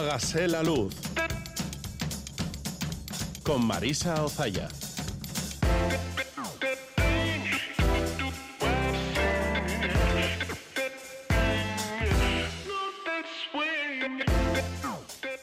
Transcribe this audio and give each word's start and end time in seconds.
Apágase 0.00 0.48
la 0.48 0.62
luz. 0.62 0.94
Con 3.42 3.66
Marisa 3.66 4.24
Ozaya. 4.24 4.66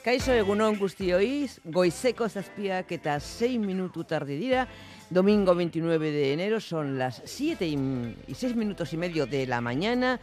Kaixo 0.02 0.34
egunon 0.34 0.80
guztioiz, 0.82 1.60
goizeko 1.64 2.26
zazpiak 2.26 2.90
eta 2.98 3.20
6 3.20 3.60
minutu 3.62 4.06
tarde 4.10 4.42
dira, 4.42 4.66
domingo 5.12 5.54
29 5.54 6.10
de 6.10 6.34
enero, 6.34 6.60
son 6.60 6.98
las 6.98 7.22
7 7.26 7.68
y 7.68 8.34
6 8.34 8.56
minutos 8.56 8.92
y 8.92 8.98
medio 8.98 9.28
de 9.28 9.46
la 9.46 9.62
mañana. 9.62 10.20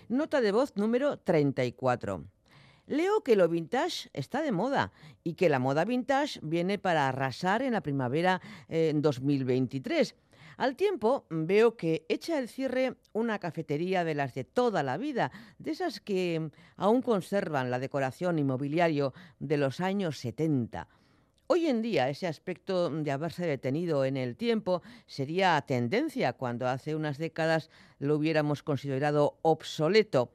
Nota 0.10 0.42
de 0.42 0.52
voz 0.52 0.76
número 0.76 1.18
34. 1.18 2.24
Leo 2.90 3.22
que 3.22 3.36
lo 3.36 3.48
vintage 3.48 4.10
está 4.14 4.42
de 4.42 4.52
moda 4.52 4.92
y 5.24 5.36
que 5.36 5.48
la 5.48 5.60
moda 5.60 5.86
vintage 5.86 6.40
viene 6.42 6.80
para 6.80 7.08
arrasar 7.08 7.62
en 7.62 7.74
la 7.74 7.82
primavera 7.82 8.42
eh, 8.68 8.92
2023. 8.96 10.16
Al 10.58 10.76
tiempo 10.76 11.28
veo 11.30 11.78
que 11.78 12.08
echa 12.10 12.40
el 12.40 12.50
cierre 12.50 12.96
una 13.14 13.38
cafetería 13.38 14.04
de 14.04 14.16
las 14.16 14.34
de 14.34 14.44
toda 14.44 14.82
la 14.82 14.98
vida, 14.98 15.32
de 15.60 15.70
esas 15.70 16.00
que 16.00 16.50
aún 16.78 17.04
conservan 17.04 17.70
la 17.70 17.78
decoración 17.78 18.40
inmobiliario 18.40 19.14
de 19.38 19.58
los 19.58 19.82
años 19.82 20.18
70. 20.18 20.88
Hoy 21.46 21.68
en 21.68 21.84
día 21.84 22.10
ese 22.10 22.26
aspecto 22.26 22.90
de 22.90 23.12
haberse 23.12 23.46
detenido 23.46 24.04
en 24.04 24.18
el 24.18 24.36
tiempo 24.36 24.82
sería 25.06 25.62
tendencia 25.62 26.34
cuando 26.34 26.68
hace 26.68 26.96
unas 26.96 27.20
décadas 27.20 27.70
lo 28.00 28.16
hubiéramos 28.16 28.64
considerado 28.64 29.38
obsoleto. 29.44 30.32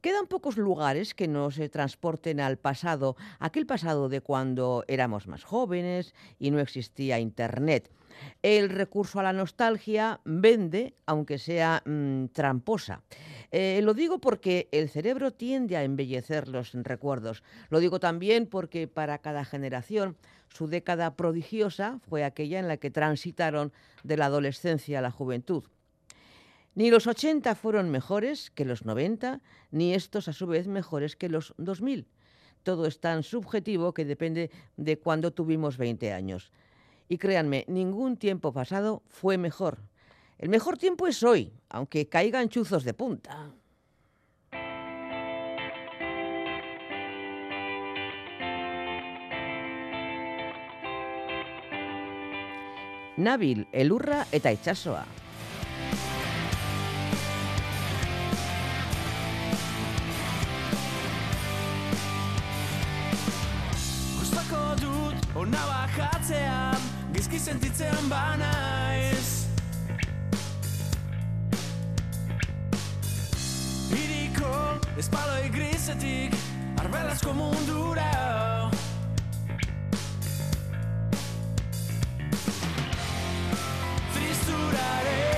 Quedan 0.00 0.26
pocos 0.26 0.56
lugares 0.56 1.14
que 1.14 1.28
nos 1.28 1.60
transporten 1.70 2.40
al 2.40 2.58
pasado, 2.58 3.16
aquel 3.38 3.66
pasado 3.66 4.08
de 4.08 4.20
cuando 4.20 4.84
éramos 4.88 5.26
más 5.26 5.44
jóvenes 5.44 6.14
y 6.38 6.50
no 6.50 6.60
existía 6.60 7.18
Internet. 7.18 7.90
El 8.42 8.70
recurso 8.70 9.20
a 9.20 9.22
la 9.22 9.32
nostalgia 9.32 10.20
vende, 10.24 10.94
aunque 11.06 11.38
sea 11.38 11.82
mmm, 11.84 12.26
tramposa. 12.26 13.02
Eh, 13.50 13.80
lo 13.82 13.94
digo 13.94 14.20
porque 14.20 14.68
el 14.72 14.88
cerebro 14.88 15.32
tiende 15.32 15.76
a 15.76 15.84
embellecer 15.84 16.48
los 16.48 16.72
recuerdos. 16.72 17.42
Lo 17.68 17.80
digo 17.80 18.00
también 18.00 18.46
porque 18.46 18.88
para 18.88 19.18
cada 19.18 19.44
generación 19.44 20.16
su 20.48 20.68
década 20.68 21.16
prodigiosa 21.16 22.00
fue 22.08 22.24
aquella 22.24 22.58
en 22.58 22.68
la 22.68 22.76
que 22.76 22.90
transitaron 22.90 23.72
de 24.02 24.16
la 24.16 24.26
adolescencia 24.26 24.98
a 24.98 25.02
la 25.02 25.10
juventud. 25.10 25.64
Ni 26.76 26.90
los 26.90 27.06
80 27.06 27.54
fueron 27.54 27.88
mejores 27.88 28.50
que 28.50 28.66
los 28.66 28.84
90, 28.84 29.40
ni 29.70 29.94
estos 29.94 30.28
a 30.28 30.34
su 30.34 30.46
vez 30.46 30.68
mejores 30.68 31.16
que 31.16 31.30
los 31.30 31.54
2000. 31.56 32.06
Todo 32.64 32.84
es 32.84 33.00
tan 33.00 33.22
subjetivo 33.22 33.94
que 33.94 34.04
depende 34.04 34.50
de 34.76 34.98
cuándo 34.98 35.32
tuvimos 35.32 35.78
20 35.78 36.12
años. 36.12 36.52
Y 37.08 37.16
créanme, 37.16 37.64
ningún 37.66 38.18
tiempo 38.18 38.52
pasado 38.52 39.02
fue 39.08 39.38
mejor. 39.38 39.78
El 40.36 40.50
mejor 40.50 40.76
tiempo 40.76 41.06
es 41.06 41.22
hoy, 41.22 41.50
aunque 41.70 42.10
caigan 42.10 42.50
chuzos 42.50 42.84
de 42.84 42.92
punta. 42.92 43.50
Nabil, 53.16 53.66
elurra 53.72 54.26
eta 54.30 54.52
itsasoa. 54.52 55.25
Ona 65.36 65.62
bajatzean 65.68 66.80
Gizki 67.12 67.38
sentitzen 67.38 68.08
banaiz 68.08 69.46
Iriko 73.92 74.52
espaloi 74.98 75.48
grisetik 75.54 76.36
Arbelazko 76.80 77.32
mundura. 77.34 78.10
Tristuraren 84.14 85.35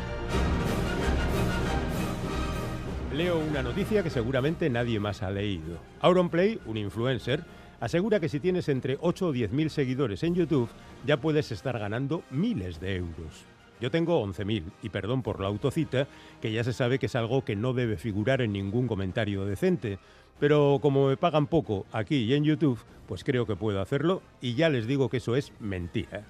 Leo 3.13 3.37
una 3.37 3.61
noticia 3.61 4.01
que 4.01 4.09
seguramente 4.09 4.67
nadie 4.71 4.99
más 4.99 5.21
ha 5.21 5.29
leído. 5.29 5.77
Auronplay, 5.99 6.59
un 6.65 6.77
influencer, 6.77 7.45
asegura 7.81 8.21
que 8.21 8.29
si 8.29 8.39
tienes 8.39 8.69
entre 8.69 8.97
8 9.01 9.27
o 9.27 9.31
10 9.33 9.51
mil 9.51 9.69
seguidores 9.69 10.23
en 10.23 10.35
YouTube, 10.35 10.69
ya 11.05 11.17
puedes 11.17 11.51
estar 11.51 11.77
ganando 11.77 12.23
miles 12.29 12.79
de 12.79 12.95
euros. 12.95 13.45
Yo 13.81 13.89
tengo 13.89 14.23
11.000 14.23 14.63
y 14.83 14.89
perdón 14.89 15.23
por 15.23 15.41
la 15.41 15.47
autocita, 15.47 16.07
que 16.39 16.51
ya 16.51 16.63
se 16.63 16.71
sabe 16.71 16.99
que 16.99 17.07
es 17.07 17.15
algo 17.15 17.43
que 17.43 17.55
no 17.55 17.73
debe 17.73 17.97
figurar 17.97 18.41
en 18.41 18.53
ningún 18.53 18.87
comentario 18.87 19.43
decente. 19.43 19.97
Pero 20.39 20.79
como 20.81 21.07
me 21.07 21.17
pagan 21.17 21.47
poco 21.47 21.87
aquí 21.91 22.17
y 22.17 22.33
en 22.35 22.43
YouTube, 22.43 22.79
pues 23.07 23.23
creo 23.23 23.47
que 23.47 23.55
puedo 23.55 23.81
hacerlo 23.81 24.21
y 24.39 24.53
ya 24.53 24.69
les 24.69 24.85
digo 24.85 25.09
que 25.09 25.17
eso 25.17 25.35
es 25.35 25.51
mentira. 25.59 26.25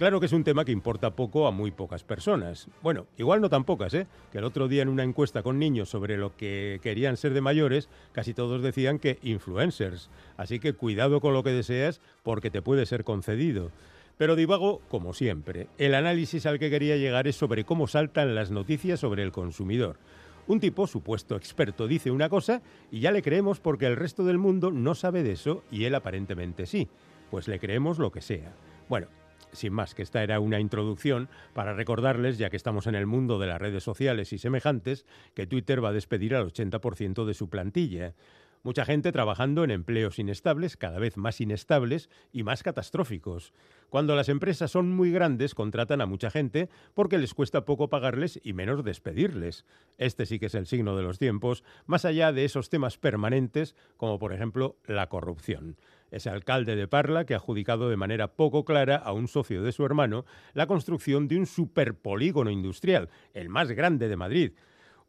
Claro 0.00 0.18
que 0.18 0.24
es 0.24 0.32
un 0.32 0.44
tema 0.44 0.64
que 0.64 0.72
importa 0.72 1.14
poco 1.14 1.46
a 1.46 1.50
muy 1.50 1.72
pocas 1.72 2.04
personas. 2.04 2.68
Bueno, 2.82 3.06
igual 3.18 3.42
no 3.42 3.50
tan 3.50 3.64
pocas, 3.64 3.92
¿eh? 3.92 4.06
Que 4.32 4.38
el 4.38 4.44
otro 4.44 4.66
día 4.66 4.80
en 4.80 4.88
una 4.88 5.02
encuesta 5.02 5.42
con 5.42 5.58
niños 5.58 5.90
sobre 5.90 6.16
lo 6.16 6.34
que 6.38 6.80
querían 6.82 7.18
ser 7.18 7.34
de 7.34 7.42
mayores, 7.42 7.90
casi 8.12 8.32
todos 8.32 8.62
decían 8.62 8.98
que 8.98 9.18
influencers. 9.20 10.08
Así 10.38 10.58
que 10.58 10.72
cuidado 10.72 11.20
con 11.20 11.34
lo 11.34 11.42
que 11.42 11.50
deseas 11.50 12.00
porque 12.22 12.50
te 12.50 12.62
puede 12.62 12.86
ser 12.86 13.04
concedido. 13.04 13.72
Pero 14.16 14.36
divago, 14.36 14.80
como 14.88 15.12
siempre. 15.12 15.68
El 15.76 15.94
análisis 15.94 16.46
al 16.46 16.58
que 16.58 16.70
quería 16.70 16.96
llegar 16.96 17.28
es 17.28 17.36
sobre 17.36 17.64
cómo 17.64 17.86
saltan 17.86 18.34
las 18.34 18.50
noticias 18.50 19.00
sobre 19.00 19.22
el 19.22 19.32
consumidor. 19.32 19.98
Un 20.46 20.60
tipo, 20.60 20.86
supuesto 20.86 21.36
experto, 21.36 21.86
dice 21.86 22.10
una 22.10 22.30
cosa 22.30 22.62
y 22.90 23.00
ya 23.00 23.12
le 23.12 23.20
creemos 23.20 23.60
porque 23.60 23.84
el 23.84 23.96
resto 23.96 24.24
del 24.24 24.38
mundo 24.38 24.70
no 24.70 24.94
sabe 24.94 25.22
de 25.22 25.32
eso 25.32 25.62
y 25.70 25.84
él 25.84 25.94
aparentemente 25.94 26.64
sí. 26.64 26.88
Pues 27.30 27.48
le 27.48 27.60
creemos 27.60 27.98
lo 27.98 28.10
que 28.10 28.22
sea. 28.22 28.54
Bueno, 28.88 29.06
sin 29.52 29.72
más, 29.72 29.94
que 29.94 30.02
esta 30.02 30.22
era 30.22 30.40
una 30.40 30.60
introducción 30.60 31.28
para 31.54 31.74
recordarles, 31.74 32.38
ya 32.38 32.50
que 32.50 32.56
estamos 32.56 32.86
en 32.86 32.94
el 32.94 33.06
mundo 33.06 33.38
de 33.38 33.46
las 33.46 33.60
redes 33.60 33.82
sociales 33.82 34.32
y 34.32 34.38
semejantes, 34.38 35.06
que 35.34 35.46
Twitter 35.46 35.82
va 35.84 35.90
a 35.90 35.92
despedir 35.92 36.34
al 36.34 36.52
80% 36.52 37.24
de 37.24 37.34
su 37.34 37.48
plantilla. 37.48 38.14
Mucha 38.62 38.84
gente 38.84 39.10
trabajando 39.10 39.64
en 39.64 39.70
empleos 39.70 40.18
inestables, 40.18 40.76
cada 40.76 40.98
vez 40.98 41.16
más 41.16 41.40
inestables 41.40 42.10
y 42.30 42.42
más 42.42 42.62
catastróficos. 42.62 43.54
Cuando 43.88 44.14
las 44.14 44.28
empresas 44.28 44.70
son 44.70 44.92
muy 44.94 45.10
grandes, 45.10 45.54
contratan 45.54 46.02
a 46.02 46.06
mucha 46.06 46.30
gente 46.30 46.68
porque 46.92 47.16
les 47.16 47.32
cuesta 47.32 47.64
poco 47.64 47.88
pagarles 47.88 48.38
y 48.44 48.52
menos 48.52 48.84
despedirles. 48.84 49.64
Este 49.96 50.26
sí 50.26 50.38
que 50.38 50.46
es 50.46 50.54
el 50.54 50.66
signo 50.66 50.94
de 50.94 51.02
los 51.02 51.18
tiempos, 51.18 51.64
más 51.86 52.04
allá 52.04 52.32
de 52.32 52.44
esos 52.44 52.68
temas 52.68 52.98
permanentes, 52.98 53.74
como 53.96 54.18
por 54.18 54.34
ejemplo 54.34 54.76
la 54.84 55.08
corrupción. 55.08 55.78
Ese 56.10 56.30
alcalde 56.30 56.76
de 56.76 56.88
Parla 56.88 57.24
que 57.24 57.34
ha 57.34 57.38
adjudicado 57.38 57.88
de 57.88 57.96
manera 57.96 58.34
poco 58.34 58.64
clara 58.64 58.96
a 58.96 59.12
un 59.12 59.28
socio 59.28 59.62
de 59.62 59.72
su 59.72 59.84
hermano 59.84 60.24
la 60.54 60.66
construcción 60.66 61.28
de 61.28 61.36
un 61.36 61.46
superpolígono 61.46 62.50
industrial, 62.50 63.08
el 63.34 63.48
más 63.48 63.70
grande 63.70 64.08
de 64.08 64.16
Madrid. 64.16 64.52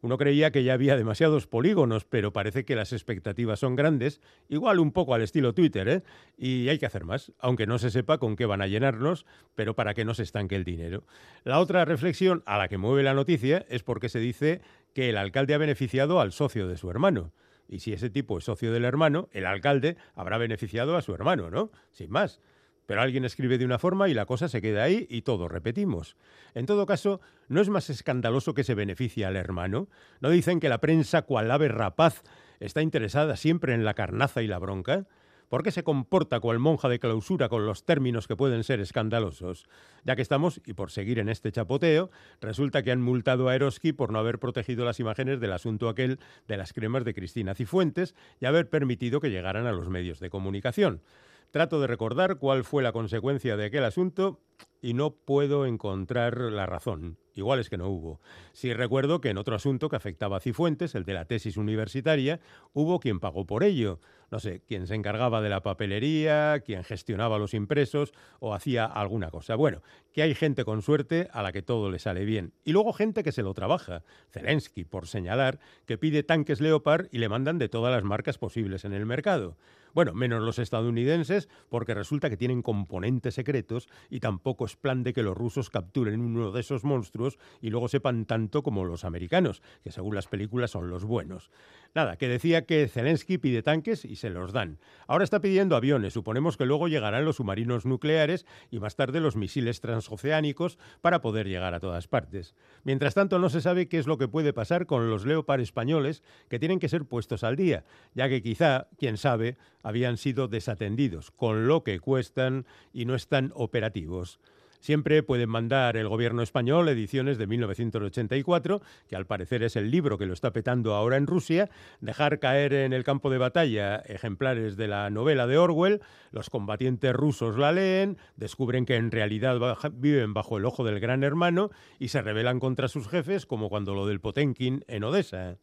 Uno 0.02 0.18
creía 0.18 0.50
que 0.50 0.64
ya 0.64 0.72
había 0.72 0.96
demasiados 0.96 1.46
polígonos, 1.46 2.04
pero 2.04 2.32
parece 2.32 2.64
que 2.64 2.74
las 2.74 2.92
expectativas 2.92 3.60
son 3.60 3.76
grandes, 3.76 4.20
igual 4.48 4.80
un 4.80 4.90
poco 4.90 5.14
al 5.14 5.22
estilo 5.22 5.54
Twitter, 5.54 5.88
¿eh? 5.88 6.02
Y 6.36 6.68
hay 6.68 6.80
que 6.80 6.86
hacer 6.86 7.04
más, 7.04 7.32
aunque 7.38 7.68
no 7.68 7.78
se 7.78 7.92
sepa 7.92 8.18
con 8.18 8.34
qué 8.34 8.44
van 8.44 8.62
a 8.62 8.66
llenarnos, 8.66 9.26
pero 9.54 9.76
para 9.76 9.94
que 9.94 10.04
no 10.04 10.14
se 10.14 10.24
estanque 10.24 10.56
el 10.56 10.64
dinero. 10.64 11.04
La 11.44 11.60
otra 11.60 11.84
reflexión 11.84 12.42
a 12.46 12.58
la 12.58 12.66
que 12.66 12.78
mueve 12.78 13.04
la 13.04 13.14
noticia 13.14 13.64
es 13.68 13.84
porque 13.84 14.08
se 14.08 14.18
dice 14.18 14.60
que 14.92 15.08
el 15.08 15.16
alcalde 15.16 15.54
ha 15.54 15.58
beneficiado 15.58 16.20
al 16.20 16.32
socio 16.32 16.66
de 16.66 16.76
su 16.76 16.90
hermano. 16.90 17.32
Y 17.72 17.78
si 17.78 17.94
ese 17.94 18.10
tipo 18.10 18.36
es 18.36 18.44
socio 18.44 18.70
del 18.70 18.84
hermano, 18.84 19.30
el 19.32 19.46
alcalde 19.46 19.96
habrá 20.14 20.36
beneficiado 20.36 20.94
a 20.94 21.00
su 21.00 21.14
hermano, 21.14 21.50
¿no? 21.50 21.70
Sin 21.90 22.10
más. 22.10 22.38
Pero 22.84 23.00
alguien 23.00 23.24
escribe 23.24 23.56
de 23.56 23.64
una 23.64 23.78
forma 23.78 24.10
y 24.10 24.14
la 24.14 24.26
cosa 24.26 24.46
se 24.50 24.60
queda 24.60 24.82
ahí 24.82 25.06
y 25.08 25.22
todo 25.22 25.48
repetimos. 25.48 26.18
En 26.52 26.66
todo 26.66 26.84
caso, 26.84 27.22
¿no 27.48 27.62
es 27.62 27.70
más 27.70 27.88
escandaloso 27.88 28.52
que 28.52 28.62
se 28.62 28.74
beneficie 28.74 29.24
al 29.24 29.36
hermano? 29.36 29.88
¿No 30.20 30.28
dicen 30.28 30.60
que 30.60 30.68
la 30.68 30.82
prensa, 30.82 31.22
cual 31.22 31.50
ave 31.50 31.68
rapaz, 31.68 32.22
está 32.60 32.82
interesada 32.82 33.36
siempre 33.36 33.72
en 33.72 33.86
la 33.86 33.94
carnaza 33.94 34.42
y 34.42 34.48
la 34.48 34.58
bronca? 34.58 35.06
¿Por 35.52 35.62
qué 35.62 35.70
se 35.70 35.84
comporta 35.84 36.40
cual 36.40 36.58
monja 36.58 36.88
de 36.88 36.98
clausura 36.98 37.50
con 37.50 37.66
los 37.66 37.84
términos 37.84 38.26
que 38.26 38.36
pueden 38.36 38.64
ser 38.64 38.80
escandalosos? 38.80 39.68
Ya 40.02 40.16
que 40.16 40.22
estamos, 40.22 40.62
y 40.64 40.72
por 40.72 40.90
seguir 40.90 41.18
en 41.18 41.28
este 41.28 41.52
chapoteo, 41.52 42.10
resulta 42.40 42.82
que 42.82 42.90
han 42.90 43.02
multado 43.02 43.50
a 43.50 43.54
Eroski 43.54 43.92
por 43.92 44.12
no 44.12 44.18
haber 44.18 44.38
protegido 44.38 44.86
las 44.86 44.98
imágenes 44.98 45.40
del 45.40 45.52
asunto 45.52 45.90
aquel 45.90 46.20
de 46.48 46.56
las 46.56 46.72
cremas 46.72 47.04
de 47.04 47.12
Cristina 47.12 47.54
Cifuentes 47.54 48.14
y 48.40 48.46
haber 48.46 48.70
permitido 48.70 49.20
que 49.20 49.28
llegaran 49.28 49.66
a 49.66 49.72
los 49.72 49.90
medios 49.90 50.20
de 50.20 50.30
comunicación. 50.30 51.02
Trato 51.50 51.82
de 51.82 51.86
recordar 51.86 52.38
cuál 52.38 52.64
fue 52.64 52.82
la 52.82 52.92
consecuencia 52.92 53.54
de 53.58 53.66
aquel 53.66 53.84
asunto 53.84 54.40
y 54.80 54.94
no 54.94 55.10
puedo 55.10 55.66
encontrar 55.66 56.38
la 56.38 56.64
razón. 56.64 57.18
Igual 57.34 57.60
es 57.60 57.70
que 57.70 57.78
no 57.78 57.88
hubo. 57.88 58.20
Sí 58.52 58.72
recuerdo 58.74 59.20
que 59.20 59.30
en 59.30 59.38
otro 59.38 59.54
asunto 59.54 59.88
que 59.88 59.96
afectaba 59.96 60.36
a 60.36 60.40
Cifuentes, 60.40 60.94
el 60.94 61.04
de 61.04 61.14
la 61.14 61.24
tesis 61.24 61.56
universitaria, 61.56 62.40
hubo 62.72 63.00
quien 63.00 63.20
pagó 63.20 63.46
por 63.46 63.64
ello. 63.64 64.00
No 64.30 64.38
sé, 64.38 64.62
quien 64.66 64.86
se 64.86 64.94
encargaba 64.94 65.42
de 65.42 65.50
la 65.50 65.62
papelería, 65.62 66.60
quien 66.64 66.84
gestionaba 66.84 67.38
los 67.38 67.52
impresos 67.52 68.12
o 68.40 68.54
hacía 68.54 68.86
alguna 68.86 69.30
cosa. 69.30 69.56
Bueno, 69.56 69.82
que 70.12 70.22
hay 70.22 70.34
gente 70.34 70.64
con 70.64 70.80
suerte 70.80 71.28
a 71.32 71.42
la 71.42 71.52
que 71.52 71.60
todo 71.60 71.90
le 71.90 71.98
sale 71.98 72.24
bien. 72.24 72.54
Y 72.64 72.72
luego 72.72 72.94
gente 72.94 73.22
que 73.22 73.32
se 73.32 73.42
lo 73.42 73.52
trabaja. 73.52 74.04
Zelensky, 74.30 74.84
por 74.84 75.06
señalar, 75.06 75.58
que 75.84 75.98
pide 75.98 76.22
tanques 76.22 76.62
Leopard 76.62 77.08
y 77.12 77.18
le 77.18 77.28
mandan 77.28 77.58
de 77.58 77.68
todas 77.68 77.92
las 77.92 78.04
marcas 78.04 78.38
posibles 78.38 78.86
en 78.86 78.94
el 78.94 79.04
mercado. 79.04 79.56
Bueno, 79.94 80.14
menos 80.14 80.42
los 80.42 80.58
estadounidenses, 80.58 81.50
porque 81.68 81.92
resulta 81.92 82.30
que 82.30 82.38
tienen 82.38 82.62
componentes 82.62 83.34
secretos 83.34 83.90
y 84.08 84.20
tampoco 84.20 84.64
es 84.64 84.76
plan 84.76 85.02
de 85.02 85.12
que 85.12 85.22
los 85.22 85.36
rusos 85.36 85.68
capturen 85.68 86.22
uno 86.22 86.50
de 86.50 86.60
esos 86.60 86.82
monstruos 86.82 87.21
y 87.60 87.70
luego 87.70 87.88
sepan 87.88 88.24
tanto 88.24 88.62
como 88.62 88.84
los 88.84 89.04
americanos, 89.04 89.62
que 89.82 89.92
según 89.92 90.14
las 90.14 90.26
películas 90.26 90.70
son 90.70 90.90
los 90.90 91.04
buenos. 91.04 91.50
Nada, 91.94 92.16
que 92.16 92.26
decía 92.26 92.64
que 92.64 92.88
Zelensky 92.88 93.36
pide 93.36 93.62
tanques 93.62 94.06
y 94.06 94.16
se 94.16 94.30
los 94.30 94.52
dan. 94.52 94.78
Ahora 95.06 95.24
está 95.24 95.40
pidiendo 95.40 95.76
aviones, 95.76 96.14
suponemos 96.14 96.56
que 96.56 96.64
luego 96.64 96.88
llegarán 96.88 97.26
los 97.26 97.36
submarinos 97.36 97.84
nucleares 97.84 98.46
y 98.70 98.80
más 98.80 98.96
tarde 98.96 99.20
los 99.20 99.36
misiles 99.36 99.80
transoceánicos 99.80 100.78
para 101.02 101.20
poder 101.20 101.48
llegar 101.48 101.74
a 101.74 101.80
todas 101.80 102.08
partes. 102.08 102.54
Mientras 102.82 103.12
tanto, 103.12 103.38
no 103.38 103.50
se 103.50 103.60
sabe 103.60 103.88
qué 103.88 103.98
es 103.98 104.06
lo 104.06 104.16
que 104.16 104.28
puede 104.28 104.54
pasar 104.54 104.86
con 104.86 105.10
los 105.10 105.26
Leopard 105.26 105.60
españoles 105.60 106.22
que 106.48 106.58
tienen 106.58 106.78
que 106.78 106.88
ser 106.88 107.04
puestos 107.04 107.44
al 107.44 107.56
día, 107.56 107.84
ya 108.14 108.28
que 108.30 108.42
quizá, 108.42 108.88
quién 108.96 109.18
sabe, 109.18 109.58
habían 109.82 110.16
sido 110.16 110.48
desatendidos, 110.48 111.30
con 111.30 111.66
lo 111.66 111.84
que 111.84 112.00
cuestan 112.00 112.64
y 112.92 113.04
no 113.04 113.14
están 113.14 113.52
operativos. 113.54 114.40
Siempre 114.82 115.22
pueden 115.22 115.48
mandar 115.48 115.96
el 115.96 116.08
gobierno 116.08 116.42
español 116.42 116.88
ediciones 116.88 117.38
de 117.38 117.46
1984, 117.46 118.82
que 119.06 119.14
al 119.14 119.26
parecer 119.26 119.62
es 119.62 119.76
el 119.76 119.92
libro 119.92 120.18
que 120.18 120.26
lo 120.26 120.32
está 120.32 120.52
petando 120.52 120.96
ahora 120.96 121.16
en 121.16 121.28
Rusia, 121.28 121.70
dejar 122.00 122.40
caer 122.40 122.72
en 122.72 122.92
el 122.92 123.04
campo 123.04 123.30
de 123.30 123.38
batalla 123.38 123.98
ejemplares 124.06 124.76
de 124.76 124.88
la 124.88 125.08
novela 125.08 125.46
de 125.46 125.56
Orwell, 125.56 126.00
los 126.32 126.50
combatientes 126.50 127.14
rusos 127.14 127.56
la 127.56 127.70
leen, 127.70 128.18
descubren 128.34 128.84
que 128.84 128.96
en 128.96 129.12
realidad 129.12 129.56
viven 129.92 130.34
bajo 130.34 130.58
el 130.58 130.64
ojo 130.64 130.82
del 130.82 130.98
gran 130.98 131.22
hermano 131.22 131.70
y 132.00 132.08
se 132.08 132.20
rebelan 132.20 132.58
contra 132.58 132.88
sus 132.88 133.06
jefes, 133.06 133.46
como 133.46 133.68
cuando 133.68 133.94
lo 133.94 134.08
del 134.08 134.18
Potenkin 134.18 134.84
en 134.88 135.04
Odessa. 135.04 135.58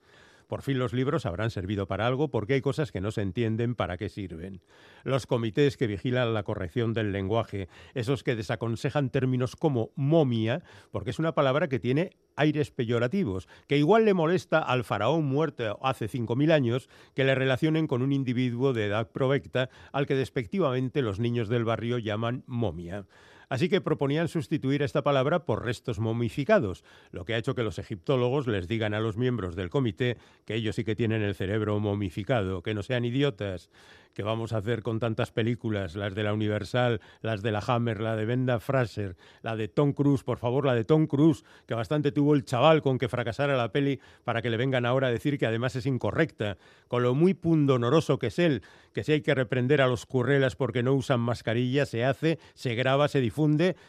Por 0.50 0.63
fin 0.63 0.79
los 0.79 0.94
libros 0.94 1.27
habrán 1.27 1.51
servido 1.51 1.88
para 1.88 2.08
algo 2.08 2.32
porque 2.32 2.56
hay 2.56 2.62
cosas 2.62 2.91
que 2.91 3.01
no 3.01 3.12
se 3.12 3.22
entienden 3.22 3.75
para 3.75 3.98
qué 3.98 4.10
sirven. 4.10 4.63
Los 5.03 5.27
comités 5.27 5.77
que 5.77 5.86
vigilan 5.86 6.34
la 6.34 6.41
corrección 6.41 6.91
del 6.96 7.12
lenguaje, 7.12 7.70
esos 7.94 8.24
que 8.24 8.36
desaconsejan 8.36 9.12
términos 9.12 9.56
como 9.56 9.91
momia, 9.96 10.63
porque 10.89 11.12
es 11.12 11.20
una 11.20 11.36
palabra 11.36 11.70
que 11.70 11.77
tiene 11.77 12.18
aires 12.36 12.72
peyorativos, 12.72 13.48
que 13.68 13.77
igual 13.77 14.06
le 14.06 14.15
molesta 14.15 14.58
al 14.58 14.84
faraón 14.84 15.25
muerto 15.25 15.77
hace 15.84 16.08
5.000 16.10 16.51
años 16.51 16.89
que 17.13 17.25
le 17.25 17.36
relacionen 17.36 17.86
con 17.86 18.01
un 18.01 18.12
individuo 18.12 18.74
de 18.74 18.88
edad 18.88 19.12
provecta 19.12 19.70
al 19.91 20.08
que 20.08 20.15
despectivamente 20.15 21.03
los 21.03 21.20
niños 21.20 21.48
del 21.48 21.63
barrio 21.63 22.00
llaman 22.00 22.44
momia. 22.48 23.06
Así 23.50 23.68
que 23.68 23.82
proponían 23.82 24.27
sustituir 24.27 24.84
esta 24.84 25.01
palabra 25.01 25.44
por 25.44 25.65
restos 25.65 26.00
momificados, 26.00 26.84
lo 27.12 27.25
que 27.25 27.34
ha 27.34 27.38
hecho 27.38 27.56
que 27.56 27.63
los 27.63 27.79
egiptólogos 27.79 28.48
les 28.48 28.68
digan 28.68 28.94
a 28.94 29.00
los 29.00 29.18
miembros 29.18 29.56
del 29.56 29.72
comité 29.72 30.18
que 30.46 30.53
ellos 30.53 30.75
sí 30.75 30.84
que 30.84 30.96
tienen 30.96 31.24
el 31.24 31.34
cerebro 31.34 31.79
momificado, 31.79 32.62
que 32.62 32.75
no 32.75 32.84
sean 32.84 33.06
idiotas, 33.06 33.70
que 34.13 34.24
vamos 34.24 34.53
a 34.53 34.58
hacer 34.58 34.84
con 34.84 35.00
tantas 35.00 35.32
películas, 35.32 35.96
las 35.96 36.13
de 36.13 36.24
la 36.24 36.34
Universal, 36.34 37.00
las 37.22 37.41
de 37.41 37.51
la 37.51 37.63
Hammer, 37.65 38.01
la 38.01 38.15
de 38.15 38.25
Benda 38.25 38.60
Fraser, 38.60 39.15
la 39.41 39.56
de 39.56 39.68
Tom 39.68 39.94
Cruise, 39.94 40.24
por 40.24 40.38
favor, 40.38 40.65
la 40.65 40.75
de 40.75 40.84
Tom 40.84 41.08
Cruise, 41.08 41.44
que 41.68 41.74
bastante 41.74 42.12
tuvo 42.12 42.36
el 42.36 42.44
chaval 42.44 42.82
con 42.82 42.98
que 42.98 43.08
fracasara 43.08 43.56
la 43.56 43.72
peli 43.72 44.00
para 44.24 44.41
que 44.41 44.50
le 44.50 44.58
vengan 44.58 44.86
ahora 44.86 45.08
a 45.08 45.12
decir 45.12 45.38
que 45.38 45.46
además 45.46 45.75
es 45.75 45.86
incorrecta, 45.86 46.58
con 46.88 47.03
lo 47.03 47.15
muy 47.15 47.34
pundonoroso 47.34 48.20
que 48.20 48.27
es 48.27 48.39
él, 48.39 48.62
que 48.94 49.03
si 49.03 49.13
hay 49.13 49.22
que 49.22 49.36
reprender 49.36 49.82
a 49.82 49.88
los 49.88 50.06
currelas 50.06 50.56
porque 50.56 50.84
no 50.84 50.94
usan 50.94 51.20
mascarilla, 51.20 51.86
se 51.86 52.03
hace, 52.03 52.39
se 52.56 52.75
graba, 52.75 53.08
se 53.08 53.22
difunde 53.22 53.38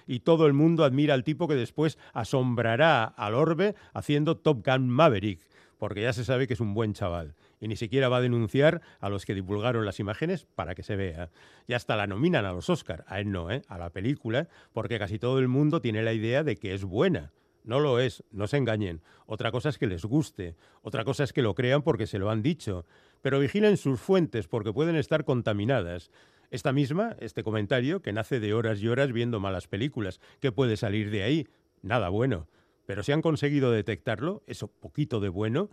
y 0.07 0.21
todo 0.21 0.47
el 0.47 0.53
mundo 0.53 0.85
admira 0.85 1.15
al 1.15 1.25
tipo 1.25 1.49
que 1.49 1.55
después 1.55 1.99
asombrará 2.13 3.05
al 3.05 3.35
orbe 3.35 3.75
haciendo 3.93 4.37
Top 4.37 4.65
Gun 4.65 4.89
Maverick 4.89 5.41
porque 5.81 6.03
ya 6.03 6.13
se 6.13 6.25
sabe 6.25 6.47
que 6.47 6.53
es 6.53 6.61
un 6.61 6.75
buen 6.75 6.93
chaval. 6.93 7.35
y 7.59 7.67
ni 7.67 7.77
siquiera 7.77 8.09
va 8.09 8.19
a 8.19 8.21
denunciar 8.21 8.81
a 9.01 9.09
los 9.09 9.25
que 9.25 9.35
divulgaron 9.35 9.85
las 9.85 9.99
imágenes 9.99 10.47
para 10.55 10.75
que 10.75 10.83
se 10.83 10.95
vea. 10.97 11.31
Y 11.67 11.73
hasta 11.73 11.97
la 11.97 12.07
nominan 12.07 12.45
a 12.45 12.53
los 12.53 12.71
Oscar, 12.71 13.05
a 13.07 13.21
él 13.21 13.33
no, 13.33 13.51
¿eh? 13.51 13.63
a 13.67 13.79
la 13.79 13.91
película, 13.91 14.49
porque 14.73 14.99
casi 14.99 15.19
todo 15.19 15.39
el 15.39 15.49
mundo 15.49 15.81
tiene 15.81 16.03
la 16.03 16.13
idea 16.13 16.45
de 16.45 16.57
que 16.57 16.75
es 16.75 16.85
buena. 16.85 17.33
No 17.65 17.81
lo 17.81 17.99
es, 17.99 18.25
no 18.31 18.47
se 18.47 18.57
engañen. 18.57 19.03
Otra 19.27 19.51
cosa 19.51 19.69
es 19.69 19.79
que 19.79 19.87
les 19.87 20.05
guste, 20.05 20.55
otra 20.83 21.05
cosa 21.05 21.25
es 21.25 21.33
que 21.33 21.43
lo 21.43 21.55
crean 21.55 21.83
porque 21.83 22.07
se 22.07 22.19
lo 22.19 22.31
han 22.31 22.43
dicho. 22.43 22.85
Pero 23.23 23.39
vigilen 23.39 23.77
sus 23.77 24.01
fuentes 24.01 24.49
porque 24.49 24.73
pueden 24.73 24.97
estar 24.97 25.25
contaminadas. 25.25 26.11
Esta 26.51 26.73
misma, 26.73 27.17
este 27.21 27.45
comentario, 27.45 28.03
que 28.03 28.13
nace 28.13 28.41
de 28.41 28.55
horas 28.55 28.81
y 28.81 28.89
horas 28.89 29.13
viendo 29.13 29.39
malas 29.39 29.69
películas, 29.69 30.21
¿qué 30.41 30.51
puede 30.51 30.77
salir 30.77 31.11
de 31.11 31.23
ahí? 31.23 31.49
Nada 31.81 32.09
bueno. 32.09 32.49
Pero 32.87 33.05
si 33.05 33.13
han 33.13 33.23
conseguido 33.23 33.71
detectarlo, 33.71 34.43
eso 34.49 34.67
poquito 34.67 35.21
de 35.21 35.29
bueno, 35.29 35.71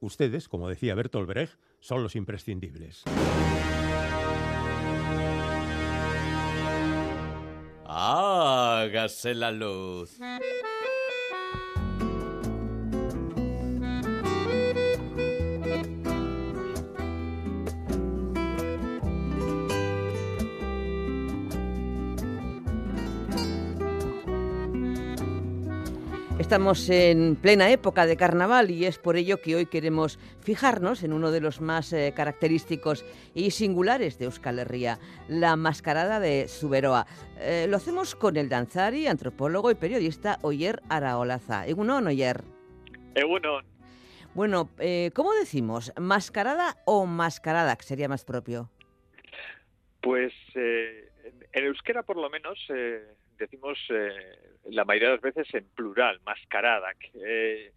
ustedes, 0.00 0.48
como 0.48 0.70
decía 0.70 0.94
Bertolt 0.94 1.28
Brecht, 1.28 1.58
son 1.80 2.02
los 2.02 2.16
imprescindibles. 2.16 3.04
Hágase 7.84 9.34
la 9.34 9.52
luz. 9.52 10.18
Estamos 26.44 26.90
en 26.90 27.36
plena 27.36 27.70
época 27.70 28.04
de 28.04 28.18
carnaval 28.18 28.70
y 28.70 28.84
es 28.84 28.98
por 28.98 29.16
ello 29.16 29.40
que 29.40 29.56
hoy 29.56 29.64
queremos 29.64 30.18
fijarnos 30.42 31.02
en 31.02 31.14
uno 31.14 31.30
de 31.30 31.40
los 31.40 31.62
más 31.62 31.90
eh, 31.94 32.12
característicos 32.14 33.02
y 33.34 33.50
singulares 33.50 34.18
de 34.18 34.26
Euskal 34.26 34.58
Herria, 34.58 34.98
la 35.26 35.56
mascarada 35.56 36.20
de 36.20 36.46
Suberoa. 36.46 37.06
Eh, 37.40 37.64
lo 37.66 37.78
hacemos 37.78 38.14
con 38.14 38.36
el 38.36 38.50
danzari, 38.50 39.06
antropólogo 39.06 39.70
y 39.70 39.74
periodista 39.74 40.38
Oyer 40.42 40.82
Araolaza. 40.90 41.66
¿Egunon, 41.66 42.08
Oyer? 42.08 42.42
Egunon. 43.14 43.64
Bueno, 44.34 44.68
eh, 44.78 45.12
¿cómo 45.14 45.32
decimos? 45.32 45.94
¿Mascarada 45.98 46.76
o 46.84 47.06
mascarada, 47.06 47.74
que 47.74 47.84
sería 47.84 48.06
más 48.06 48.26
propio? 48.26 48.70
Pues 50.02 50.34
en, 50.54 51.64
euskera, 51.64 52.02
por 52.02 52.18
lo 52.18 52.28
menos, 52.28 52.58
decimos 53.38 53.78
eh, 53.88 54.53
la 54.70 54.84
mayoría 54.84 55.08
de 55.10 55.14
las 55.16 55.22
veces 55.22 55.54
en 55.54 55.64
plural, 55.74 56.20
mascarada. 56.24 56.92
Eh, 57.14 57.72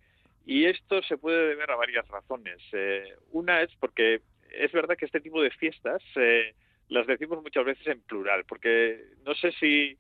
y 0.46 0.66
esto 0.66 1.02
se 1.04 1.18
puede 1.18 1.50
deber 1.50 1.70
a 1.72 1.76
varias 1.76 2.08
razones. 2.08 2.58
Eh, 2.72 3.16
una 3.32 3.62
es 3.62 3.74
porque 3.80 4.22
es 4.52 4.72
verdad 4.72 4.96
que 4.98 5.06
este 5.06 5.20
tipo 5.20 5.42
de 5.42 5.52
fiestas 5.52 6.02
eh, 6.16 6.54
las 6.90 7.06
decimos 7.08 7.42
muchas 7.44 7.66
veces 7.66 7.88
en 7.88 8.02
plural, 8.02 8.46
porque 8.46 9.04
no 9.26 9.36
sé 9.36 9.52
si, 9.54 9.98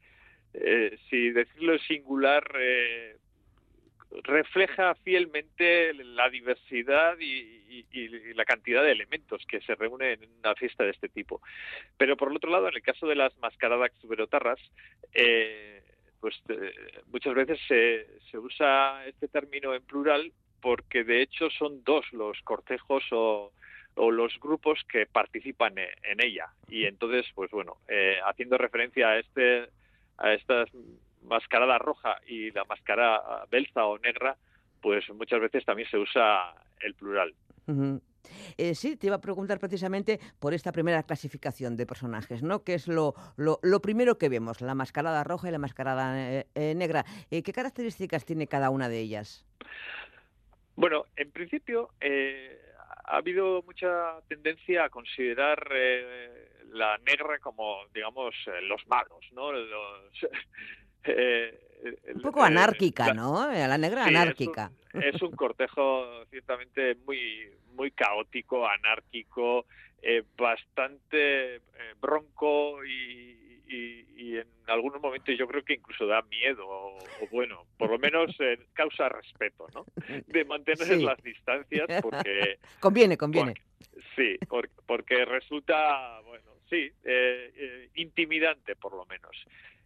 si 1.10 1.32
decirlo 1.32 1.74
en 1.74 1.79
singular 1.79 2.44
refleja 4.24 4.96
fielmente 4.96 5.94
la 5.94 6.29
diversidad 6.29 7.17
y, 7.20 7.56
la 8.34 8.46
cantidad 8.46 8.84
de 8.84 8.91
elementos 8.91 9.44
que 9.48 9.62
se 9.62 9.75
reúnen 9.75 10.24
en 10.24 10.29
una 10.39 10.56
fiesta 10.56 10.84
de 10.84 10.91
este 10.91 11.10
tipo. 11.10 11.41
Pero 11.98 12.15
por 12.15 12.29
el 12.29 12.38
otro 12.38 12.51
lado, 12.51 12.67
en 12.67 12.75
el 12.75 12.82
caso 12.82 13.08
de 13.08 13.15
las 13.15 13.36
mascaradas 13.39 13.91
tuberotarras, 14.00 14.60
eh, 15.13 15.82
pues 16.27 16.36
eh, 16.50 16.74
muchas 17.10 17.34
veces 17.34 17.57
se, 17.69 18.05
se 18.29 18.38
usa 18.38 19.05
este 19.05 19.29
término 19.29 19.74
en 19.74 19.81
plural 19.84 20.34
porque 20.62 21.05
de 21.05 21.22
hecho 21.22 21.50
son 21.50 21.86
dos 21.86 22.05
los 22.12 22.38
cortejos 22.41 23.01
o, 23.12 23.53
o 23.96 24.12
los 24.12 24.38
grupos 24.41 24.84
que 24.91 25.05
participan 25.05 25.77
e- 25.77 25.93
en 26.03 26.22
ella. 26.22 26.48
Y 26.67 26.84
entonces, 26.84 27.25
pues 27.34 27.50
bueno, 27.51 27.77
eh, 27.88 28.17
haciendo 28.25 28.57
referencia 28.57 29.07
a 29.07 29.19
este 29.19 29.69
a 30.17 30.34
estas 30.34 30.69
mascarada 31.24 31.77
roja 31.77 32.17
y 32.27 32.51
la 32.51 32.65
mascarada 32.65 33.46
belza 33.50 33.86
o 33.86 33.98
negra, 34.00 34.36
pues 34.81 35.10
muchas 35.12 35.39
veces 35.39 35.63
también 35.63 35.89
se 35.89 35.98
usa 35.98 36.53
el 36.81 36.93
plural. 36.96 37.34
Eh, 38.57 38.75
sí, 38.75 38.98
te 38.98 39.07
iba 39.07 39.17
a 39.17 39.22
preguntar 39.22 39.60
precisamente 39.60 40.19
por 40.39 40.53
esta 40.53 40.72
primera 40.72 41.03
clasificación 41.03 41.75
de 41.77 41.86
personajes, 41.86 42.43
¿no? 42.43 42.63
Que 42.63 42.74
es 42.74 42.88
lo, 42.88 43.13
lo, 43.36 43.60
lo 43.62 43.81
primero 43.81 44.17
que 44.17 44.29
vemos, 44.29 44.62
la 44.62 44.75
mascarada 44.75 45.24
roja 45.24 45.50
y 45.50 45.51
la 45.51 45.60
mascarada 45.60 46.31
eh, 46.31 46.48
eh, 46.55 46.74
negra. 46.75 47.05
Eh, 47.31 47.43
¿Qué 47.43 47.53
características 47.53 48.25
tiene 48.25 48.48
cada 48.48 48.69
una 48.69 48.89
de 48.89 49.00
ellas? 49.00 49.46
Bueno, 50.75 51.05
en 51.15 51.31
principio 51.31 51.89
eh, 52.00 52.60
ha 53.05 53.17
habido 53.17 53.63
mucha 53.63 54.19
tendencia 54.27 54.86
a 54.86 54.89
considerar 54.89 55.67
la 56.72 56.98
negra 57.00 57.39
como, 57.39 57.79
digamos, 57.93 58.36
los 58.63 58.86
malos, 58.88 59.25
¿no? 59.31 59.51
Los, 59.51 60.27
eh, 61.08 61.60
Un 62.16 62.22
poco 62.22 62.42
eh, 62.44 62.48
anárquica, 62.48 63.14
¿no? 63.14 63.52
Eh, 63.52 63.68
La 63.68 63.78
negra 63.78 64.04
Sí, 64.06 64.10
es 64.12 64.16
anárquica. 64.18 64.72
un- 64.94 65.04
Es 65.04 65.22
un, 65.22 65.32
cortejo 65.32 66.26
ciertamente 66.32 66.96
muy, 67.06 67.52
muy 67.74 67.92
caótico, 67.92 68.68
anárquico, 68.68 69.66
eh, 70.02 70.24
bastante 70.36 71.56
eh, 71.58 71.62
bronco 72.00 72.84
y, 72.84 73.62
y- 73.68 74.06
y 74.16 74.38
en 74.38 74.48
algunos 74.68 75.00
momentos 75.02 75.36
yo 75.38 75.48
creo 75.48 75.64
que 75.64 75.74
incluso 75.74 76.08
da 76.08 76.22
miedo, 76.24 76.68
o, 76.68 77.24
o 77.24 77.28
bueno, 77.28 77.66
por 77.78 77.92
lo 77.92 78.00
menos 78.00 78.36
eh, 78.40 78.58
causa 78.74 79.10
respeto, 79.10 79.68
¿no? 79.74 79.86
De 80.26 80.46
mantener 80.46 80.88
Sí. 80.88 81.04
las 81.04 81.22
distancias 81.22 81.88
porque 82.02 82.58
Conviene, 82.80 83.18
conviene. 83.18 83.54
Sí, 84.16 84.38
por- 84.48 84.70
porque 84.86 85.26
resulta, 85.26 86.22
bueno, 86.22 86.52
sí, 86.70 86.92
intimidante 87.96 88.76
por 88.76 88.94
lo 88.96 89.06
menos. 89.06 89.36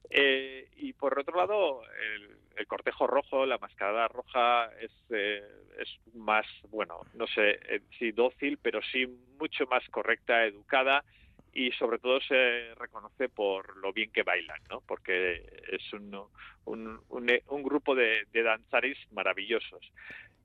Eh, 0.10 0.70
y 0.78 0.94
por 0.94 1.18
otro 1.18 1.38
lado, 1.38 1.84
el, 2.16 2.38
el 2.56 2.68
cortejo 2.68 3.08
rojo, 3.08 3.46
la 3.46 3.58
mascarada 3.58 4.08
roja 4.08 4.72
es, 4.80 4.92
eh, 5.10 5.44
es 5.80 6.16
más, 6.16 6.46
bueno, 6.70 7.02
no 7.14 7.28
sé 7.28 7.60
eh, 7.70 7.82
si 7.98 8.12
dócil, 8.12 8.58
pero 8.62 8.82
sí 8.92 9.08
mucho 9.40 9.66
más 9.68 9.88
correcta, 9.90 10.46
educada 10.46 11.04
y 11.54 11.72
sobre 11.74 12.00
todo 12.00 12.22
se 12.22 12.74
reconoce 12.76 13.30
por 13.30 13.78
lo 13.78 13.92
bien 13.92 14.12
que 14.12 14.24
bailan, 14.24 14.62
¿no? 14.70 14.82
Porque 14.82 15.44
es 15.72 15.94
un, 15.94 16.14
un, 16.66 17.00
un, 17.10 17.32
un 17.48 17.64
grupo 17.64 17.94
de, 17.96 18.26
danzaris 18.32 18.98
maravillosos. 19.12 19.92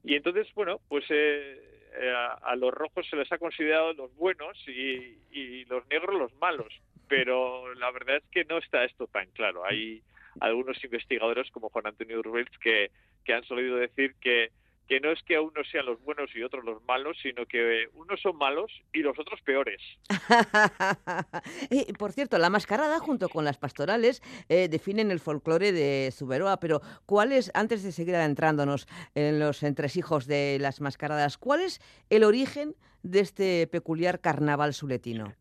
Y 0.03 0.15
entonces, 0.15 0.49
bueno, 0.55 0.81
pues 0.89 1.05
eh, 1.11 1.89
eh, 2.01 2.11
a, 2.11 2.33
a 2.35 2.57
los 2.57 2.73
rojos 2.75 3.07
se 3.09 3.17
les 3.17 3.31
ha 3.31 3.39
considerado 3.39 3.93
los 3.93 4.15
buenos 4.17 4.57
y 4.69 5.65
los 5.67 5.87
negros 5.89 6.19
los 6.19 6.35
malos, 6.35 6.73
pero 7.09 7.75
la 7.75 7.91
verdad 7.91 8.17
es 8.17 8.25
que 8.31 8.45
no 8.45 8.59
está 8.59 8.85
esto 8.85 9.07
tan 9.07 9.27
claro. 9.31 9.65
Hay 9.65 10.03
algunos 10.41 10.83
investigadores 10.85 11.51
como 11.51 11.71
Juan 11.71 11.87
Antonio 11.87 12.19
Urbels 12.19 12.51
que, 12.59 12.91
que 13.25 13.35
han 13.35 13.45
solido 13.45 13.77
decir 13.77 14.15
que, 14.21 14.51
que 14.89 15.01
no 15.01 15.11
es 15.11 15.23
que 15.23 15.39
unos 15.39 15.69
sean 15.71 15.87
los 15.87 16.03
buenos 16.03 16.31
y 16.35 16.43
otros 16.43 16.65
los 16.65 16.83
malos, 16.85 17.17
sino 17.23 17.47
que 17.47 17.89
unos 17.95 18.21
son 18.21 18.37
malos 18.37 18.71
y 18.93 19.01
los 19.01 19.19
otros 19.19 19.41
peores. 19.43 19.81
Eh, 21.71 21.93
por 21.99 22.13
cierto, 22.13 22.39
la 22.39 22.51
mascarada 22.51 22.99
junto 22.99 23.29
con 23.29 23.45
las 23.45 23.59
pastorales 23.59 24.23
eh, 24.49 24.69
definen 24.69 25.11
el 25.11 25.21
folclore 25.21 25.73
de 25.73 26.11
Zuberoa, 26.13 26.59
pero 26.61 26.81
¿cuál 27.07 27.33
es, 27.33 27.51
antes 27.55 27.83
de 27.83 27.93
seguir 27.93 28.15
adentrándonos 28.15 28.87
en 29.15 29.39
los 29.39 29.63
entresijos 29.63 30.27
de 30.27 30.59
las 30.61 30.81
mascaradas, 30.81 31.39
cuál 31.39 31.61
es 31.61 31.81
el 32.11 32.25
origen 32.25 32.75
de 33.03 33.21
este 33.21 33.67
peculiar 33.67 34.21
carnaval 34.21 34.75
suletino? 34.75 35.35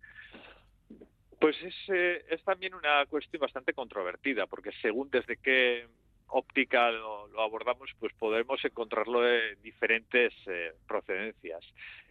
Pues 1.40 1.62
es, 1.64 1.76
eh, 1.90 2.26
es 2.30 2.44
también 2.44 2.74
una 2.74 3.06
cuestión 3.08 3.42
bastante 3.42 3.74
controvertida, 3.74 4.48
porque 4.48 4.72
según 4.82 5.10
desde 5.10 5.38
qué 5.38 5.88
óptica 6.28 6.92
lo, 6.92 7.30
abordamos, 7.42 7.90
pues 8.00 8.14
podemos 8.14 8.64
encontrarlo 8.64 9.22
de 9.22 9.56
diferentes 9.58 10.34
eh, 10.48 10.74
procedencias. 10.88 11.62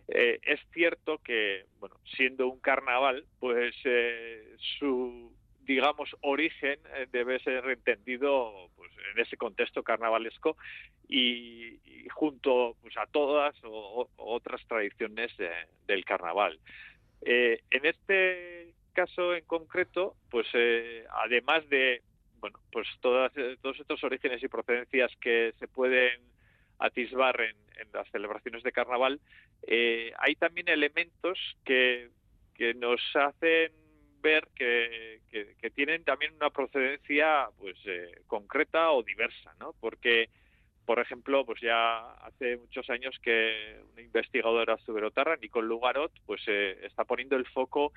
Eh, 0.08 0.38
es 0.42 0.60
cierto 0.72 1.18
que, 1.18 1.64
bueno, 1.78 1.96
siendo 2.04 2.48
un 2.48 2.60
carnaval, 2.60 3.24
pues 3.40 3.74
su, 4.78 5.34
digamos, 5.62 6.14
origen 6.20 6.78
debe 7.10 7.38
ser 7.40 7.64
entendido 7.70 8.70
pues, 8.76 8.90
en 9.14 9.20
ese 9.20 9.36
contexto 9.36 9.82
carnavalesco 9.82 10.56
y, 11.08 11.78
junto 12.10 12.76
pues, 12.82 12.96
a 12.98 13.06
todas 13.06 13.56
otras 14.16 14.60
tradiciones 14.68 15.34
de- 15.38 15.50
del 15.86 16.04
carnaval. 16.04 16.60
En 17.22 17.86
este 17.86 18.74
caso 18.94 19.34
en 19.34 19.44
concreto, 19.44 20.16
pues 20.30 20.46
eh, 20.54 21.04
además 21.24 21.68
de 21.68 22.02
bueno, 22.40 22.58
pues 22.70 22.86
todas, 23.00 23.32
eh, 23.36 23.56
todos 23.62 23.80
estos 23.80 24.04
orígenes 24.04 24.42
y 24.42 24.48
procedencias 24.48 25.10
que 25.20 25.54
se 25.58 25.68
pueden 25.68 26.20
atisbar 26.78 27.40
en, 27.40 27.56
en 27.80 27.88
las 27.92 28.08
celebraciones 28.10 28.62
de 28.62 28.72
carnaval, 28.72 29.20
eh, 29.66 30.12
hay 30.18 30.34
también 30.36 30.68
elementos 30.68 31.38
que, 31.64 32.10
que 32.54 32.74
nos 32.74 33.00
hacen 33.14 33.72
ver 34.20 34.48
que, 34.54 35.20
que- 35.30 35.54
que 35.60 35.70
tienen 35.70 36.04
también 36.04 36.34
una 36.34 36.50
procedencia 36.50 37.48
pues 37.58 37.76
eh, 37.86 38.12
concreta 38.26 38.90
o 38.92 39.02
diversa, 39.02 39.54
¿no? 39.60 39.74
Porque 39.80 40.28
por 40.84 40.98
ejemplo, 40.98 41.44
pues 41.46 41.60
ya 41.60 42.12
hace 42.26 42.56
muchos 42.56 42.88
años 42.90 43.18
que 43.22 43.80
una 43.92 44.02
investigadora 44.02 44.76
zuberotarra, 44.78 45.36
Nicole 45.36 45.68
Lugarot, 45.68 46.12
pues 46.26 46.42
eh, 46.46 46.78
está 46.82 47.04
poniendo 47.04 47.36
el 47.36 47.46
foco 47.46 47.92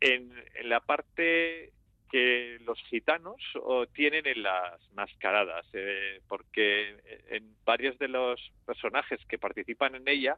en, 0.00 0.32
la 0.64 0.80
parte 0.80 1.72
que 2.10 2.58
los 2.64 2.78
gitanos 2.84 3.36
o, 3.56 3.86
tienen 3.86 4.26
en 4.26 4.42
las 4.42 4.80
mascaradas, 4.92 5.66
eh, 5.72 6.20
porque 6.28 6.96
en 7.30 7.56
varios 7.64 7.98
de 7.98 8.08
los 8.08 8.40
personajes 8.64 9.20
que 9.26 9.38
participan 9.38 9.96
en 9.96 10.06
ella 10.06 10.36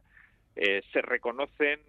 eh, 0.55 0.81
se 0.91 1.01
reconocen, 1.01 1.79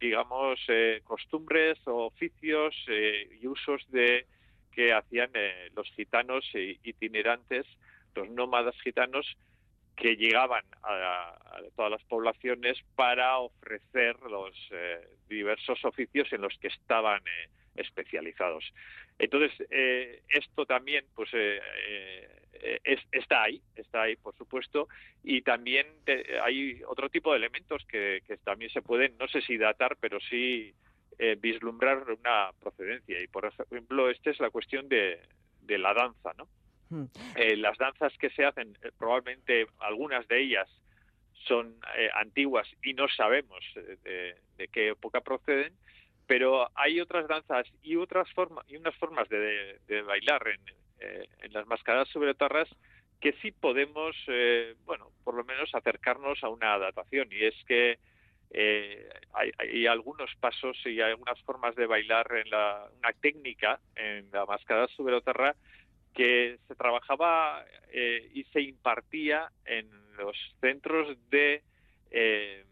digamos, 0.00 0.60
eh, 0.68 1.00
costumbres 1.04 1.78
oficios 1.86 2.74
eh, 2.88 3.28
y 3.40 3.46
usos 3.46 3.88
de 3.90 4.26
que 4.72 4.92
hacían 4.92 5.30
eh, 5.34 5.70
los 5.74 5.88
gitanos 5.92 6.44
i- 6.54 6.78
itinerantes, 6.82 7.66
los 8.14 8.28
nómadas 8.30 8.74
gitanos 8.82 9.26
que 9.98 10.16
llegaban 10.16 10.64
a, 10.82 11.36
todas 11.76 11.90
las 11.90 12.04
poblaciones 12.04 12.78
para 12.94 13.38
ofrecer 13.38 14.16
los 14.20 14.54
eh, 14.70 15.08
diversos 15.28 15.84
oficios 15.84 16.32
en 16.32 16.42
los 16.42 16.56
que 16.58 16.68
estaban 16.68 17.20
eh, 17.26 17.50
especializados. 17.74 18.64
Entonces, 19.18 19.52
eh, 19.70 20.22
esto 20.28 20.66
también 20.66 21.04
pues 21.14 21.30
eh, 21.32 21.60
eh, 22.54 22.80
es- 22.84 23.06
está 23.10 23.42
ahí, 23.44 23.60
está 23.74 24.02
ahí, 24.02 24.16
por 24.16 24.36
supuesto, 24.36 24.88
y 25.24 25.42
también 25.42 25.86
hay 26.42 26.80
otro 26.86 27.08
tipo 27.08 27.32
de 27.32 27.38
elementos 27.38 27.84
que, 27.86 28.22
también 28.44 28.70
se 28.70 28.82
pueden, 28.82 29.16
no 29.18 29.26
sé 29.26 29.40
si 29.42 29.56
datar, 29.58 29.96
pero 30.00 30.20
sí 30.20 30.72
eh, 31.18 31.36
vislumbrar 31.40 32.04
una 32.08 32.52
procedencia. 32.60 33.20
Y, 33.20 33.26
por 33.26 33.46
ejemplo, 33.46 34.08
esta 34.10 34.30
es 34.30 34.38
la 34.38 34.50
cuestión 34.50 34.88
de 34.88 35.18
la 35.66 35.92
danza, 35.92 36.32
¿no? 36.38 36.48
Hmm. 36.90 37.04
Eh, 37.34 37.56
las 37.56 37.76
danzas 37.78 38.12
que 38.18 38.30
se 38.30 38.44
hacen, 38.44 38.76
eh, 38.82 38.90
probablemente 38.96 39.66
algunas 39.78 40.26
de 40.28 40.40
ellas 40.40 40.68
son 41.46 41.76
eh, 41.96 42.10
antiguas 42.14 42.68
y 42.82 42.94
no 42.94 43.08
sabemos 43.08 43.64
eh, 44.04 44.36
de, 44.56 44.68
qué 44.68 44.88
época 44.88 45.20
proceden, 45.20 45.72
pero 46.26 46.68
hay 46.74 47.00
otras 47.00 47.28
danzas 47.28 47.66
y 47.82 47.96
otras 47.96 48.30
formas 48.32 48.64
y 48.68 48.76
unas 48.76 48.94
formas 48.96 49.28
de, 49.28 49.78
bailar 50.06 50.46
en, 50.48 50.60
eh, 51.00 51.28
en 51.42 51.52
las 51.52 51.66
mascaradas 51.66 52.08
sobre 52.08 52.34
tarras 52.34 52.68
que 53.20 53.32
sí 53.42 53.50
podemos, 53.50 54.14
bueno, 54.84 55.10
por 55.24 55.34
lo 55.34 55.42
menos 55.42 55.74
acercarnos 55.74 56.44
a 56.44 56.48
una 56.50 56.78
datación 56.78 57.26
y 57.32 57.46
es 57.46 57.54
que 57.66 57.98
eh, 58.50 59.08
hay, 59.34 59.50
hay 59.58 59.86
algunos 59.86 60.30
pasos 60.36 60.76
y 60.86 61.00
algunas 61.00 61.40
formas 61.42 61.74
de 61.74 61.86
bailar 61.86 62.26
en 62.32 62.48
la, 62.48 62.88
una 62.96 63.12
técnica 63.14 63.80
en 63.96 64.30
la 64.30 64.46
mascarada 64.46 64.86
sobre 64.96 65.20
tarra 65.20 65.56
que 66.18 66.58
se 66.66 66.74
trabajaba 66.74 67.64
eh, 67.92 68.28
y 68.34 68.42
se 68.52 68.60
impartía 68.60 69.52
en 69.64 69.88
los 70.16 70.36
centros 70.60 71.16
de, 71.30 71.62
eh, 72.10 72.64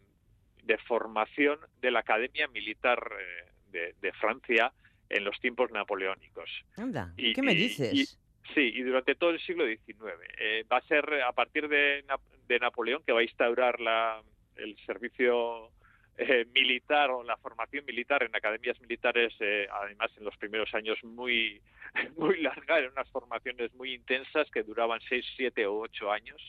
de 0.63 0.77
formación 0.79 1.57
de 1.79 1.91
la 1.91 1.99
Academia 1.99 2.49
Militar 2.49 2.99
eh, 3.17 3.49
de, 3.71 3.95
de 4.01 4.11
Francia 4.11 4.73
en 5.09 5.23
los 5.23 5.39
tiempos 5.39 5.71
napoleónicos. 5.71 6.49
Anda, 6.75 7.13
Y- 7.15 7.31
¿qué 7.33 7.41
me 7.41 7.55
dices? 7.55 7.93
y- 7.93 8.05
Sí, 8.53 8.61
y 8.75 8.81
durante 8.81 9.13
todo 9.15 9.29
el 9.31 9.41
siglo 9.41 9.65
XIX. 9.65 10.13
Eh, 10.39 10.63
va 10.71 10.77
a 10.77 10.81
ser 10.87 11.21
a 11.21 11.33
partir 11.33 11.67
de, 11.67 12.03
de 12.47 12.59
Napoleón 12.59 13.03
que 13.05 13.11
va 13.11 13.19
a 13.19 13.23
instaurar 13.23 13.79
la, 13.81 14.21
el 14.55 14.77
servicio 14.85 15.69
eh, 16.17 16.45
militar 16.53 17.11
o 17.11 17.23
la 17.23 17.37
formación 17.37 17.85
militar 17.85 18.23
en 18.23 18.35
academias 18.35 18.79
militares, 18.81 19.33
eh, 19.39 19.67
además 19.71 20.11
en 20.17 20.25
los 20.25 20.35
primeros 20.37 20.73
años 20.73 20.97
muy, 21.03 21.61
muy 22.17 22.41
larga, 22.41 22.79
eran 22.79 22.91
unas 22.91 23.09
formaciones 23.09 23.73
muy 23.75 23.93
intensas 23.93 24.49
que 24.51 24.63
duraban 24.63 24.99
seis, 25.07 25.25
siete 25.35 25.65
o 25.65 25.79
ocho 25.79 26.11
años. 26.11 26.41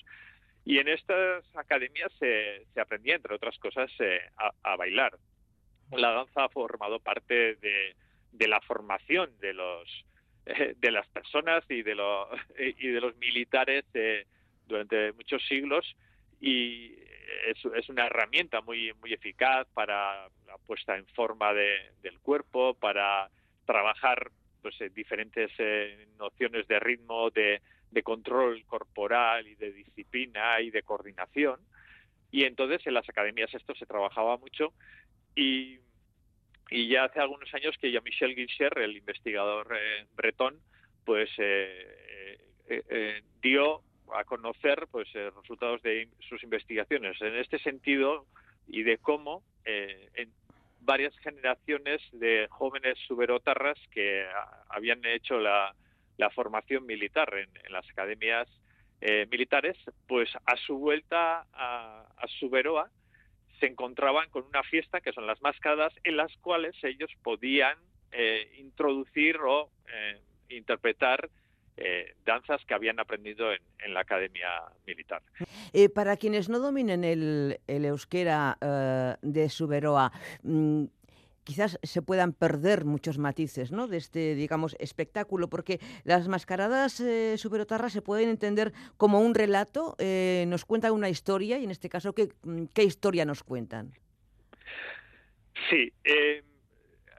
Y 0.65 0.79
en 0.79 0.89
estas 0.89 1.45
academias 1.57 2.13
se, 2.19 2.67
se 2.75 2.81
aprendía, 2.81 3.15
entre 3.17 3.35
otras 3.35 3.59
cosas, 3.59 3.91
eh, 4.01 4.21
a, 4.37 4.53
a 4.63 4.77
bailar. 4.77 5.17
La 5.93 6.13
danza 6.13 6.45
ha 6.45 6.49
formado 6.51 7.01
parte 7.01 7.55
de, 7.57 7.97
de 8.33 8.49
la 8.49 8.61
formación 8.61 9.31
de 9.41 9.55
los 9.55 10.05
eh, 10.47 10.75
de 10.79 10.91
las 10.91 11.07
personas 11.09 11.65
y 11.69 11.83
de 11.83 11.95
los 11.95 12.29
y 12.59 12.89
de 12.89 13.01
los 13.01 13.17
militares 13.17 13.85
eh, 13.95 14.27
durante 14.67 15.13
muchos 15.13 15.43
siglos 15.47 15.97
y 16.41 16.95
es, 17.47 17.89
una 17.89 18.07
herramienta 18.07 18.61
muy 18.61 18.93
muy 18.95 19.13
eficaz 19.13 19.67
para 19.75 20.29
la 20.47 20.59
puesta 20.67 20.97
en 20.97 21.07
forma 21.09 21.53
de- 21.53 21.93
del 22.03 22.19
cuerpo 22.21 22.75
para 22.75 23.31
trabajar 23.65 24.31
pues 24.63 24.81
eh, 24.81 24.91
diferentes 24.91 25.51
eh, 25.59 26.09
nociones 26.19 26.67
de 26.67 26.81
ritmo 26.81 27.31
de, 27.31 27.61
de 27.91 28.03
control 28.03 28.65
corporal 28.67 29.47
y 29.47 29.55
de 29.55 29.73
disciplina 29.73 30.61
y 30.61 30.71
de 30.71 30.83
coordinación. 30.83 31.61
Y 32.31 32.45
entonces 32.45 32.87
en 32.87 32.95
las 32.95 33.09
academias 33.09 33.53
esto 33.55 33.75
se 33.75 33.87
trabajaba 33.87 34.37
mucho 34.37 34.73
y 35.35 35.79
y 36.71 36.87
ya 36.89 37.05
hace 37.05 37.19
algunos 37.21 37.53
años 37.55 37.75
que 37.81 37.91
Jean-Michel 37.91 38.35
Guicher, 38.35 38.77
el 38.79 38.97
investigador 38.99 39.75
eh, 39.75 40.07
bretón, 40.15 40.61
pues 41.07 41.31
eh, 41.39 42.39
eh, 42.69 43.23
dio 43.41 43.83
a 44.15 44.25
conocer 44.25 44.87
pues 44.91 45.09
eh, 45.15 45.31
resultados 45.37 45.83
de 45.83 46.09
sus 46.29 46.43
investigaciones. 46.43 47.21
En 47.21 47.37
este 47.37 47.59
sentido 47.59 48.27
y 48.67 48.83
de 48.83 48.99
cómo 48.99 49.43
eh, 49.65 50.09
en 50.15 50.31
varias 50.81 51.17
generaciones 51.19 52.01
de 52.13 52.47
jóvenes 52.51 52.99
suberotarras 53.07 53.79
que 53.91 54.27
habían 54.69 55.05
hecho 55.05 55.39
la, 55.39 55.75
la 56.17 56.31
formación 56.31 56.87
militar 56.87 57.33
en, 57.35 57.51
en 57.65 57.73
las 57.73 57.89
academias 57.91 58.49
eh, 59.01 59.27
militares, 59.31 59.77
pues 60.07 60.29
a 60.45 60.57
su 60.57 60.79
vuelta 60.79 61.47
a, 61.53 62.05
a 62.17 62.27
Suberoa 62.41 62.91
se 63.61 63.67
encontraban 63.67 64.29
con 64.31 64.45
una 64.45 64.63
fiesta 64.65 65.01
que 65.01 65.13
son 65.13 65.27
las 65.27 65.41
mascadas 65.41 65.93
en 66.03 66.17
las 66.17 66.37
cuales 66.39 66.75
ellos 66.83 67.11
podían 67.23 67.77
eh, 68.11 68.51
introducir 68.59 69.37
o 69.37 69.71
eh, 69.93 70.21
interpretar 70.49 71.29
eh, 71.79 72.15
danzas 72.25 72.65
que 72.67 72.75
habían 72.75 72.99
aprendido 73.01 73.53
en, 73.53 73.61
en 73.79 73.95
la 73.95 74.01
academia 74.01 74.49
militar. 74.87 75.23
Eh, 75.73 75.89
para 75.89 76.17
quienes 76.17 76.49
no 76.49 76.59
dominen 76.59 77.05
el, 77.05 77.61
el 77.67 77.85
euskera 77.85 78.59
eh, 78.61 79.15
de 79.23 79.49
Suberoa, 79.49 80.13
mm, 80.43 80.85
quizás 81.49 81.79
se 81.83 82.03
puedan 82.03 82.35
perder 82.35 82.85
muchos 82.85 83.17
matices 83.17 83.73
¿no? 83.73 83.89
de 83.89 83.97
este, 83.97 84.35
digamos, 84.35 84.77
espectáculo, 84.79 85.49
porque 85.49 85.79
las 86.05 86.29
mascaradas 86.29 87.01
eh, 87.01 87.39
suberotarras 87.39 87.93
se 87.93 88.03
pueden 88.03 88.29
entender 88.29 88.73
como 88.99 89.21
un 89.21 89.35
relato, 89.35 89.97
eh, 89.99 90.45
nos 90.47 90.67
cuentan 90.67 90.93
una 90.93 91.09
historia, 91.09 91.59
y 91.59 91.65
en 91.65 91.71
este 91.71 91.89
caso, 91.89 92.13
¿qué, 92.13 92.29
mm, 92.43 92.65
qué 92.75 92.85
historia 92.85 93.25
nos 93.25 93.43
cuentan? 93.43 93.95
Sí, 95.71 95.91
eh, 96.05 96.43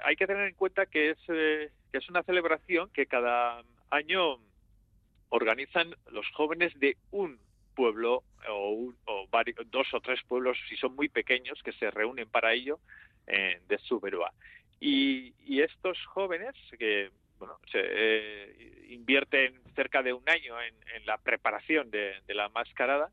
hay 0.03 0.15
que 0.15 0.27
tener 0.27 0.47
en 0.47 0.53
cuenta 0.53 0.85
que 0.85 1.11
es, 1.11 1.17
eh, 1.27 1.71
que 1.91 1.97
es 1.97 2.09
una 2.09 2.21
celebración 2.21 2.89
que 2.91 3.05
cada 3.07 3.63
año 3.89 4.37
organizan 5.29 5.95
los 6.11 6.27
jóvenes 6.31 6.77
de 6.79 6.97
un 7.11 7.39
pueblo 7.75 8.23
o, 8.49 8.69
un- 8.71 8.97
o 9.05 9.27
dos 9.67 9.93
o 9.93 10.01
tres 10.01 10.19
pueblos, 10.27 10.57
si 10.67 10.75
son 10.75 10.95
muy 10.95 11.07
pequeños, 11.09 11.61
que 11.63 11.71
se 11.73 11.89
reúnen 11.91 12.27
para 12.29 12.53
ello, 12.53 12.79
eh, 13.27 13.61
de 13.67 13.77
Suberoa. 13.79 14.33
Y, 14.79 15.33
y 15.45 15.61
estos 15.61 15.97
jóvenes 16.07 16.53
que 16.77 17.11
bueno, 17.37 17.57
se 17.71 17.79
eh, 17.81 18.85
invierten 18.89 19.61
cerca 19.75 20.03
de 20.03 20.11
un 20.11 20.27
año 20.29 20.61
en, 20.61 20.75
en 20.95 21.05
la 21.05 21.17
preparación 21.17 21.89
de, 21.89 22.15
de 22.27 22.33
la 22.33 22.49
mascarada, 22.49 23.09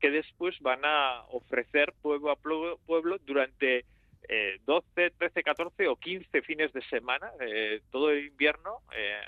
que 0.00 0.10
después 0.10 0.58
van 0.60 0.80
a 0.84 1.22
ofrecer 1.30 1.92
pueblo 2.00 2.30
a 2.30 2.36
pueblo, 2.36 2.78
pueblo 2.86 3.18
durante 3.18 3.84
eh, 4.28 4.58
12, 4.66 5.10
13, 5.18 5.42
14 5.42 5.88
o 5.88 5.96
15 5.96 6.42
fines 6.42 6.72
de 6.72 6.82
semana, 6.82 7.30
eh, 7.40 7.80
todo 7.90 8.10
el 8.10 8.26
invierno, 8.26 8.80
eh, 8.94 9.20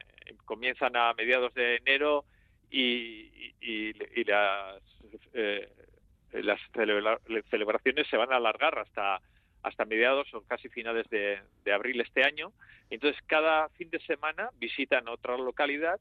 comienzan 0.45 0.97
a 0.97 1.15
mediados 1.15 1.55
de 1.55 1.77
enero 1.77 2.25
y, 2.71 3.53
y- 3.61 3.95
y 4.15 4.25
las, 4.25 4.83
eh, 5.35 5.69
las 6.33 6.61
celebra- 6.73 7.21
celebraciones 7.51 8.07
se 8.09 8.17
van 8.17 8.33
a 8.33 8.37
alargar 8.37 8.79
hasta, 8.79 9.21
hasta 9.63 9.85
mediados 9.85 10.33
o 10.35 10.43
casi 10.43 10.69
finales 10.69 11.09
de, 11.11 11.41
de 11.65 11.73
abril 11.73 12.01
este 12.01 12.25
año. 12.25 12.53
Entonces, 12.91 13.21
cada 13.27 13.69
fin 13.71 13.91
de 13.91 14.01
semana 14.01 14.51
visitan 14.59 15.09
otra 15.09 15.37
localidad 15.37 15.99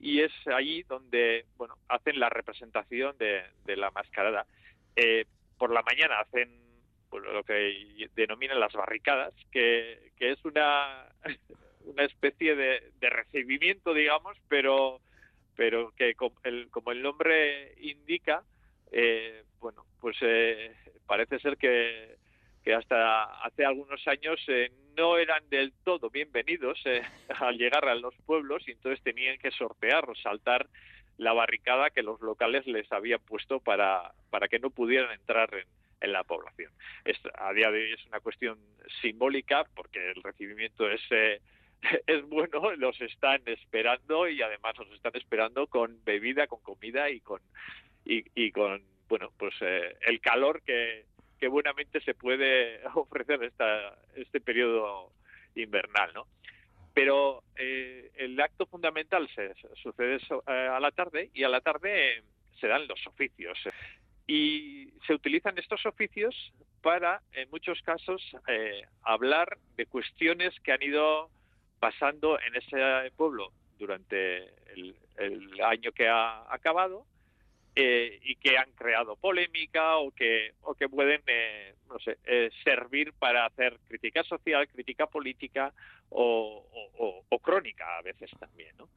y 0.00 0.20
es 0.20 0.32
allí 0.48 0.82
donde 0.82 1.46
bueno 1.56 1.76
hacen 1.88 2.18
la 2.18 2.28
representación 2.28 3.16
de, 3.18 3.42
de 3.64 3.76
la 3.76 3.90
mascarada. 3.92 4.46
Eh, 4.96 5.24
por 5.58 5.70
la 5.72 5.82
mañana 5.82 6.18
hacen 6.20 6.50
pues, 7.12 7.24
lo 7.24 7.44
que 7.44 8.08
denominan 8.16 8.58
las 8.58 8.72
barricadas, 8.72 9.34
que, 9.50 10.12
es 10.18 10.42
una, 10.46 11.06
especie 11.98 12.56
de, 12.56 12.80
recibimiento, 13.02 13.92
digamos, 13.92 14.38
pero, 14.48 14.98
pero 15.54 15.92
que 15.94 16.14
como 16.14 16.40
el 16.90 17.02
nombre 17.02 17.74
indica, 17.82 18.42
eh, 18.90 19.44
bueno, 19.60 19.84
pues 20.00 20.16
eh, 20.22 20.74
parece 21.06 21.38
ser 21.40 21.58
que, 21.58 22.16
que 22.64 22.74
hasta 22.74 23.24
hace 23.44 23.66
algunos 23.66 24.08
años 24.08 24.40
eh, 24.48 24.72
no 24.96 25.18
eran 25.18 25.46
del 25.50 25.74
todo 25.84 26.08
bienvenidos 26.08 26.80
eh, 26.86 27.02
al 27.40 27.58
llegar 27.58 27.86
a 27.90 27.94
los 27.94 28.14
pueblos 28.24 28.66
y 28.66 28.70
entonces 28.70 29.04
tenían 29.04 29.36
que 29.36 29.50
sortear 29.50 30.08
o 30.08 30.14
saltar 30.14 30.66
la 31.18 31.34
barricada 31.34 31.90
que 31.90 32.02
los 32.02 32.22
locales 32.22 32.66
les 32.66 32.90
habían 32.90 33.20
puesto 33.20 33.60
para, 33.60 34.12
para 34.30 34.48
que 34.48 34.58
no 34.58 34.70
pudieran 34.70 35.12
entrar 35.12 35.52
en, 35.52 35.66
en 36.02 36.12
la 36.12 36.24
población. 36.24 36.72
Es, 37.04 37.16
a 37.34 37.52
día 37.52 37.70
de 37.70 37.84
hoy 37.84 37.92
es 37.92 38.06
una 38.06 38.20
cuestión 38.20 38.58
simbólica 39.00 39.64
porque 39.74 40.10
el 40.10 40.22
recibimiento 40.22 40.90
es, 40.90 41.00
eh, 41.10 41.40
es 42.06 42.22
bueno, 42.28 42.74
los 42.76 43.00
están 43.00 43.42
esperando 43.46 44.28
y 44.28 44.42
además 44.42 44.76
los 44.78 44.90
están 44.92 45.12
esperando 45.14 45.66
con 45.68 46.04
bebida, 46.04 46.46
con 46.46 46.60
comida 46.60 47.08
y 47.10 47.20
con, 47.20 47.40
y, 48.04 48.50
con 48.50 48.82
bueno, 49.08 49.32
pues 49.38 49.54
eh, 49.60 49.96
el 50.02 50.20
calor 50.20 50.62
que, 50.62 51.04
que 51.38 51.48
buenamente 51.48 52.00
se 52.00 52.14
puede 52.14 52.80
ofrecer 52.94 53.42
esta, 53.44 53.96
este 54.14 54.40
periodo 54.40 55.12
invernal, 55.54 56.12
¿no? 56.14 56.26
Pero 56.94 57.42
eh, 57.56 58.10
el 58.16 58.38
acto 58.40 58.66
fundamental 58.66 59.28
se, 59.34 59.54
sucede 59.82 60.16
eh, 60.16 60.50
a 60.50 60.78
la 60.78 60.90
tarde 60.90 61.30
y 61.32 61.44
a 61.44 61.48
la 61.48 61.60
tarde 61.60 62.22
se 62.60 62.66
dan 62.68 62.86
los 62.86 63.06
oficios 63.06 63.58
y 64.26 64.92
se 65.06 65.14
utilizan 65.14 65.58
estos 65.58 65.84
oficios 65.86 66.52
para, 66.80 67.22
en 67.32 67.48
muchos 67.50 67.80
casos, 67.82 68.22
eh, 68.48 68.82
hablar 69.02 69.58
de 69.76 69.86
cuestiones 69.86 70.58
que 70.60 70.72
han 70.72 70.82
ido 70.82 71.30
pasando 71.78 72.38
en 72.40 72.56
ese 72.56 73.10
pueblo 73.16 73.52
durante 73.78 74.48
el, 74.74 74.96
año 75.64 75.92
que 75.92 76.08
ha 76.08 76.52
acabado 76.52 77.04
eh, 77.76 78.18
y 78.22 78.34
que 78.36 78.58
han 78.58 78.72
creado 78.72 79.14
polémica 79.16 79.98
o 79.98 80.10
que, 80.10 80.54
o 80.62 80.74
que 80.74 80.88
pueden, 80.88 81.22
eh, 81.26 81.74
no 81.88 81.98
sé, 82.00 82.18
eh, 82.24 82.50
servir 82.64 83.12
para 83.12 83.46
hacer 83.46 83.78
crítica 83.86 84.24
social, 84.24 84.66
crítica 84.68 85.06
política 85.06 85.72
o 86.10 86.66
crónica 87.42 87.98
a 87.98 88.02
veces 88.02 88.30
también, 88.38 88.76
¿no? 88.76 88.88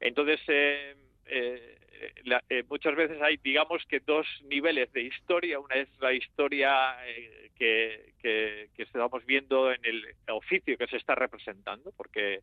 Entonces, 0.00 0.40
eh, 0.48 0.94
eh, 1.26 1.78
la- 2.24 2.42
eh, 2.48 2.64
muchas 2.68 2.94
veces 2.94 3.20
hay, 3.22 3.36
digamos 3.38 3.84
que 3.86 4.00
dos 4.00 4.26
niveles 4.44 4.92
de 4.92 5.02
historia. 5.02 5.58
Una 5.60 5.76
es 5.76 5.88
la 6.00 6.12
historia 6.12 6.96
eh, 7.06 7.50
que, 7.56 8.12
que, 8.20 8.68
estamos 8.82 9.24
viendo 9.26 9.72
en 9.72 9.84
el 9.84 10.04
oficio 10.28 10.76
que 10.76 10.86
se 10.86 10.96
está 10.96 11.14
representando, 11.14 11.92
porque 11.96 12.40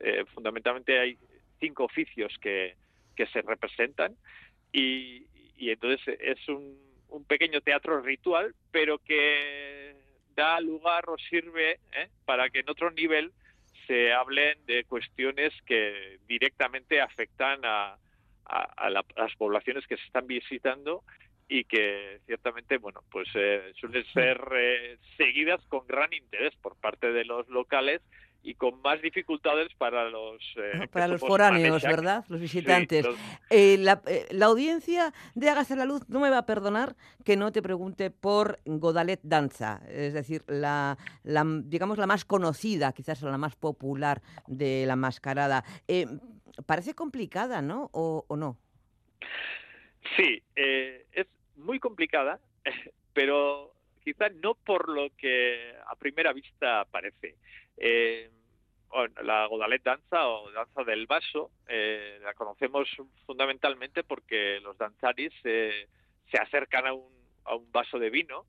eh, 0.00 0.24
fundamentalmente 0.34 0.98
hay 0.98 1.18
cinco 1.60 1.84
oficios 1.84 2.32
que, 2.40 2.76
que 3.14 3.26
se 3.26 3.42
representan 3.42 4.16
y, 4.72 5.26
y 5.56 5.70
entonces 5.70 6.18
es 6.20 6.48
un, 6.48 6.76
un 7.08 7.24
pequeño 7.24 7.60
teatro 7.60 8.00
ritual, 8.00 8.54
pero 8.70 8.98
que 8.98 9.94
da 10.34 10.60
lugar 10.60 11.08
o 11.08 11.16
sirve 11.18 11.78
¿eh? 11.92 12.08
para 12.24 12.50
que 12.50 12.60
en 12.60 12.70
otro 12.70 12.90
nivel 12.90 13.32
se 13.86 14.12
hablen 14.12 14.58
de 14.66 14.84
cuestiones 14.84 15.52
que 15.66 16.18
directamente 16.26 17.00
afectan 17.00 17.60
a, 17.64 17.96
a, 18.46 18.62
a 18.76 18.90
la- 18.90 19.04
a 19.16 19.22
las 19.22 19.34
poblaciones 19.36 19.86
que 19.86 19.96
se 19.96 20.04
están 20.04 20.26
visitando 20.26 21.02
y 21.48 21.64
que 21.64 22.20
ciertamente 22.26 22.78
bueno 22.78 23.02
pues 23.10 23.28
eh, 23.34 23.72
suelen 23.78 24.04
ser 24.12 24.40
eh, 24.56 24.98
seguidas 25.16 25.60
con 25.68 25.86
gran 25.86 26.12
interés 26.12 26.54
por 26.62 26.74
parte 26.76 27.12
de 27.12 27.24
los 27.24 27.48
locales 27.48 28.00
y 28.46 28.54
con 28.54 28.80
más 28.82 29.00
dificultades 29.00 29.68
para 29.78 30.10
los 30.10 30.40
eh, 30.56 30.86
Para 30.92 31.08
los 31.08 31.20
foráneos. 31.20 31.82
¿verdad? 31.82 32.24
Los 32.28 32.38
Sí, 32.40 32.44
visitantes. 32.44 33.04
los- 33.04 33.16
Eh, 33.50 33.76
la, 33.78 34.02
eh, 34.06 34.26
la 34.30 34.46
audiencia 34.46 35.12
de 35.34 35.48
Hágase 35.48 35.74
la 35.76 35.86
Luz 35.86 36.06
no 36.08 36.20
me 36.20 36.28
va 36.28 36.38
a 36.38 36.46
perdonar 36.46 36.94
que 37.24 37.36
no 37.36 37.50
te 37.52 37.62
pregunte 37.62 38.10
por 38.10 38.60
Godalet 38.66 39.20
Danza, 39.22 39.80
es 39.88 40.12
decir, 40.12 40.44
la, 40.46 40.98
la, 41.22 41.42
digamos 41.64 41.96
la 41.98 42.06
más 42.06 42.24
conocida, 42.26 42.92
quizás 42.92 43.22
la 43.22 43.38
más 43.38 43.56
popular 43.56 44.20
de 44.46 44.84
la 44.86 44.94
mascarada. 44.96 45.64
Eh, 45.88 46.06
parece 46.66 46.94
complicada, 46.94 47.62
¿no? 47.62 47.88
¿O, 47.92 48.26
o 48.28 48.36
no? 48.36 48.58
Sí, 50.16 50.42
es 50.54 51.26
muy 51.56 51.80
complicada, 51.80 52.40
pero 53.14 53.73
quizá 54.04 54.28
no 54.28 54.54
por 54.54 54.88
lo 54.88 55.08
que 55.16 55.74
a 55.86 55.96
primera 55.96 56.32
vista 56.32 56.84
parece. 56.90 57.36
Eh, 57.76 58.30
la 59.24 59.46
Godalet 59.46 59.82
danza 59.82 60.28
o 60.28 60.52
danza 60.52 60.84
del 60.84 61.06
vaso 61.06 61.50
eh, 61.66 62.20
la 62.22 62.32
conocemos 62.34 62.88
fundamentalmente 63.26 64.04
porque 64.04 64.60
los 64.60 64.78
danzaris 64.78 65.32
eh, 65.42 65.88
se 66.30 66.38
acercan 66.38 66.86
a 66.86 66.92
un, 66.92 67.08
a 67.44 67.56
un 67.56 67.72
vaso 67.72 67.98
de 67.98 68.10
vino, 68.10 68.46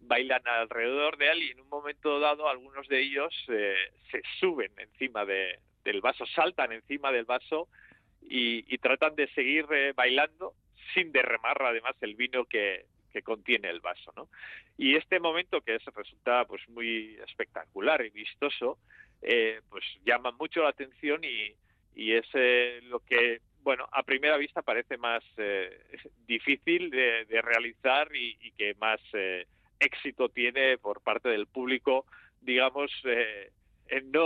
bailan 0.00 0.46
alrededor 0.46 1.16
de 1.16 1.30
él 1.30 1.42
y 1.42 1.50
en 1.50 1.60
un 1.60 1.68
momento 1.68 2.20
dado 2.20 2.48
algunos 2.48 2.86
de 2.86 3.00
ellos 3.00 3.34
eh, 3.48 3.74
se 4.12 4.22
suben 4.38 4.70
encima 4.78 5.24
de- 5.24 5.58
del 5.82 6.00
vaso, 6.00 6.24
saltan 6.26 6.70
encima 6.72 7.10
del 7.10 7.24
vaso 7.24 7.66
y, 8.22 8.72
y 8.72 8.78
tratan 8.78 9.16
de 9.16 9.26
seguir 9.28 9.66
bailando 9.96 10.52
sin 10.94 11.10
derramar 11.12 11.60
además 11.62 11.96
el 12.02 12.14
vino 12.14 12.44
que, 12.44 12.84
que 13.18 13.22
contiene 13.22 13.68
el 13.68 13.80
vaso, 13.80 14.12
¿no? 14.16 14.28
Y 14.76 14.94
este 14.96 15.18
momento 15.20 15.60
que 15.60 15.74
es, 15.76 15.84
resulta 15.86 16.44
pues 16.46 16.62
muy 16.68 17.18
espectacular 17.26 18.04
y 18.04 18.10
vistoso, 18.10 18.78
eh, 19.22 19.60
pues 19.68 19.84
llama 20.04 20.30
mucho 20.32 20.62
la 20.62 20.68
atención 20.70 21.22
y, 21.24 21.54
y 21.94 22.12
es 22.12 22.26
eh, 22.34 22.80
lo 22.84 23.00
que, 23.00 23.40
bueno, 23.62 23.88
a 23.92 24.02
primera 24.04 24.36
vista 24.36 24.62
parece 24.62 24.96
más 24.96 25.22
eh, 25.36 25.80
difícil 26.26 26.90
de, 26.90 27.24
de 27.24 27.42
realizar 27.42 28.14
y, 28.14 28.36
y 28.40 28.52
que 28.52 28.74
más 28.74 29.00
eh, 29.14 29.46
éxito 29.80 30.28
tiene 30.28 30.78
por 30.78 31.00
parte 31.00 31.28
del 31.28 31.46
público, 31.46 32.06
digamos, 32.40 32.90
eh, 33.04 33.50
en 33.88 34.10
no 34.12 34.22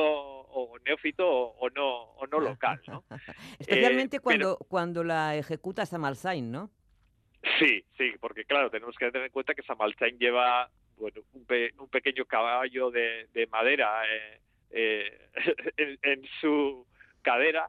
o 0.54 0.78
neófito 0.84 1.26
o, 1.26 1.56
o 1.58 1.70
no 1.70 1.88
o 2.20 2.26
no 2.26 2.40
local, 2.40 2.80
¿no? 2.88 3.04
Especialmente 3.58 4.16
Eh, 4.16 4.20
pero- 4.20 4.22
cuando, 4.22 4.56
cuando 4.68 5.04
la 5.04 5.36
ejecuta 5.36 5.86
Samalsain, 5.86 6.50
¿no? 6.50 6.70
Sí, 7.58 7.84
sí, 7.98 8.12
porque 8.20 8.44
claro, 8.44 8.70
tenemos 8.70 8.96
que 8.96 9.10
tener 9.10 9.26
en 9.26 9.32
cuenta 9.32 9.54
que 9.54 9.62
Samalchain 9.62 10.18
lleva 10.18 10.70
bueno, 10.96 11.22
un, 11.32 11.44
pe- 11.44 11.72
un 11.78 11.88
pequeño 11.88 12.24
caballo 12.24 12.90
de, 12.90 13.26
de 13.32 13.46
madera 13.48 14.02
eh, 14.08 14.40
eh, 14.70 15.28
en, 15.76 15.98
en 16.02 16.22
su 16.40 16.86
cadera 17.22 17.68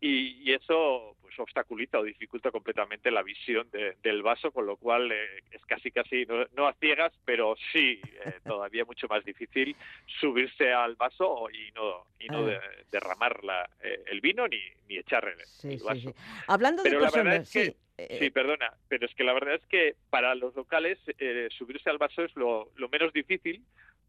y, 0.00 0.42
y 0.50 0.52
eso 0.52 1.16
pues 1.32 1.38
obstaculiza 1.40 1.98
o 1.98 2.02
dificulta 2.02 2.50
completamente 2.50 3.10
la 3.10 3.22
visión 3.22 3.68
de- 3.70 3.96
del 4.02 4.22
vaso, 4.22 4.50
con 4.50 4.66
lo 4.66 4.76
cual 4.76 5.10
eh, 5.12 5.42
es 5.50 5.64
casi 5.66 5.90
casi 5.90 6.24
no, 6.26 6.46
no 6.56 6.66
a 6.66 6.74
ciegas, 6.74 7.12
pero 7.24 7.54
sí 7.72 8.00
eh, 8.24 8.34
todavía 8.44 8.84
mucho 8.84 9.06
más 9.08 9.24
difícil 9.24 9.74
subirse 10.20 10.72
al 10.72 10.96
vaso 10.96 11.48
y 11.50 11.70
no 11.72 12.06
y 12.18 12.28
no 12.28 12.44
de- 12.46 12.60
derramar 12.90 13.42
la- 13.44 13.68
eh, 13.82 14.02
el 14.06 14.20
vino 14.20 14.46
ni, 14.48 14.60
ni 14.88 14.98
echar 14.98 15.24
el, 15.26 15.44
Sí, 15.46 15.74
el 15.74 15.82
vaso. 15.82 16.10
sí. 16.10 16.14
Hablando 16.46 16.82
Pero 16.82 16.98
de 16.98 17.04
la 17.04 17.10
verdad 17.10 17.22
personas, 17.38 17.48
es 17.48 17.52
que- 17.52 17.64
sí. 17.72 17.76
eh, 17.98 18.18
Sí, 18.20 18.30
perdona, 18.30 18.72
pero 18.88 19.06
es 19.06 19.14
que 19.14 19.24
la 19.24 19.32
verdad 19.32 19.54
es 19.54 19.66
que 19.66 19.94
para 20.10 20.34
los 20.34 20.54
locales 20.54 20.98
eh, 21.18 21.48
subirse 21.56 21.88
al 21.90 21.98
vaso 21.98 22.22
es 22.24 22.34
lo, 22.36 22.70
lo 22.76 22.88
menos 22.88 23.12
difícil 23.12 23.62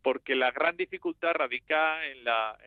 porque 0.04 0.36
la 0.36 0.52
gran 0.52 0.76
dificultad 0.76 1.34
radica 1.34 2.06
en 2.06 2.24
la, 2.26 2.58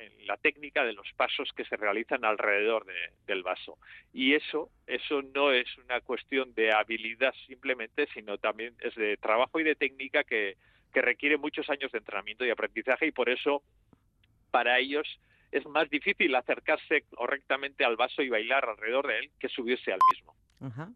técnica 0.42 0.85
de 0.85 0.94
los 0.94 1.07
pasos 1.16 1.51
que 1.55 1.64
se 1.64 1.77
realizan 1.77 2.25
alrededor 2.25 2.87
de- 2.87 3.12
del 3.27 3.42
vaso. 3.42 3.79
Y 4.12 4.35
eso, 4.35 4.70
eso 4.87 5.22
no 5.22 5.53
es 5.53 5.66
una 5.79 6.01
cuestión 6.01 6.55
de 6.55 6.72
habilidad 6.72 7.35
simplemente, 7.46 8.09
sino 8.14 8.38
también 8.38 8.75
es 8.81 8.94
de 8.94 9.16
trabajo 9.18 9.61
y 9.61 9.64
de 9.64 9.75
técnica 9.75 10.25
que, 10.25 10.57
que 10.92 11.03
requiere 11.03 11.37
muchos 11.37 11.68
años 11.68 11.92
de 11.92 11.99
entrenamiento 11.99 12.44
y 12.44 12.51
aprendizaje 12.51 13.07
y 13.07 13.12
por 13.12 13.29
eso 13.29 13.62
para 14.51 14.79
ellos 14.79 15.07
es 15.53 15.66
más 15.66 15.88
difícil 15.90 16.35
acercarse 16.35 17.03
correctamente 17.14 17.85
al 17.85 17.96
vaso 17.96 18.22
y 18.22 18.29
bailar 18.29 18.68
alrededor 18.68 19.07
de 19.07 19.18
él 19.18 19.31
que 19.38 19.49
subirse 19.49 19.92
al 19.92 20.01
mismo. 20.12 20.35
Ajá. 20.61 20.90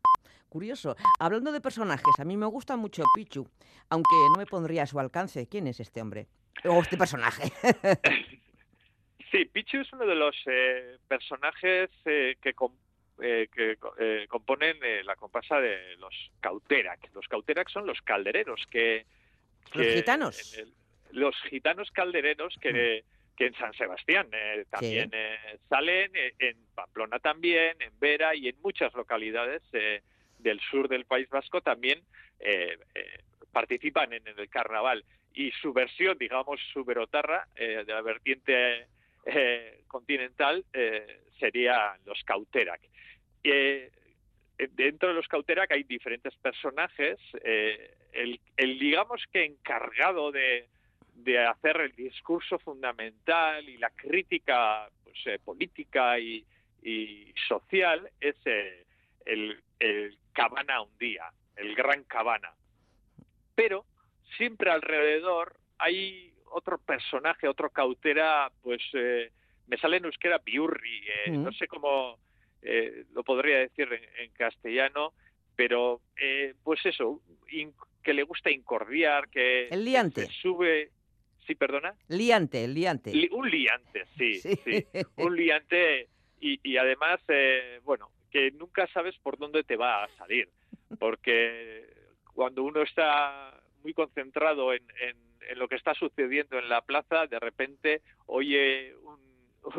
Curioso. 0.49 0.97
Hablando 1.19 1.53
de 1.53 1.61
personajes, 1.61 2.15
a 2.19 2.25
mí 2.25 2.37
me 2.37 2.47
gusta 2.47 2.77
mucho 2.77 3.05
Pichu, 3.15 3.49
aunque 3.89 4.15
no 4.33 4.39
me 4.39 4.47
pondría 4.47 4.83
a 4.83 4.87
su 4.87 4.99
alcance. 4.99 5.47
¿Quién 5.49 5.67
es 5.69 5.79
este 5.81 6.01
hombre? 6.03 6.27
O 6.65 6.81
este 6.81 6.97
personaje. 6.97 7.53
Sí, 9.31 9.45
Pichu 9.45 9.79
es 9.79 9.93
uno 9.93 10.07
de 10.07 10.17
los 10.17 10.35
eh, 10.47 10.99
personajes 11.07 11.89
eh, 12.05 12.35
que, 12.43 12.53
com- 12.53 12.75
eh, 13.23 13.47
que 13.55 13.79
eh, 14.01 14.27
componen 14.29 14.77
eh, 14.83 15.05
la 15.05 15.15
comparsa 15.15 15.61
de 15.61 15.97
los 15.99 16.13
Cauterac. 16.41 16.99
Los 17.15 17.29
Cauterac 17.29 17.69
son 17.71 17.87
los 17.87 18.03
caldereros 18.03 18.67
que... 18.69 19.07
Los 19.73 19.87
gitanos. 19.87 20.59
el- 20.59 20.75
los 21.13 21.37
gitanos 21.49 21.93
caldereros 21.93 22.57
que, 22.61 23.05
que 23.41 23.47
en 23.47 23.55
San 23.55 23.73
Sebastián 23.73 24.29
eh, 24.33 24.67
también 24.69 25.09
eh, 25.15 25.57
salen, 25.67 26.11
eh, 26.15 26.35
en 26.41 26.59
Pamplona 26.75 27.19
también, 27.21 27.75
en 27.81 27.99
Vera 27.99 28.35
y 28.35 28.49
en 28.49 28.61
muchas 28.61 28.93
localidades 28.93 29.63
eh, 29.73 30.03
del 30.39 30.61
sur 30.61 30.89
del 30.89 31.07
País 31.07 31.27
Vasco 31.31 31.63
también 31.63 32.03
eh, 32.39 32.77
eh, 32.95 33.19
participan 33.51 34.13
en 34.13 34.29
el 34.29 34.51
carnaval. 34.51 35.03
Y 35.33 35.53
su 35.53 35.73
versión, 35.73 36.19
digamos, 36.19 36.61
su 36.71 36.85
verotarra 36.85 37.49
eh, 37.57 37.83
de 37.87 37.95
la 37.95 38.03
vertiente 38.03 38.89
eh, 39.25 39.85
continental 39.89 40.63
eh, 40.75 41.23
sería 41.39 41.97
los 42.05 42.23
Cauterac. 42.25 42.83
Dentro 44.59 45.09
de 45.09 45.15
los 45.15 45.29
Cauterac 45.29 45.73
hay 45.73 45.85
diferentes 45.85 46.37
personajes. 46.37 47.19
eh, 47.43 47.95
el, 48.13 48.39
el, 48.59 48.79
digamos 48.79 49.25
que 49.33 49.45
encargado 49.45 50.31
de, 50.31 50.69
de 51.25 51.39
hacer 51.47 51.77
el 51.81 51.93
discurso 51.93 52.59
fundamental 52.59 53.69
y 53.69 53.77
la 53.79 53.91
crítica 53.91 54.89
pues, 55.05 55.17
eh, 55.27 55.39
política 55.45 56.19
y, 56.19 56.45
y 56.83 57.33
social 57.49 58.11
es, 58.21 58.37
eh, 58.45 58.85
el, 59.27 59.61
el 59.79 60.17
Cabana 60.33 60.83
un 60.83 60.97
día, 60.99 61.25
el 61.57 61.75
gran 61.75 62.05
Cabana. 62.05 62.53
Pero 63.55 63.85
siempre 64.37 64.71
alrededor 64.71 65.57
hay 65.79 66.33
otro 66.53 66.79
personaje, 66.79 67.49
otro 67.49 67.71
cautera, 67.71 68.51
pues 68.63 68.83
eh, 68.95 69.31
me 69.67 69.77
sale 69.79 69.99
en 69.99 70.05
euskera 70.07 70.39
Biurri, 70.39 71.07
eh, 71.27 71.31
Mm. 71.31 71.45
no 71.45 71.53
sé 71.53 71.67
cómo 71.69 72.19
eh, 72.63 73.05
lo 73.13 73.23
podría 73.25 73.59
decir 73.59 73.89
en, 73.93 74.25
en 74.25 74.31
castellano, 74.33 75.13
pero 75.57 76.01
pues 76.63 76.85
eso, 76.87 77.21
que 78.03 78.15
le 78.15 78.23
gusta 78.23 78.51
incordiar, 78.51 79.29
que 79.29 79.69
El 79.69 79.85
liante. 79.85 80.27
se 80.27 80.33
sube, 80.33 80.91
sí, 81.51 81.55
perdona, 81.57 81.95
Liante, 82.09 82.67
liante. 82.69 83.13
Li- 83.13 83.29
un 83.33 83.51
liante, 83.51 84.05
sí, 84.17 84.35
Sí. 84.35 84.57
sí, 84.65 84.87
un 85.17 85.35
liante 85.37 86.09
y, 86.41 86.61
y 86.63 86.77
además, 86.77 87.21
eh, 87.29 87.81
bueno, 87.83 88.09
que 88.31 88.53
nunca 88.53 88.87
sabes 88.95 89.17
por 89.19 89.37
dónde 89.37 89.65
te 89.65 89.77
va 89.77 90.05
a 90.05 90.09
salir, 90.17 90.49
porque 90.99 91.85
cuando 92.35 92.63
uno 92.63 92.83
está 92.83 93.61
muy 93.83 93.93
concentrado 93.95 94.73
en, 94.73 94.83
en- 95.01 95.17
en 95.49 95.59
lo 95.59 95.67
que 95.67 95.75
está 95.75 95.95
sucediendo 95.95 96.59
en 96.59 96.69
la 96.69 96.83
plaza, 96.83 97.27
de 97.27 97.41
repente 97.41 98.03
oye 98.27 98.95
un, 99.03 99.19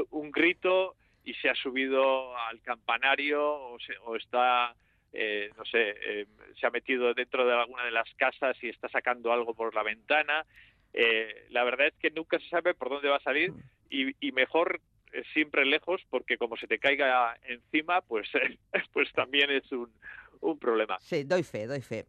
un 0.10 0.32
grito 0.32 0.96
y 1.24 1.34
se 1.36 1.50
ha 1.50 1.56
subido 1.56 2.36
al 2.38 2.62
campanario 2.62 3.42
o, 3.42 3.80
se- 3.80 3.98
o 4.00 4.16
está, 4.18 4.76
eh, 5.14 5.50
no 5.56 5.64
sé, 5.66 5.96
eh, 6.04 6.26
se 6.60 6.66
ha 6.66 6.72
metido 6.72 7.14
dentro 7.14 7.46
de 7.46 7.54
alguna 7.54 7.86
de 7.86 7.92
las 7.92 8.12
casas 8.16 8.58
y 8.62 8.68
está 8.70 8.90
sacando 8.90 9.32
algo 9.32 9.54
por 9.54 9.74
la 9.74 9.84
ventana. 9.84 10.46
Eh, 10.94 11.48
la 11.50 11.64
verdad 11.64 11.88
es 11.88 11.94
que 12.00 12.12
nunca 12.12 12.40
se 12.40 12.50
sabe 12.50 12.74
por 12.74 12.90
dónde 12.90 13.10
va 13.10 13.18
a 13.18 13.22
salir 13.24 13.54
y, 13.90 14.14
y 14.26 14.32
mejor 14.32 14.82
eh, 15.14 15.24
siempre 15.34 15.66
lejos 15.66 16.02
porque 16.10 16.38
como 16.38 16.58
se 16.58 16.68
te 16.68 16.80
caiga 16.80 17.38
encima, 17.44 18.02
pues, 18.02 18.30
pues 18.94 19.12
también 19.14 19.50
es 19.52 19.72
un, 19.72 19.94
un 20.42 20.60
problema. 20.60 20.98
Sí, 21.00 21.24
doy 21.24 21.44
fe, 21.44 21.68
doy 21.68 21.82
fe. 21.82 22.06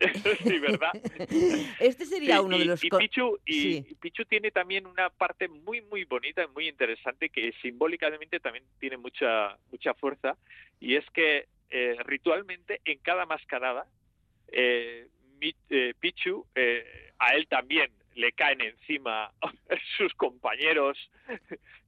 sí, 0.46 0.58
¿verdad? 0.58 0.92
Este 1.78 2.04
sería 2.06 2.38
Sí, 2.38 2.44
uno 2.44 2.56
y, 2.56 2.60
de 2.60 2.64
los... 2.66 2.84
y 2.84 2.88
Pichu, 2.90 3.38
y, 3.46 3.52
Sí. 3.52 3.86
y 3.88 3.94
Pichu 3.94 4.24
tiene 4.24 4.50
también 4.50 4.86
una 4.86 5.10
parte 5.10 5.48
muy 5.48 5.80
muy 5.82 6.04
bonita 6.04 6.42
y 6.42 6.48
muy 6.48 6.68
interesante 6.68 7.28
que 7.30 7.52
simbólicamente 7.62 8.40
también 8.40 8.64
tiene 8.78 8.96
mucha 8.96 9.56
mucha 9.70 9.94
fuerza 9.94 10.36
y 10.80 10.96
es 10.96 11.04
que 11.10 11.46
eh, 11.70 11.96
ritualmente 12.04 12.80
en 12.84 12.98
cada 12.98 13.26
mascarada 13.26 13.86
eh, 14.48 15.08
Mi- 15.40 15.54
eh, 15.70 15.94
Pichu 15.98 16.46
eh, 16.54 17.12
a 17.18 17.34
él 17.34 17.46
también 17.48 17.90
le 18.14 18.32
caen 18.32 18.60
encima 18.60 19.32
sus 19.96 20.12
compañeros 20.14 20.98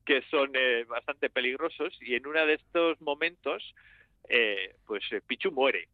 que 0.04 0.22
son 0.30 0.50
eh, 0.54 0.84
bastante 0.84 1.30
peligrosos 1.30 1.96
y 2.00 2.14
en 2.14 2.26
uno 2.26 2.46
de 2.46 2.54
estos 2.54 3.00
momentos 3.00 3.74
eh, 4.28 4.76
pues 4.86 5.04
eh, 5.12 5.20
Pichu 5.26 5.52
muere 5.52 5.88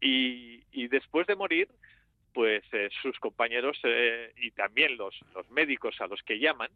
y, 0.00 0.62
y 0.72 0.88
después 0.88 1.26
de 1.26 1.36
morir 1.36 1.68
pues 2.34 2.64
eh, 2.72 2.88
sus 3.02 3.18
compañeros 3.20 3.78
eh, 3.84 4.32
y 4.36 4.50
también 4.52 4.96
los, 4.96 5.14
los 5.34 5.48
médicos 5.50 6.00
a 6.00 6.06
los 6.06 6.22
que 6.22 6.38
llaman 6.38 6.70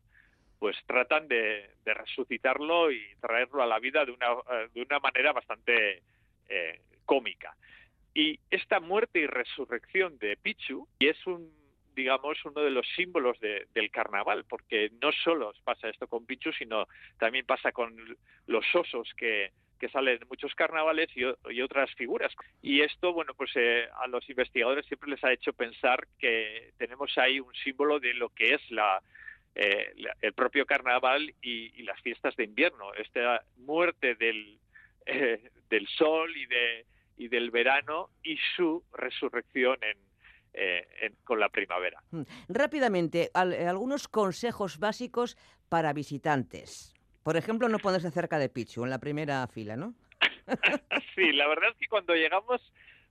pues 0.59 0.77
tratan 0.87 1.29
de, 1.29 1.71
de 1.85 1.95
resucitarlo 1.95 2.91
y 2.91 3.03
traerlo 3.21 3.63
a 3.63 3.67
la 3.67 3.79
vida 3.79 4.05
de 4.05 4.13
una, 4.13 4.29
de 4.73 4.83
una 4.83 4.99
manera 5.01 5.35
bastante 5.35 6.03
cómica. 7.05 7.55
Y 8.15 8.41
esta 8.51 8.81
muerte 8.81 9.19
y 9.19 9.27
resurrección 9.27 10.17
de 10.19 10.39
Pichu 10.39 10.89
y 10.99 11.09
es 11.09 11.27
un 11.27 11.53
digamos 11.97 12.45
uno 12.45 12.61
de 12.63 12.71
los 12.71 12.87
símbolos 12.95 13.41
de- 13.41 13.67
del 13.75 13.91
carnaval 13.91 14.45
porque 14.49 14.91
no 15.03 15.11
solo 15.13 15.53
pasa 15.65 15.89
esto 15.89 16.07
con 16.07 16.27
Pichu 16.27 16.53
sino 16.53 16.87
también 17.19 17.45
pasa 17.47 17.73
con 17.73 17.97
los 18.47 18.65
osos 18.75 19.13
que, 19.17 19.51
que 19.81 19.89
salen 19.89 20.19
en 20.23 20.29
muchos 20.29 20.55
carnavales 20.55 21.09
y 21.17 21.61
otras 21.63 21.93
figuras. 21.95 22.33
Y 22.63 22.83
esto 22.83 23.13
bueno 23.13 23.35
pues 23.35 23.51
eh, 23.57 23.89
a 24.03 24.07
los 24.07 24.29
investigadores 24.31 24.87
siempre 24.87 25.11
les 25.11 25.25
ha 25.25 25.33
hecho 25.33 25.53
pensar 25.53 26.07
que 26.19 26.73
tenemos 26.79 27.17
ahí 27.19 27.41
un 27.41 27.55
símbolo 27.55 27.99
de 27.99 28.15
lo 28.15 28.29
que 28.31 28.55
es 28.55 28.71
la 28.71 29.01
eh, 29.55 29.93
la- 29.97 30.15
el 30.21 30.35
propio 30.35 30.67
carnaval 30.67 31.33
y, 31.41 31.81
y 31.81 31.83
las 31.85 31.99
fiestas 32.03 32.37
de 32.37 32.45
invierno. 32.45 32.93
Esta 32.95 33.43
muerte 33.57 34.15
del 34.15 34.59
eh, 35.07 35.51
del 35.71 35.87
sol 35.89 36.37
y 36.37 36.47
de 36.47 36.85
y 37.19 37.29
del 37.29 37.51
verano 37.51 38.11
y 38.23 38.37
su 38.57 38.85
resurrección 38.93 39.79
en, 39.83 39.97
eh, 40.57 40.89
en- 41.03 41.15
con 41.25 41.39
la 41.39 41.49
primavera. 41.51 42.03
Rápidamente, 42.49 43.31
al- 43.35 43.53
eh, 43.53 43.67
algunos 43.67 44.09
consejos 44.09 44.79
básicos 44.79 45.37
para 45.69 45.93
visitantes. 45.93 46.95
Por 47.23 47.37
ejemplo, 47.37 47.69
no 47.69 47.79
ponerse 47.79 48.11
cerca 48.11 48.39
de 48.39 48.49
Pichu, 48.49 48.85
en 48.85 48.91
la 48.91 48.99
primera 48.99 49.47
fila, 49.49 49.77
¿no? 49.77 49.95
Sí, 51.15 51.33
la 51.33 51.47
verdad 51.49 51.71
es 51.71 51.77
que 51.77 51.89
cuando 51.89 52.15
llegamos, 52.15 52.61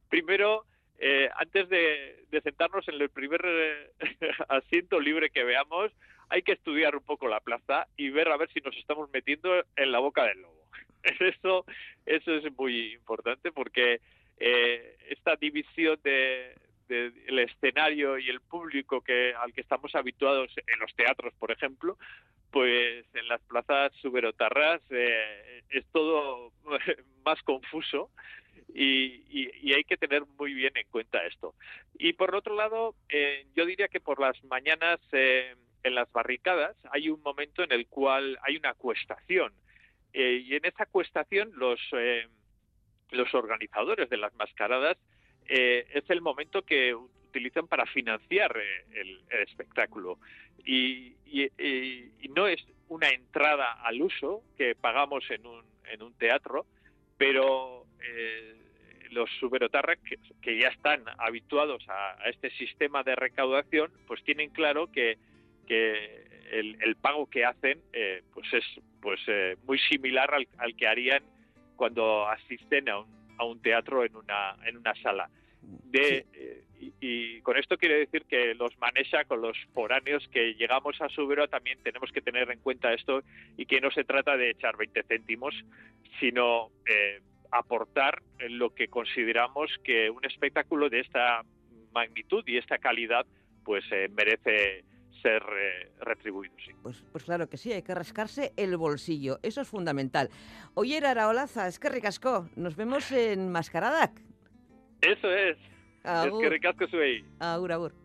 primero, 0.09 0.65
eh, 0.99 1.29
antes 1.35 1.67
de, 1.69 2.25
de 2.31 2.41
sentarnos 2.41 2.87
en 2.87 2.95
el 3.01 3.09
primer 3.09 3.41
eh, 3.45 3.91
asiento 4.49 4.99
libre 4.99 5.29
que 5.29 5.43
veamos, 5.43 5.91
hay 6.29 6.41
que 6.41 6.53
estudiar 6.53 6.95
un 6.95 7.03
poco 7.03 7.27
la 7.27 7.39
plaza 7.39 7.87
y 7.97 8.09
ver 8.09 8.29
a 8.29 8.37
ver 8.37 8.49
si 8.51 8.59
nos 8.61 8.75
estamos 8.77 9.09
metiendo 9.11 9.63
en 9.75 9.91
la 9.91 9.99
boca 9.99 10.23
del 10.23 10.41
lobo. 10.41 10.65
Eso, 11.19 11.65
eso 12.07 12.33
es 12.35 12.51
muy 12.57 12.93
importante 12.93 13.51
porque 13.51 14.01
eh, 14.39 14.97
esta 15.09 15.35
división 15.35 15.99
de, 16.03 16.55
de- 16.87 17.11
el 17.27 17.39
escenario 17.39 18.17
y 18.17 18.29
el 18.29 18.41
público 18.41 19.01
que 19.01 19.33
al 19.33 19.53
que 19.53 19.61
estamos 19.61 19.93
habituados 19.95 20.51
en 20.67 20.79
los 20.79 20.93
teatros, 20.95 21.33
por 21.35 21.51
ejemplo, 21.51 21.97
pues 22.51 23.05
en 23.13 23.27
las 23.27 23.41
plazas 23.41 23.91
suberotarras 24.01 24.81
eh, 24.89 25.61
es 25.69 25.85
todo 25.91 26.51
más 27.25 27.41
confuso 27.43 28.09
y, 28.73 29.23
y- 29.29 29.73
hay 29.73 29.83
que 29.83 29.97
tener 29.97 30.23
muy 30.37 30.53
bien 30.53 30.71
en 30.75 30.87
cuenta 30.89 31.25
esto. 31.25 31.53
Y 31.97 32.13
por 32.13 32.33
otro 32.35 32.55
lado, 32.55 32.95
eh, 33.09 33.45
yo 33.55 33.65
diría 33.65 33.87
que 33.87 33.99
por 33.99 34.19
las 34.21 34.41
mañanas 34.45 34.99
eh, 35.11 35.55
en 35.83 35.95
las 35.95 36.11
barricadas 36.11 36.75
hay 36.91 37.09
un 37.09 37.21
momento 37.21 37.61
en 37.63 37.71
el 37.71 37.87
cual 37.87 38.37
hay 38.43 38.57
una 38.57 38.69
acuestación 38.69 39.53
y 40.13 40.55
en 40.55 40.63
esa 40.63 40.83
acuestación 40.83 41.51
los 41.55 41.79
los 43.11 43.33
organizadores 43.33 44.09
de 44.09 44.15
las 44.17 44.33
mascaradas 44.35 44.97
eh, 45.47 45.87
es 45.93 46.09
el 46.09 46.21
momento 46.21 46.63
que 46.63 46.95
utilizan 46.95 47.67
para 47.67 47.85
financiar 47.85 48.55
eh, 48.57 48.85
el, 49.01 49.21
el 49.29 49.39
espectáculo. 49.47 50.17
Y, 50.65 51.13
y- 51.25 51.49
no 52.35 52.47
es 52.47 52.61
una 52.89 53.09
entrada 53.09 53.73
al 53.83 54.01
uso 54.01 54.43
que 54.57 54.75
pagamos 54.75 55.23
en 55.29 55.45
un, 55.45 55.63
en 55.89 56.01
un 56.01 56.13
teatro, 56.15 56.65
pero 57.17 57.85
eh, 58.01 58.55
los 59.11 59.29
suberotarras 59.39 59.97
que, 60.41 60.59
ya 60.59 60.67
están 60.67 61.03
habituados 61.17 61.83
a, 61.87 62.17
este 62.29 62.49
sistema 62.51 63.03
de 63.03 63.15
recaudación, 63.15 63.91
pues 64.07 64.21
tienen 64.23 64.49
claro 64.49 64.91
que, 64.91 65.17
el 65.67 66.95
pago 67.01 67.27
que 67.29 67.43
hacen 67.43 67.81
eh, 67.91 68.21
pues 68.33 68.53
es 68.53 68.63
pues 69.01 69.19
eh, 69.27 69.57
muy 69.65 69.79
similar 69.79 70.33
al, 70.33 70.47
al 70.57 70.75
que 70.75 70.87
harían 70.87 71.23
cuando 71.75 72.27
asisten 72.27 72.87
a 72.89 72.99
un, 72.99 73.14
a 73.37 73.45
un 73.45 73.61
teatro 73.61 74.03
en 74.03 74.15
una, 74.15 74.55
en 74.65 74.77
una 74.77 74.93
sala. 74.95 75.29
De, 75.61 76.25
eh, 76.33 76.63
y, 76.79 76.93
y 76.99 77.41
con 77.41 77.57
esto 77.57 77.77
quiere 77.77 77.97
decir 77.97 78.25
que 78.25 78.53
los 78.53 78.77
maneja 78.77 79.25
con 79.25 79.41
los 79.41 79.57
foráneos 79.73 80.27
que 80.27 80.53
llegamos 80.53 81.01
a 81.01 81.09
Subero 81.09 81.47
también 81.47 81.79
tenemos 81.81 82.11
que 82.11 82.21
tener 82.21 82.51
en 82.51 82.59
cuenta 82.59 82.93
esto 82.93 83.23
y 83.57 83.65
que 83.65 83.81
no 83.81 83.89
se 83.89 84.03
trata 84.03 84.37
de 84.37 84.51
echar 84.51 84.77
20 84.77 85.03
céntimos, 85.03 85.55
sino 86.19 86.69
eh, 86.85 87.21
aportar 87.51 88.21
lo 88.49 88.73
que 88.73 88.87
consideramos 88.87 89.71
que 89.83 90.09
un 90.09 90.23
espectáculo 90.25 90.89
de 90.89 90.99
esta 90.99 91.43
magnitud 91.93 92.43
y 92.45 92.57
esta 92.57 92.77
calidad 92.77 93.25
pues 93.63 93.83
eh, 93.91 94.09
merece 94.15 94.83
ser 95.25 95.41
eh, 95.57 95.91
retribuido. 96.01 96.53
Sí. 96.63 96.71
Pues, 96.83 97.03
pues 97.11 97.23
claro 97.23 97.49
que 97.49 97.57
sí, 97.57 97.73
hay 97.73 97.81
que 97.81 97.95
rascarse 97.95 98.53
el 98.57 98.77
bolsillo, 98.77 99.39
eso 99.41 99.61
es 99.61 99.67
fundamental. 99.67 100.29
Oye, 100.75 100.99
Araolaza, 100.99 101.67
es 101.67 101.79
que 101.79 101.89
ricasco, 101.89 102.47
nos 102.55 102.75
vemos 102.75 103.11
en 103.11 103.51
Mascaradak. 103.51 104.21
Eso 105.01 105.31
es. 105.31 105.57
Es 106.03 106.31
que 106.39 106.49
recasco 106.49 106.87
zuei. 106.87 107.25
agur, 107.39 107.71
agur. 107.71 108.04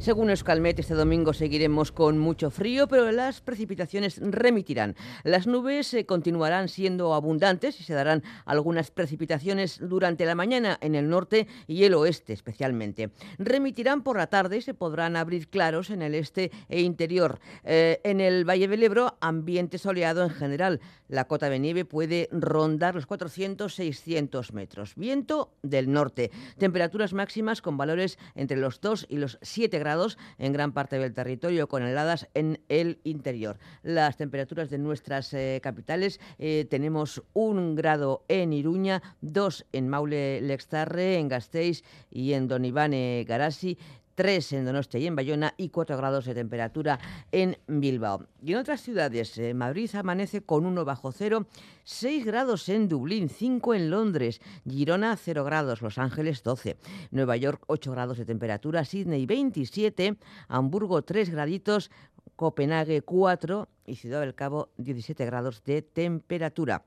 Según 0.00 0.30
Euskalmet, 0.30 0.78
este 0.78 0.94
domingo 0.94 1.34
seguiremos 1.34 1.92
con 1.92 2.16
mucho 2.16 2.50
frío, 2.50 2.88
pero 2.88 3.12
las 3.12 3.42
precipitaciones 3.42 4.18
remitirán. 4.18 4.96
Las 5.24 5.46
nubes 5.46 5.92
eh, 5.92 6.06
continuarán 6.06 6.70
siendo 6.70 7.12
abundantes 7.12 7.78
y 7.78 7.84
se 7.84 7.92
darán 7.92 8.22
algunas 8.46 8.90
precipitaciones 8.90 9.78
durante 9.78 10.24
la 10.24 10.34
mañana 10.34 10.78
en 10.80 10.94
el 10.94 11.10
norte 11.10 11.48
y 11.66 11.84
el 11.84 11.92
oeste 11.92 12.32
especialmente. 12.32 13.10
Remitirán 13.36 14.02
por 14.02 14.16
la 14.16 14.28
tarde 14.28 14.56
y 14.56 14.62
se 14.62 14.72
podrán 14.72 15.16
abrir 15.16 15.48
claros 15.48 15.90
en 15.90 16.00
el 16.00 16.14
este 16.14 16.50
e 16.70 16.80
interior. 16.80 17.38
Eh, 17.62 18.00
en 18.02 18.22
el 18.22 18.48
Valle 18.48 18.68
del 18.68 18.82
Ebro, 18.82 19.18
ambiente 19.20 19.76
soleado 19.76 20.24
en 20.24 20.30
general. 20.30 20.80
La 21.08 21.26
cota 21.26 21.50
de 21.50 21.58
nieve 21.58 21.84
puede 21.84 22.30
rondar 22.32 22.94
los 22.94 23.06
400-600 23.06 24.52
metros. 24.52 24.94
Viento 24.94 25.52
del 25.62 25.92
norte. 25.92 26.30
Temperaturas 26.56 27.12
máximas 27.12 27.60
con 27.60 27.76
valores 27.76 28.18
entre 28.34 28.56
los 28.56 28.80
2 28.80 29.06
y 29.10 29.18
los 29.18 29.36
7 29.42 29.78
grados 29.78 29.90
en 30.38 30.52
gran 30.52 30.72
parte 30.72 30.98
del 30.98 31.14
territorio, 31.14 31.68
con 31.68 31.82
heladas 31.82 32.28
en 32.34 32.60
el 32.68 32.98
interior. 33.04 33.58
Las 33.82 34.16
temperaturas 34.16 34.70
de 34.70 34.78
nuestras 34.78 35.32
eh, 35.34 35.60
capitales 35.62 36.20
eh, 36.38 36.66
tenemos 36.70 37.22
un 37.32 37.74
grado 37.74 38.24
en 38.28 38.52
Iruña, 38.52 39.02
dos 39.20 39.66
en 39.72 39.88
Maule 39.88 40.40
Lextarre, 40.40 41.18
en 41.18 41.28
Gasteiz 41.28 41.84
y 42.10 42.32
en 42.32 42.48
Donibane 42.48 43.24
Garasi. 43.26 43.78
3 44.14 44.52
en 44.52 44.64
Donostia 44.64 45.00
y 45.00 45.06
en 45.06 45.16
Bayona 45.16 45.54
y 45.56 45.68
4 45.70 45.96
grados 45.96 46.24
de 46.24 46.34
temperatura 46.34 46.98
en 47.32 47.56
Bilbao. 47.66 48.26
Y 48.42 48.52
en 48.52 48.58
otras 48.58 48.80
ciudades, 48.82 49.36
eh, 49.38 49.54
Madrid 49.54 49.90
amanece 49.94 50.42
con 50.42 50.66
1 50.66 50.84
bajo 50.84 51.12
cero, 51.12 51.46
6 51.84 52.24
grados 52.24 52.68
en 52.68 52.88
Dublín, 52.88 53.28
5 53.28 53.74
en 53.74 53.90
Londres, 53.90 54.40
Girona 54.68 55.16
0 55.16 55.44
grados, 55.44 55.82
Los 55.82 55.98
Ángeles 55.98 56.42
12, 56.42 56.76
Nueva 57.10 57.36
York 57.36 57.64
8 57.66 57.90
grados 57.92 58.18
de 58.18 58.24
temperatura, 58.24 58.84
Sydney 58.84 59.26
27, 59.26 60.16
Hamburgo 60.48 61.02
3 61.02 61.30
graditos, 61.30 61.90
Copenhague 62.36 63.02
4 63.02 63.68
y 63.86 63.96
Ciudad 63.96 64.20
del 64.20 64.34
Cabo 64.34 64.70
17 64.78 65.24
grados 65.26 65.62
de 65.64 65.82
temperatura. 65.82 66.84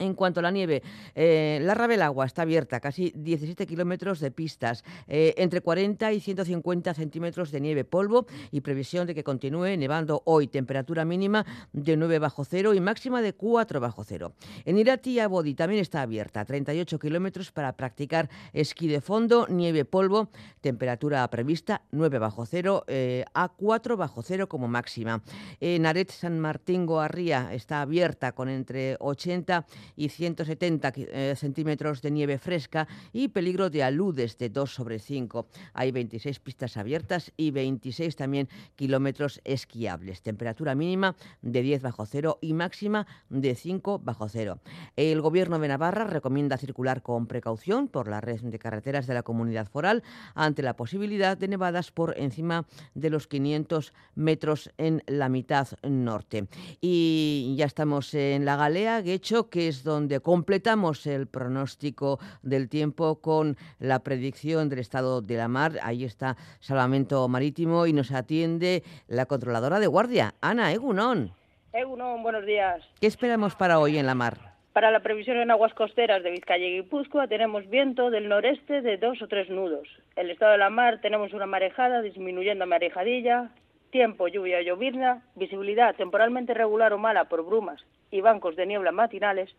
En 0.00 0.14
cuanto 0.14 0.40
a 0.40 0.42
la 0.42 0.50
nieve, 0.50 0.82
eh, 1.14 1.58
la 1.60 1.74
Rabelagua 1.74 2.24
está 2.24 2.40
abierta, 2.40 2.80
casi 2.80 3.12
17 3.14 3.66
kilómetros 3.66 4.18
de 4.20 4.30
pistas, 4.30 4.82
eh, 5.06 5.34
entre 5.36 5.60
40 5.60 6.10
y 6.14 6.20
150 6.20 6.94
centímetros 6.94 7.50
de 7.50 7.60
nieve, 7.60 7.84
polvo 7.84 8.24
y 8.50 8.62
previsión 8.62 9.06
de 9.06 9.14
que 9.14 9.22
continúe 9.22 9.76
nevando 9.76 10.22
hoy. 10.24 10.46
Temperatura 10.46 11.04
mínima 11.04 11.44
de 11.74 11.98
9 11.98 12.18
bajo 12.18 12.46
cero 12.46 12.72
y 12.72 12.80
máxima 12.80 13.20
de 13.20 13.34
4 13.34 13.78
bajo 13.78 14.02
cero. 14.02 14.32
En 14.64 14.78
Irati 14.78 15.10
y 15.10 15.18
Abodi 15.18 15.54
también 15.54 15.82
está 15.82 16.00
abierta, 16.00 16.46
38 16.46 16.98
kilómetros 16.98 17.52
para 17.52 17.76
practicar 17.76 18.30
esquí 18.54 18.88
de 18.88 19.02
fondo, 19.02 19.48
nieve, 19.50 19.84
polvo, 19.84 20.30
temperatura 20.62 21.28
prevista 21.28 21.82
9 21.90 22.18
bajo 22.18 22.46
cero 22.46 22.84
eh, 22.86 23.26
a 23.34 23.50
4 23.50 23.98
bajo 23.98 24.22
cero 24.22 24.48
como 24.48 24.66
máxima. 24.66 25.22
En 25.60 25.84
Aret 25.84 26.10
San 26.10 26.40
Martín 26.40 26.86
Goarría 26.86 27.52
está 27.52 27.82
abierta 27.82 28.32
con 28.32 28.48
entre 28.48 28.96
80 28.98 29.66
y 29.89 29.89
170 29.96 30.92
eh, 30.96 31.34
centímetros 31.36 32.02
de 32.02 32.10
nieve 32.10 32.38
fresca 32.38 32.88
y 33.12 33.28
peligro 33.28 33.70
de 33.70 33.82
aludes 33.82 34.38
de 34.38 34.48
2 34.48 34.74
sobre 34.74 34.98
5. 34.98 35.46
Hay 35.74 35.92
26 35.92 36.40
pistas 36.40 36.76
abiertas 36.76 37.32
y 37.36 37.50
26 37.50 38.16
también 38.16 38.48
kilómetros 38.76 39.40
esquiables. 39.44 40.22
Temperatura 40.22 40.74
mínima 40.74 41.16
de 41.42 41.62
10 41.62 41.82
bajo 41.82 42.06
cero 42.06 42.38
y 42.40 42.54
máxima 42.54 43.06
de 43.28 43.54
5 43.54 44.00
bajo 44.00 44.28
cero. 44.28 44.60
El 44.96 45.20
Gobierno 45.20 45.58
de 45.58 45.68
Navarra 45.68 46.04
recomienda 46.04 46.56
circular 46.56 47.02
con 47.02 47.26
precaución 47.26 47.88
por 47.88 48.08
la 48.08 48.20
red 48.20 48.40
de 48.40 48.58
carreteras 48.58 49.06
de 49.06 49.14
la 49.14 49.22
comunidad 49.22 49.68
foral 49.68 50.02
ante 50.34 50.62
la 50.62 50.76
posibilidad 50.76 51.36
de 51.36 51.48
nevadas 51.48 51.90
por 51.90 52.16
encima 52.16 52.66
de 52.94 53.10
los 53.10 53.26
500 53.26 53.92
metros 54.14 54.70
en 54.78 55.02
la 55.06 55.28
mitad 55.28 55.68
norte. 55.82 56.46
Y 56.80 57.54
ya 57.56 57.66
estamos 57.66 58.14
en 58.14 58.44
la 58.44 58.56
Galea, 58.56 59.00
Guecho, 59.02 59.50
que 59.50 59.68
es 59.68 59.79
donde 59.84 60.20
completamos 60.20 61.06
el 61.06 61.26
pronóstico 61.26 62.18
del 62.42 62.68
tiempo 62.68 63.20
con 63.20 63.56
la 63.78 64.00
predicción 64.00 64.68
del 64.68 64.80
estado 64.80 65.22
de 65.22 65.36
la 65.36 65.48
mar. 65.48 65.72
Ahí 65.82 66.04
está 66.04 66.36
Salvamento 66.60 67.26
Marítimo 67.28 67.86
y 67.86 67.92
nos 67.92 68.12
atiende 68.12 68.82
la 69.08 69.26
controladora 69.26 69.80
de 69.80 69.86
guardia, 69.86 70.34
Ana 70.40 70.72
Egunon. 70.72 71.32
Egunon, 71.72 72.22
buenos 72.22 72.44
días. 72.46 72.82
¿Qué 73.00 73.06
esperamos 73.06 73.54
para 73.54 73.78
hoy 73.78 73.98
en 73.98 74.06
la 74.06 74.14
mar? 74.14 74.50
Para 74.72 74.92
la 74.92 75.00
previsión 75.00 75.36
en 75.38 75.50
aguas 75.50 75.74
costeras 75.74 76.22
de 76.22 76.30
Vizcaya 76.30 76.64
y 76.64 76.76
Guipúzcoa 76.76 77.26
tenemos 77.26 77.68
viento 77.68 78.10
del 78.10 78.28
noreste 78.28 78.82
de 78.82 78.98
dos 78.98 79.20
o 79.20 79.26
tres 79.26 79.50
nudos. 79.50 79.88
El 80.14 80.30
estado 80.30 80.52
de 80.52 80.58
la 80.58 80.70
mar 80.70 81.00
tenemos 81.00 81.32
una 81.32 81.46
marejada 81.46 82.02
disminuyendo 82.02 82.64
a 82.64 82.66
marejadilla, 82.68 83.50
tiempo, 83.90 84.28
lluvia 84.28 84.58
o 84.58 84.62
llovizna, 84.62 85.22
visibilidad 85.34 85.94
temporalmente 85.94 86.54
regular 86.54 86.92
o 86.92 86.98
mala 86.98 87.24
por 87.24 87.44
brumas 87.44 87.84
y 88.10 88.20
bancos 88.20 88.56
de 88.56 88.66
niebla 88.66 88.92
matinales. 88.92 89.54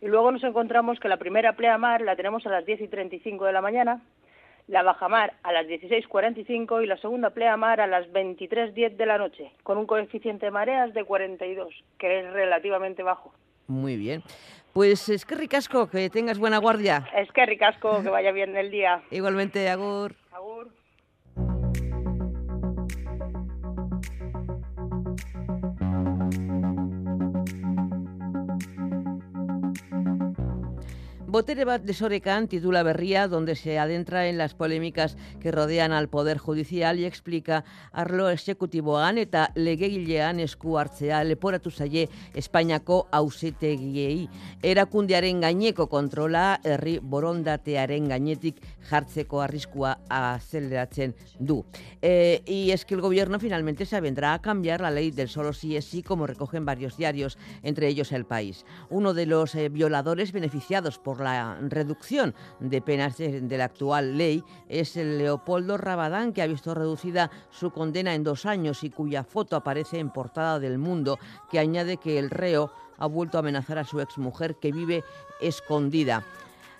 Y 0.00 0.06
luego 0.06 0.32
nos 0.32 0.42
encontramos 0.42 0.98
que 0.98 1.08
la 1.08 1.18
primera 1.18 1.54
pleamar 1.54 2.00
la 2.00 2.16
tenemos 2.16 2.46
a 2.46 2.50
las 2.50 2.66
10 2.66 2.82
y 2.82 2.88
35 2.88 3.44
de 3.44 3.52
la 3.52 3.60
mañana, 3.60 4.02
la 4.68 4.82
bajamar 4.82 5.34
a 5.42 5.52
las 5.52 5.66
16.45 5.66 6.82
y 6.82 6.86
la 6.86 6.96
segunda 6.96 7.30
pleamar 7.30 7.80
a 7.80 7.86
las 7.86 8.06
23.10 8.08 8.96
de 8.96 9.06
la 9.06 9.18
noche, 9.18 9.52
con 9.62 9.78
un 9.78 9.86
coeficiente 9.86 10.46
de 10.46 10.52
mareas 10.52 10.94
de 10.94 11.04
42, 11.04 11.72
que 11.98 12.20
es 12.20 12.32
relativamente 12.32 13.02
bajo. 13.02 13.32
Muy 13.66 13.96
bien. 13.96 14.22
Pues 14.72 15.08
es 15.08 15.26
que 15.26 15.34
ricasco, 15.34 15.88
que 15.88 16.08
tengas 16.08 16.38
buena 16.38 16.58
guardia. 16.58 17.06
Es 17.14 17.30
que 17.32 17.44
ricasco, 17.44 18.02
que 18.02 18.08
vaya 18.08 18.32
bien 18.32 18.56
el 18.56 18.70
día. 18.70 19.02
Igualmente, 19.10 19.68
Agur. 19.68 20.14
Agur. 20.32 20.81
Botere 31.32 31.64
bat 31.64 31.80
de 31.80 31.94
Sorecan 31.96 32.46
titula 32.46 32.82
Berría, 32.82 33.26
donde 33.26 33.56
se 33.56 33.78
adentra 33.78 34.26
en 34.26 34.36
las 34.36 34.52
polémicas 34.52 35.16
que 35.40 35.50
rodean 35.50 35.90
al 35.90 36.10
Poder 36.10 36.36
Judicial 36.36 37.00
y 37.00 37.06
explica 37.06 37.64
arlo 37.90 38.28
exekutiboan 38.28 39.16
eta 39.16 39.46
legegilean 39.54 40.42
esku 40.44 40.76
hartzea 40.76 41.22
leporatu 41.24 41.70
zaie 41.70 42.10
Espainiako 42.36 43.06
auzitegiei. 43.10 44.28
Erakundearen 44.60 45.40
gaineko 45.40 45.86
kontrola 45.88 46.60
herri 46.64 46.98
borondatearen 47.00 48.12
gainetik 48.12 48.60
jartzeko 48.82 49.40
arriskua 49.40 49.98
du. 51.38 51.64
Eh, 52.00 52.42
y 52.46 52.70
es 52.70 52.84
que 52.84 52.94
el 52.94 53.00
gobierno 53.00 53.38
finalmente 53.38 53.86
se 53.86 53.96
avendrá 53.96 54.34
a 54.34 54.42
cambiar 54.42 54.80
la 54.80 54.90
ley 54.90 55.10
del 55.10 55.28
solo 55.28 55.52
sí 55.52 55.76
es 55.76 55.84
sí, 55.84 56.02
como 56.02 56.26
recogen 56.26 56.64
varios 56.64 56.96
diarios, 56.96 57.38
entre 57.62 57.88
ellos 57.88 58.12
El 58.12 58.24
País. 58.24 58.64
Uno 58.90 59.14
de 59.14 59.26
los 59.26 59.54
eh, 59.54 59.68
violadores 59.68 60.32
beneficiados 60.32 60.98
por 60.98 61.20
la 61.20 61.58
reducción 61.60 62.34
de 62.60 62.80
penas 62.82 63.16
de, 63.18 63.40
de 63.40 63.58
la 63.58 63.64
actual 63.64 64.18
ley 64.18 64.42
es 64.68 64.96
el 64.96 65.18
Leopoldo 65.18 65.76
Rabadán, 65.76 66.32
que 66.32 66.42
ha 66.42 66.46
visto 66.46 66.74
reducida 66.74 67.30
su 67.50 67.70
condena 67.70 68.14
en 68.14 68.24
dos 68.24 68.46
años 68.46 68.84
y 68.84 68.90
cuya 68.90 69.24
foto 69.24 69.56
aparece 69.56 69.98
en 69.98 70.10
portada 70.10 70.58
del 70.58 70.78
mundo, 70.78 71.18
que 71.50 71.58
añade 71.58 71.96
que 71.96 72.18
el 72.18 72.30
reo 72.30 72.72
ha 72.98 73.06
vuelto 73.06 73.36
a 73.36 73.40
amenazar 73.40 73.78
a 73.78 73.84
su 73.84 74.00
exmujer 74.00 74.56
que 74.56 74.72
vive 74.72 75.04
escondida. 75.40 76.24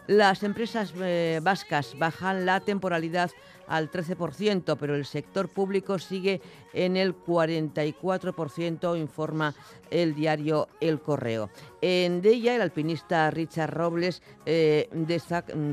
Las 0.08 0.42
empresas 0.42 0.92
eh, 1.00 1.40
vascas 1.42 1.96
bajan 1.96 2.44
la 2.44 2.60
temporalidad 2.60 3.31
al 3.68 3.90
13%, 3.90 4.77
pero 4.79 4.96
el 4.96 5.06
sector 5.06 5.48
público 5.48 5.98
sigue 5.98 6.42
en 6.72 6.96
el 6.96 7.16
44%, 7.16 8.98
informa 8.98 9.54
el 9.90 10.14
diario 10.14 10.68
El 10.81 11.00
Correo. 11.00 11.50
En 11.81 12.20
ella, 12.24 12.56
el 12.56 12.62
alpinista 12.62 13.31
Richard 13.31 13.72
Robles 13.72 14.22
eh, 14.44 14.88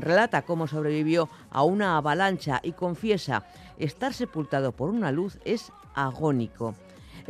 relata 0.00 0.42
cómo 0.42 0.68
sobrevivió 0.68 1.28
a 1.50 1.64
una 1.64 1.96
avalancha 1.96 2.60
y 2.62 2.72
confiesa 2.72 3.44
estar 3.78 4.14
sepultado 4.14 4.72
por 4.72 4.90
una 4.90 5.10
luz 5.10 5.38
es 5.44 5.72
agónico. 5.94 6.76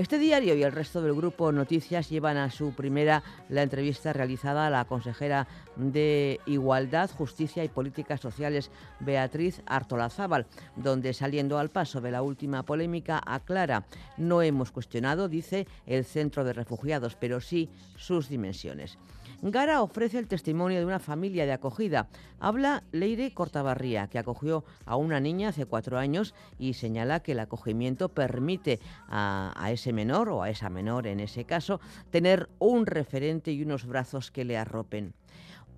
Este 0.01 0.19
diario 0.19 0.55
y 0.55 0.63
el 0.63 0.73
resto 0.73 1.03
del 1.03 1.13
grupo 1.13 1.53
Noticias 1.53 2.09
llevan 2.09 2.39
a 2.39 2.51
su 2.51 2.73
primera 2.73 3.23
la 3.51 3.63
entrevista 3.63 4.15
realizada 4.15 4.67
a 4.67 4.71
la 4.71 4.87
consejera 4.87 5.47
de 5.77 6.41
Igualdad, 6.47 7.11
Justicia 7.11 7.65
y 7.65 7.69
Políticas 7.69 8.19
Sociales, 8.19 8.71
Beatriz 9.01 9.61
Artolazábal, 9.67 10.47
donde 10.75 11.13
saliendo 11.13 11.59
al 11.59 11.69
paso 11.69 12.01
de 12.01 12.13
la 12.13 12.23
última 12.23 12.63
polémica 12.63 13.21
aclara, 13.27 13.85
no 14.17 14.41
hemos 14.41 14.73
cuestionado, 14.73 15.29
dice, 15.29 15.67
el 15.85 16.07
centro 16.07 16.45
de 16.45 16.55
refugiados, 16.55 17.15
pero 17.15 17.43
sí 17.43 17.69
sus 17.99 18.31
dimensiones. 18.31 18.97
Gara 19.43 19.81
ofrece 19.81 20.19
el 20.19 20.29
testimonio 20.29 20.79
de 20.79 20.85
una 20.85 20.99
familia 20.99 21.47
de 21.47 21.53
acogida. 21.53 22.09
Habla 22.41 22.85
Leire 22.93 23.33
Cortabarría, 23.33 24.09
que 24.09 24.19
acogió 24.19 24.65
a 24.85 24.97
una 24.97 25.19
niña 25.19 25.49
hace 25.49 25.65
cuatro 25.65 25.99
años 25.99 26.35
y 26.59 26.75
señala 26.75 27.21
que 27.21 27.33
el 27.33 27.41
acogimiento 27.41 28.11
permite 28.11 28.81
a, 29.09 29.55
a, 29.57 29.71
ese 29.71 29.95
menor 29.95 30.29
o 30.29 30.43
a 30.43 30.51
esa 30.51 30.69
menor 30.69 31.07
en 31.07 31.21
ese 31.21 31.45
caso 31.45 31.81
tener 32.11 32.51
un 32.59 32.85
referente 32.85 33.51
y 33.51 33.63
unos 33.63 33.87
brazos 33.87 34.31
que 34.31 34.45
le 34.45 34.59
arropen. 34.59 35.15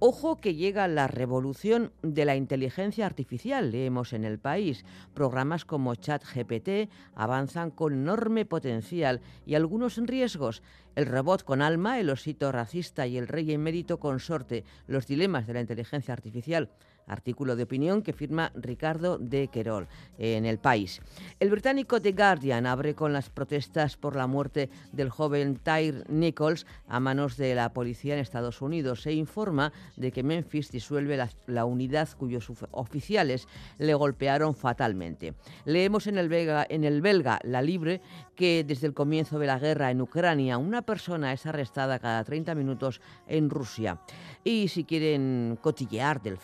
Ojo 0.04 0.40
que 0.40 0.56
llega 0.56 0.88
la 0.88 1.06
revolución 1.06 1.92
de 2.02 2.24
la 2.24 2.34
inteligencia 2.34 3.06
artificial, 3.06 3.70
leemos 3.70 4.12
en 4.12 4.24
el 4.24 4.40
país. 4.40 4.84
Programas 5.14 5.64
como 5.64 5.94
ChatGPT 5.94 6.90
avanzan 7.14 7.70
con 7.70 7.92
enorme 7.92 8.44
potencial 8.44 9.20
y 9.46 9.54
algunos 9.54 9.98
riesgos. 9.98 10.64
El 10.96 11.06
robot 11.06 11.44
con 11.44 11.62
alma, 11.62 12.00
el 12.00 12.10
osito 12.10 12.50
racista 12.50 13.06
y 13.06 13.16
el 13.16 13.28
rey 13.28 13.52
emérito 13.52 14.00
consorte, 14.00 14.64
los 14.88 15.06
dilemas 15.06 15.46
de 15.46 15.54
la 15.54 15.60
inteligencia 15.60 16.12
artificial 16.12 16.68
artículo 17.06 17.56
de 17.56 17.64
opinión 17.64 18.02
que 18.02 18.12
firma 18.12 18.52
Ricardo 18.54 19.18
de 19.18 19.48
Querol 19.48 19.88
en 20.18 20.46
El 20.46 20.58
País. 20.58 21.00
El 21.40 21.50
británico 21.50 22.00
The 22.00 22.12
Guardian 22.12 22.66
abre 22.66 22.94
con 22.94 23.12
las 23.12 23.30
protestas 23.30 23.96
por 23.96 24.16
la 24.16 24.26
muerte 24.26 24.70
del 24.92 25.10
joven 25.10 25.56
Tyre 25.56 26.04
Nichols 26.08 26.66
a 26.88 27.00
manos 27.00 27.36
de 27.36 27.54
la 27.54 27.72
policía 27.72 28.14
en 28.14 28.20
Estados 28.20 28.62
Unidos. 28.62 29.02
Se 29.02 29.12
informa 29.12 29.72
de 29.96 30.12
que 30.12 30.22
Memphis 30.22 30.70
disuelve 30.70 31.16
la, 31.16 31.28
la 31.46 31.64
unidad 31.64 32.08
cuyos 32.16 32.50
oficiales 32.70 33.48
le 33.78 33.94
golpearon 33.94 34.54
fatalmente. 34.54 35.34
Leemos 35.64 36.06
en 36.06 36.18
el, 36.18 36.28
belga, 36.28 36.66
en 36.68 36.84
el 36.84 37.00
belga 37.00 37.38
La 37.42 37.62
Libre 37.62 38.00
que 38.36 38.64
desde 38.64 38.86
el 38.86 38.94
comienzo 38.94 39.38
de 39.38 39.46
la 39.46 39.58
guerra 39.58 39.90
en 39.90 40.00
Ucrania 40.00 40.58
una 40.58 40.82
persona 40.82 41.32
es 41.32 41.46
arrestada 41.46 41.98
cada 41.98 42.24
30 42.24 42.54
minutos 42.54 43.00
en 43.26 43.50
Rusia. 43.50 44.00
Y 44.44 44.68
si 44.68 44.84
quieren 44.84 45.58
cotillear 45.60 46.22
del 46.22 46.38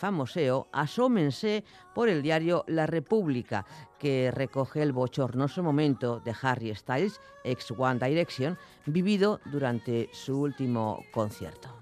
asómense 0.71 1.63
por 1.93 2.09
el 2.09 2.21
diario 2.21 2.63
La 2.67 2.85
República, 2.85 3.65
que 3.97 4.31
recoge 4.31 4.81
el 4.81 4.91
bochornoso 4.91 5.63
momento 5.63 6.19
de 6.19 6.33
Harry 6.41 6.73
Styles, 6.75 7.19
ex 7.43 7.71
One 7.71 7.99
Direction, 7.99 8.57
vivido 8.85 9.39
durante 9.45 10.09
su 10.11 10.41
último 10.41 11.03
concierto. 11.11 11.78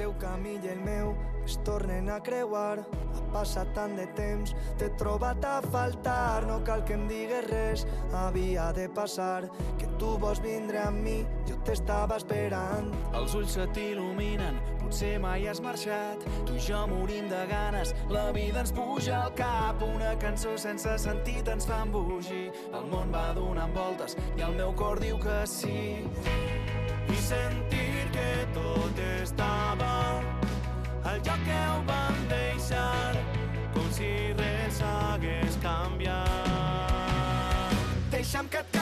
Teu 0.00 0.14
camí 0.16 0.54
i 0.64 0.70
el 0.72 0.80
meu 0.80 1.12
es 1.44 1.58
tornen 1.66 2.08
a 2.08 2.20
creuar. 2.24 2.80
Ha 3.10 3.24
passat 3.34 3.68
tant 3.76 3.92
de 3.98 4.06
temps, 4.16 4.54
t'he 4.80 4.88
trobat 5.00 5.44
a 5.44 5.58
faltar. 5.66 6.46
No 6.48 6.60
cal 6.64 6.84
que 6.88 6.96
em 6.96 7.04
digues 7.10 7.44
res, 7.50 7.84
havia 8.16 8.70
de 8.76 8.88
passar. 8.96 9.50
Que 9.78 9.90
tu 10.00 10.14
vols 10.22 10.40
vindre 10.40 10.80
amb 10.80 11.04
mi, 11.04 11.18
jo 11.48 11.58
t'estava 11.66 12.16
esperant. 12.20 12.88
Els 13.12 13.36
ulls 13.36 13.58
se 13.58 13.68
t'il·luminen, 13.76 14.60
potser 14.80 15.18
mai 15.20 15.44
has 15.50 15.60
marxat. 15.60 16.24
Tu 16.48 16.56
i 16.56 16.64
jo 16.70 16.86
morim 16.88 17.28
de 17.28 17.44
ganes, 17.52 17.94
la 18.08 18.30
vida 18.36 18.64
ens 18.64 18.72
puja 18.72 19.24
al 19.26 19.34
cap. 19.36 19.84
Una 19.84 20.14
cançó 20.22 20.56
sense 20.56 20.96
sentit 21.04 21.48
ens 21.52 21.68
fa 21.68 21.84
embogir. 21.84 22.46
El 22.72 22.88
món 22.88 23.12
va 23.12 23.30
donant 23.36 23.76
voltes 23.76 24.16
i 24.36 24.46
el 24.48 24.56
meu 24.56 24.72
cor 24.80 25.02
diu 25.02 25.20
que 25.20 25.42
sí. 25.50 26.79
I 27.10 27.16
sentir 27.16 28.06
que 28.14 28.46
tot 28.54 28.98
estava 29.02 30.22
al 31.10 31.18
lloc 31.26 31.40
que 31.46 31.58
ho 31.72 31.80
vam 31.88 32.20
deixar 32.30 33.16
com 33.74 33.88
si 33.96 34.10
res 34.38 34.78
hagués 34.86 35.58
canviat. 35.64 36.28
Deixa'm 38.14 38.46
que 38.52 38.62
et 38.62 38.79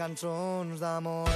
cançons 0.00 0.80
d'amor. 0.80 1.28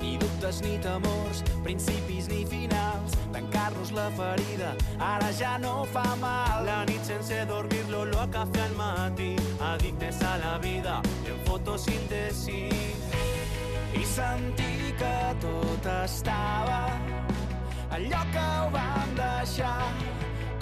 Ni 0.00 0.16
dubtes 0.16 0.62
ni 0.62 0.78
temors, 0.80 1.44
principis 1.62 2.30
ni 2.32 2.46
finals. 2.46 3.12
Tancar-nos 3.34 3.92
la 3.92 4.08
ferida, 4.16 4.72
ara 4.96 5.28
ja 5.36 5.58
no 5.58 5.84
fa 5.92 6.06
mal. 6.22 6.64
La 6.64 6.86
nit 6.88 7.04
sense 7.04 7.44
dormir, 7.50 7.84
l'olor 7.92 8.24
a 8.24 8.28
cafè 8.38 8.64
al 8.70 8.78
matí. 8.80 9.34
Addictes 9.60 10.24
a 10.24 10.38
la 10.46 10.56
vida, 10.64 11.02
en 11.28 11.44
fotosíntesi. 11.44 13.29
I 13.94 14.04
sentir 14.06 14.94
que 14.98 15.34
tot 15.42 15.86
estava 16.04 16.80
al 17.90 18.02
lloc 18.06 18.32
que 18.32 18.46
ho 18.62 18.70
vam 18.70 19.14
deixar, 19.18 19.92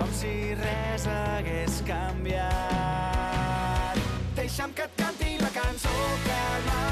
com 0.00 0.10
si 0.16 0.54
res 0.56 1.06
hagués 1.12 1.82
canviat. 1.86 2.46
Deixa'm 4.40 4.72
que 4.72 4.84
et 4.88 4.94
canti 5.04 5.38
la 5.44 5.50
cançó 5.60 5.96
que 6.24 6.42
mai 6.70 6.87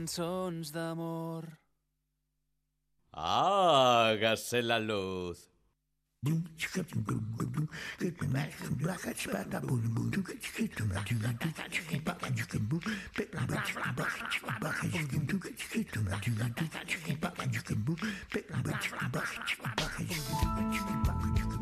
cançons 0.00 0.72
d'amor. 0.72 1.44
Hágase 3.12 4.62
la 4.62 4.78
luz. 4.78 5.50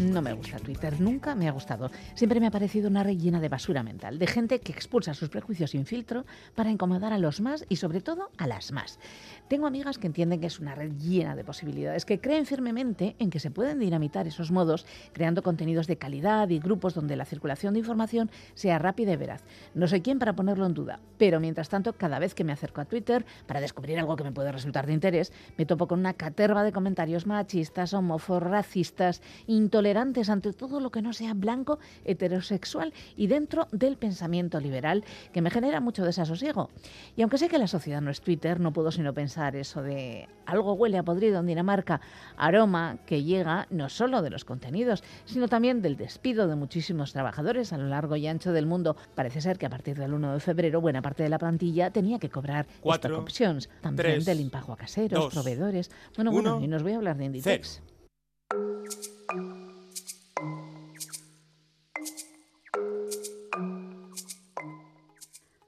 No 0.00 0.22
me 0.22 0.32
gusta 0.32 0.58
Twitter, 0.58 1.00
nunca 1.00 1.36
me 1.36 1.48
ha 1.48 1.52
gustado. 1.52 1.88
Siempre 2.16 2.40
me 2.40 2.48
ha 2.48 2.50
parecido 2.50 2.88
una 2.88 3.04
red 3.04 3.16
llena 3.16 3.40
de 3.40 3.48
basura 3.48 3.84
mental, 3.84 4.18
de 4.18 4.26
gente 4.26 4.58
que 4.58 4.72
expulsa 4.72 5.14
sus 5.14 5.28
prejuicios 5.28 5.70
sin 5.70 5.86
filtro 5.86 6.24
para 6.56 6.70
incomodar 6.70 7.12
a 7.12 7.18
los 7.18 7.40
más 7.40 7.64
y 7.68 7.76
sobre 7.76 8.00
todo 8.00 8.30
a 8.36 8.48
las 8.48 8.72
más. 8.72 8.98
Tengo 9.46 9.68
amigas 9.68 9.98
que 9.98 10.08
entienden 10.08 10.40
que 10.40 10.48
es 10.48 10.58
una 10.58 10.74
red 10.74 10.90
llena 10.98 11.36
de 11.36 11.44
posibilidades, 11.44 12.04
que 12.04 12.18
creen 12.18 12.44
firmemente 12.44 13.14
en 13.20 13.30
que 13.30 13.38
se 13.38 13.52
pueden 13.52 13.78
dinamitar 13.78 14.26
esos 14.26 14.50
modos 14.50 14.84
creando 15.12 15.44
contenidos 15.44 15.86
de 15.86 15.96
calidad 15.96 16.48
y 16.48 16.58
grupos 16.58 16.94
donde 16.94 17.14
la 17.14 17.24
circulación 17.24 17.74
de 17.74 17.80
información 17.80 18.32
sea 18.54 18.80
rápida 18.80 19.12
y 19.12 19.16
veraz. 19.16 19.44
No 19.74 19.86
soy 19.86 20.00
quien 20.00 20.18
para 20.18 20.34
ponerlo 20.34 20.66
en 20.66 20.74
duda, 20.74 20.98
pero 21.18 21.38
mientras 21.38 21.68
tanto, 21.68 21.92
cada 21.92 22.18
vez 22.18 22.34
que 22.34 22.42
me 22.42 22.52
acerco 22.52 22.80
a 22.80 22.86
Twitter 22.86 23.24
para 23.46 23.60
descubrir 23.60 24.00
algo 24.00 24.16
que 24.16 24.24
me 24.24 24.32
puede 24.32 24.50
resultar 24.50 24.88
de 24.88 24.92
interés, 24.94 25.32
me 25.56 25.66
topo 25.66 25.86
con 25.86 26.00
una 26.00 26.14
caterva 26.14 26.64
de 26.64 26.72
comentarios 26.72 27.28
machistas, 27.28 27.94
homófobos, 27.94 28.42
racistas, 28.42 29.22
intolerantes 29.46 29.83
ante 29.92 30.52
todo 30.52 30.80
lo 30.80 30.90
que 30.90 31.02
no 31.02 31.12
sea 31.12 31.34
blanco, 31.34 31.78
heterosexual 32.04 32.92
y 33.16 33.26
dentro 33.26 33.68
del 33.70 33.96
pensamiento 33.96 34.60
liberal, 34.60 35.04
que 35.32 35.42
me 35.42 35.50
genera 35.50 35.80
mucho 35.80 36.04
desasosiego. 36.04 36.70
Y 37.16 37.22
aunque 37.22 37.38
sé 37.38 37.48
que 37.48 37.58
la 37.58 37.68
sociedad 37.68 38.00
no 38.00 38.10
es 38.10 38.20
Twitter, 38.20 38.60
no 38.60 38.72
puedo 38.72 38.90
sino 38.90 39.12
pensar 39.12 39.56
eso 39.56 39.82
de 39.82 40.28
algo 40.46 40.74
huele 40.74 40.98
a 40.98 41.02
podrido 41.02 41.40
en 41.40 41.46
Dinamarca, 41.46 42.00
aroma 42.36 42.98
que 43.06 43.22
llega 43.22 43.66
no 43.70 43.88
solo 43.88 44.22
de 44.22 44.30
los 44.30 44.44
contenidos, 44.44 45.02
sino 45.24 45.48
también 45.48 45.82
del 45.82 45.96
despido 45.96 46.48
de 46.48 46.56
muchísimos 46.56 47.12
trabajadores 47.12 47.72
a 47.72 47.78
lo 47.78 47.88
largo 47.88 48.16
y 48.16 48.26
ancho 48.26 48.52
del 48.52 48.66
mundo. 48.66 48.96
Parece 49.14 49.40
ser 49.40 49.58
que 49.58 49.66
a 49.66 49.70
partir 49.70 49.98
del 49.98 50.14
1 50.14 50.34
de 50.34 50.40
febrero 50.40 50.80
buena 50.80 51.02
parte 51.02 51.22
de 51.22 51.28
la 51.28 51.38
plantilla 51.38 51.90
tenía 51.90 52.18
que 52.18 52.30
cobrar 52.30 52.66
Cuatro, 52.80 53.10
stock 53.10 53.22
options, 53.22 53.68
también 53.80 54.14
tres, 54.14 54.24
del 54.24 54.40
impago 54.40 54.72
a 54.72 54.76
caseros, 54.76 55.20
dos, 55.20 55.34
proveedores. 55.34 55.90
Bueno, 56.16 56.32
bueno, 56.32 56.56
uno, 56.56 56.64
y 56.64 56.68
nos 56.68 56.82
voy 56.82 56.92
a 56.92 56.96
hablar 56.96 57.16
de 57.16 57.24
Inditex. 57.26 57.82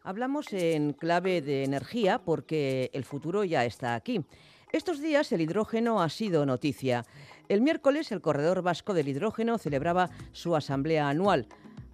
Hablamos 0.07 0.53
en 0.53 0.93
clave 0.93 1.43
de 1.43 1.65
energía 1.65 2.21
porque 2.25 2.91
el 2.93 3.03
futuro 3.03 3.43
ya 3.43 3.65
está 3.65 3.97
aquí. 3.97 4.25
Estos 4.71 5.01
días 5.01 5.33
el 5.33 5.41
hidrógeno 5.41 6.01
ha 6.01 6.09
sido 6.11 6.47
noticia. 6.47 7.05
El 7.49 7.61
miércoles 7.61 8.13
el 8.13 8.21
Corredor 8.21 8.63
Vasco 8.63 8.95
del 8.95 9.09
Hidrógeno 9.09 9.59
celebraba 9.59 10.11
su 10.31 10.55
asamblea 10.55 11.09
anual. 11.09 11.49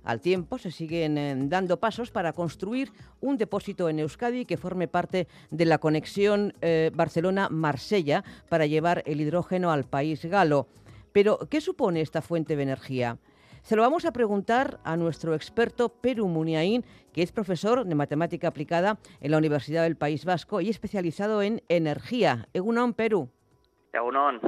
Al 0.04 0.20
tiempo 0.20 0.58
se 0.58 0.70
siguen 0.70 1.16
eh, 1.16 1.34
dando 1.46 1.80
pasos 1.80 2.10
para 2.10 2.34
construir 2.34 2.92
un 3.22 3.38
depósito 3.38 3.88
en 3.88 4.00
Euskadi 4.00 4.44
que 4.44 4.58
forme 4.58 4.88
parte 4.88 5.26
de 5.50 5.64
la 5.64 5.78
conexión 5.78 6.52
eh, 6.60 6.90
Barcelona-Marsella 6.94 8.24
para 8.50 8.66
llevar 8.66 9.02
el 9.06 9.22
hidrógeno 9.22 9.72
al 9.72 9.84
país 9.84 10.22
galo. 10.26 10.68
Pero, 11.12 11.38
¿qué 11.48 11.62
supone 11.62 12.02
esta 12.02 12.20
fuente 12.20 12.56
de 12.56 12.62
energía? 12.62 13.16
Se 13.62 13.76
lo 13.76 13.82
vamos 13.82 14.04
a 14.04 14.12
preguntar 14.12 14.80
a 14.82 14.96
nuestro 14.96 15.34
experto 15.34 15.88
Peru 15.88 16.26
Muniain, 16.26 16.84
que 17.12 17.22
es 17.22 17.30
profesor 17.30 17.84
de 17.84 17.94
matemática 17.94 18.48
aplicada 18.48 18.98
en 19.20 19.30
la 19.30 19.38
Universidad 19.38 19.84
del 19.84 19.96
País 19.96 20.24
Vasco 20.24 20.60
y 20.60 20.68
especializado 20.68 21.42
en 21.42 21.62
energía. 21.68 22.48
Egunon, 22.54 22.92
Perú. 22.92 23.30
Egunon. 23.92 24.40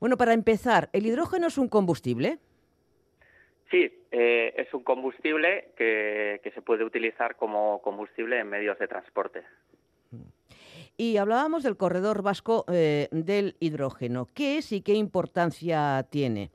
Bueno, 0.00 0.18
para 0.18 0.34
empezar, 0.34 0.90
¿el 0.92 1.06
hidrógeno 1.06 1.46
es 1.46 1.56
un 1.56 1.68
combustible? 1.68 2.38
Sí, 3.70 3.90
eh, 4.10 4.52
es 4.54 4.72
un 4.74 4.84
combustible 4.84 5.72
que, 5.74 6.40
que 6.44 6.50
se 6.50 6.60
puede 6.60 6.84
utilizar 6.84 7.36
como 7.36 7.80
combustible 7.80 8.38
en 8.38 8.50
medios 8.50 8.78
de 8.78 8.86
transporte. 8.86 9.44
Y 10.98 11.16
hablábamos 11.16 11.62
del 11.62 11.78
corredor 11.78 12.22
vasco 12.22 12.66
eh, 12.70 13.08
del 13.12 13.56
hidrógeno. 13.60 14.28
¿Qué 14.34 14.58
es 14.58 14.72
y 14.72 14.82
qué 14.82 14.92
importancia 14.92 16.06
tiene? 16.10 16.50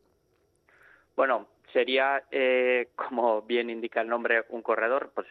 Bueno, 1.15 1.47
sería, 1.73 2.23
eh, 2.31 2.89
como 2.95 3.41
bien 3.41 3.69
indica 3.69 4.01
el 4.01 4.07
nombre, 4.07 4.45
un 4.49 4.61
corredor, 4.61 5.11
pues 5.13 5.27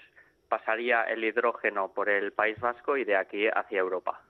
pasaría 0.49 1.05
el 1.05 1.25
hidrógeno 1.25 1.93
por 1.93 2.09
el 2.09 2.33
País 2.33 2.59
Vasco 2.61 2.97
y 2.97 3.05
de 3.05 3.17
aquí 3.17 3.47
hacia 3.47 3.79
Europa. 3.79 4.21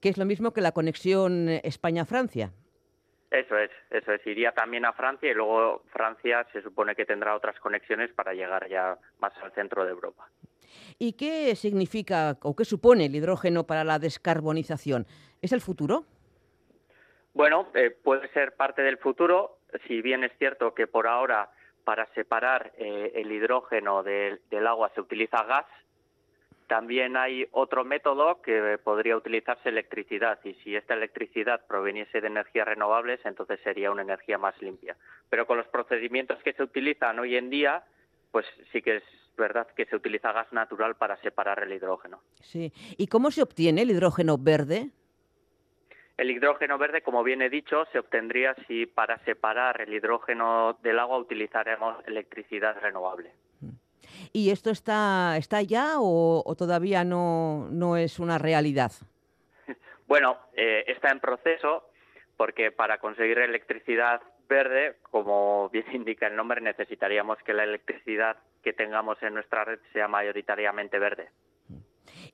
Que 0.00 0.08
es 0.08 0.18
lo 0.18 0.24
mismo 0.24 0.52
que 0.52 0.60
la 0.60 0.72
conexión 0.72 1.48
España-Francia. 1.48 2.50
Eso 3.30 3.58
es, 3.58 3.70
eso 3.90 4.12
es. 4.12 4.26
Iría 4.26 4.52
también 4.52 4.84
a 4.84 4.92
Francia 4.92 5.30
y 5.30 5.34
luego 5.34 5.82
Francia 5.92 6.46
se 6.52 6.62
supone 6.62 6.94
que 6.94 7.04
tendrá 7.04 7.34
otras 7.34 7.58
conexiones 7.60 8.12
para 8.12 8.34
llegar 8.34 8.68
ya 8.68 8.98
más 9.18 9.32
al 9.42 9.52
centro 9.52 9.84
de 9.84 9.90
Europa. 9.90 10.28
¿Y 10.98 11.14
qué 11.14 11.54
significa 11.56 12.38
o 12.42 12.54
qué 12.54 12.64
supone 12.64 13.06
el 13.06 13.14
hidrógeno 13.14 13.66
para 13.66 13.84
la 13.84 13.98
descarbonización? 13.98 15.06
¿Es 15.42 15.52
el 15.52 15.60
futuro? 15.60 16.04
Bueno, 17.34 17.68
eh, 17.74 17.90
puede 17.90 18.28
ser 18.28 18.54
parte 18.54 18.80
del 18.82 18.96
futuro, 18.96 19.55
si 19.86 20.02
bien 20.02 20.24
es 20.24 20.32
cierto 20.38 20.74
que 20.74 20.86
por 20.86 21.06
ahora 21.06 21.50
para 21.84 22.06
separar 22.14 22.72
eh, 22.78 23.12
el 23.14 23.30
hidrógeno 23.30 24.02
del, 24.02 24.40
del 24.50 24.66
agua 24.66 24.90
se 24.94 25.00
utiliza 25.00 25.44
gas, 25.44 25.66
también 26.66 27.16
hay 27.16 27.46
otro 27.52 27.84
método 27.84 28.42
que 28.42 28.78
podría 28.82 29.16
utilizarse 29.16 29.68
electricidad 29.68 30.38
y 30.44 30.54
si 30.54 30.74
esta 30.74 30.94
electricidad 30.94 31.64
proveniese 31.66 32.20
de 32.20 32.26
energías 32.26 32.66
renovables, 32.66 33.20
entonces 33.24 33.60
sería 33.62 33.90
una 33.90 34.02
energía 34.02 34.36
más 34.36 34.60
limpia. 34.60 34.96
Pero 35.30 35.46
con 35.46 35.58
los 35.58 35.68
procedimientos 35.68 36.42
que 36.42 36.52
se 36.54 36.62
utilizan 36.62 37.18
hoy 37.20 37.36
en 37.36 37.50
día, 37.50 37.84
pues 38.32 38.46
sí 38.72 38.82
que 38.82 38.96
es 38.96 39.04
verdad 39.36 39.68
que 39.76 39.86
se 39.86 39.94
utiliza 39.94 40.32
gas 40.32 40.52
natural 40.52 40.96
para 40.96 41.16
separar 41.18 41.62
el 41.62 41.72
hidrógeno. 41.72 42.20
Sí. 42.42 42.72
¿Y 42.96 43.06
cómo 43.06 43.30
se 43.30 43.42
obtiene 43.42 43.82
el 43.82 43.90
hidrógeno 43.90 44.38
verde? 44.38 44.90
El 46.16 46.30
hidrógeno 46.30 46.78
verde, 46.78 47.02
como 47.02 47.22
bien 47.22 47.42
he 47.42 47.50
dicho, 47.50 47.84
se 47.92 47.98
obtendría 47.98 48.54
si 48.66 48.86
para 48.86 49.18
separar 49.24 49.82
el 49.82 49.92
hidrógeno 49.92 50.78
del 50.82 50.98
agua 50.98 51.18
utilizáramos 51.18 51.96
electricidad 52.06 52.80
renovable. 52.80 53.32
¿Y 54.32 54.50
esto 54.50 54.70
está, 54.70 55.36
está 55.36 55.60
ya 55.60 55.98
o, 55.98 56.42
o 56.44 56.54
todavía 56.54 57.04
no, 57.04 57.68
no, 57.70 57.96
es 57.96 58.18
una 58.18 58.38
realidad? 58.38 58.92
Bueno, 60.06 60.38
eh, 60.54 60.84
está 60.86 61.10
en 61.10 61.18
proceso 61.18 61.90
porque 62.36 62.70
para 62.70 62.98
conseguir 62.98 63.38
electricidad 63.38 64.22
verde, 64.48 64.98
como 65.10 65.68
bien 65.72 65.84
indica 65.92 66.28
el 66.28 66.36
nombre, 66.36 66.60
necesitaríamos 66.60 67.38
que 67.44 67.52
la 67.52 67.64
electricidad 67.64 68.36
que 68.62 68.72
tengamos 68.72 69.20
en 69.22 69.34
nuestra 69.34 69.64
red 69.64 69.80
sea 69.92 70.06
mayoritariamente 70.06 70.98
verde. 70.98 71.30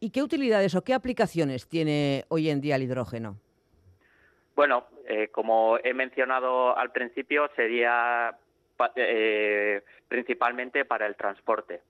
¿Y 0.00 0.10
qué 0.10 0.22
utilidades 0.22 0.74
o 0.74 0.84
qué 0.84 0.92
aplicaciones 0.92 1.66
tiene 1.66 2.24
hoy 2.28 2.50
en 2.50 2.60
día 2.60 2.76
el 2.76 2.82
hidrógeno? 2.82 3.38
Bueno, 4.54 4.84
eh, 5.06 5.28
como 5.28 5.78
he 5.82 5.94
mencionado 5.94 6.76
al 6.76 6.92
principio, 6.92 7.48
sería 7.56 8.36
eh, 8.96 9.82
principalmente 10.08 10.84
para 10.84 11.06
el 11.06 11.16
transporte. 11.16 11.80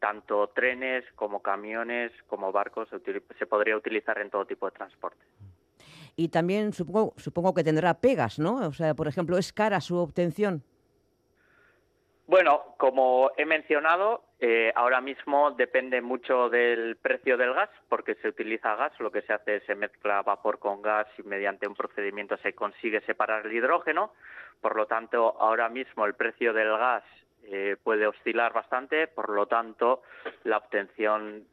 Tanto 0.00 0.48
trenes 0.48 1.04
como 1.14 1.42
camiones 1.42 2.12
como 2.28 2.52
barcos 2.52 2.88
se, 2.88 3.00
se, 3.38 3.46
podría 3.46 3.76
utilizar 3.76 4.18
en 4.20 4.30
todo 4.30 4.46
tipo 4.46 4.66
de 4.66 4.72
transporte. 4.72 5.24
Y 6.14 6.28
también 6.28 6.72
supongo, 6.72 7.14
supongo 7.16 7.54
que 7.54 7.64
tendrá 7.64 7.94
pegas, 7.94 8.38
¿no? 8.38 8.66
O 8.66 8.72
sea, 8.72 8.94
por 8.94 9.08
ejemplo, 9.08 9.38
¿es 9.38 9.52
cara 9.52 9.80
su 9.80 9.96
obtención? 9.96 10.62
Bueno, 12.26 12.74
como 12.76 13.30
he 13.36 13.46
mencionado, 13.46 14.22
eh, 14.40 14.72
ahora 14.76 15.00
mismo 15.00 15.50
depende 15.50 16.00
mucho 16.00 16.48
del 16.48 16.96
precio 16.96 17.36
del 17.36 17.54
gas, 17.54 17.70
porque 17.88 18.14
se 18.16 18.28
utiliza 18.28 18.76
gas, 18.76 18.92
lo 19.00 19.10
que 19.10 19.22
se 19.22 19.32
hace 19.32 19.56
es 19.56 19.64
se 19.64 19.74
mezcla 19.74 20.22
vapor 20.22 20.60
con 20.60 20.80
gas 20.80 21.08
y 21.18 21.24
mediante 21.24 21.66
un 21.66 21.74
procedimiento 21.74 22.36
se 22.38 22.54
consigue 22.54 23.00
separar 23.00 23.46
el 23.46 23.52
hidrógeno. 23.52 24.12
Por 24.60 24.76
lo 24.76 24.86
tanto, 24.86 25.36
ahora 25.40 25.68
mismo 25.68 26.06
el 26.06 26.14
precio 26.14 26.52
del 26.52 26.70
gas 26.70 27.02
eh, 27.44 27.76
puede 27.82 28.06
oscilar 28.06 28.52
bastante, 28.52 29.08
por 29.08 29.30
lo 29.30 29.46
tanto, 29.46 30.02
la 30.44 30.58
obtención 30.58 31.44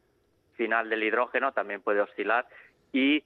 final 0.56 0.90
del 0.90 1.04
hidrógeno 1.04 1.54
también 1.54 1.82
puede 1.82 2.02
oscilar 2.02 2.48
y 2.94 3.24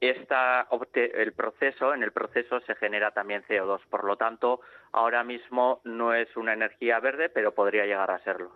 esta, 0.00 0.66
el 0.94 1.32
proceso, 1.32 1.94
en 1.94 2.02
el 2.02 2.12
proceso 2.12 2.60
se 2.60 2.74
genera 2.74 3.12
también 3.12 3.44
CO2. 3.44 3.80
Por 3.88 4.04
lo 4.04 4.16
tanto, 4.16 4.60
ahora 4.90 5.22
mismo 5.22 5.80
no 5.84 6.12
es 6.12 6.36
una 6.36 6.54
energía 6.54 6.98
verde, 6.98 7.28
pero 7.28 7.54
podría 7.54 7.86
llegar 7.86 8.10
a 8.10 8.18
serlo. 8.20 8.50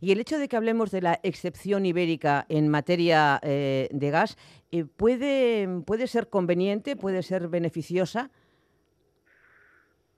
Y 0.00 0.12
el 0.12 0.20
hecho 0.20 0.38
de 0.38 0.48
que 0.48 0.56
hablemos 0.56 0.90
de 0.90 1.02
la 1.02 1.20
excepción 1.22 1.86
ibérica 1.86 2.46
en 2.48 2.68
materia 2.68 3.38
eh, 3.42 3.88
de 3.90 4.10
gas, 4.10 4.36
eh, 4.70 4.84
¿puede, 4.84 5.68
¿puede 5.86 6.06
ser 6.06 6.28
conveniente, 6.28 6.96
puede 6.96 7.22
ser 7.22 7.48
beneficiosa? 7.48 8.30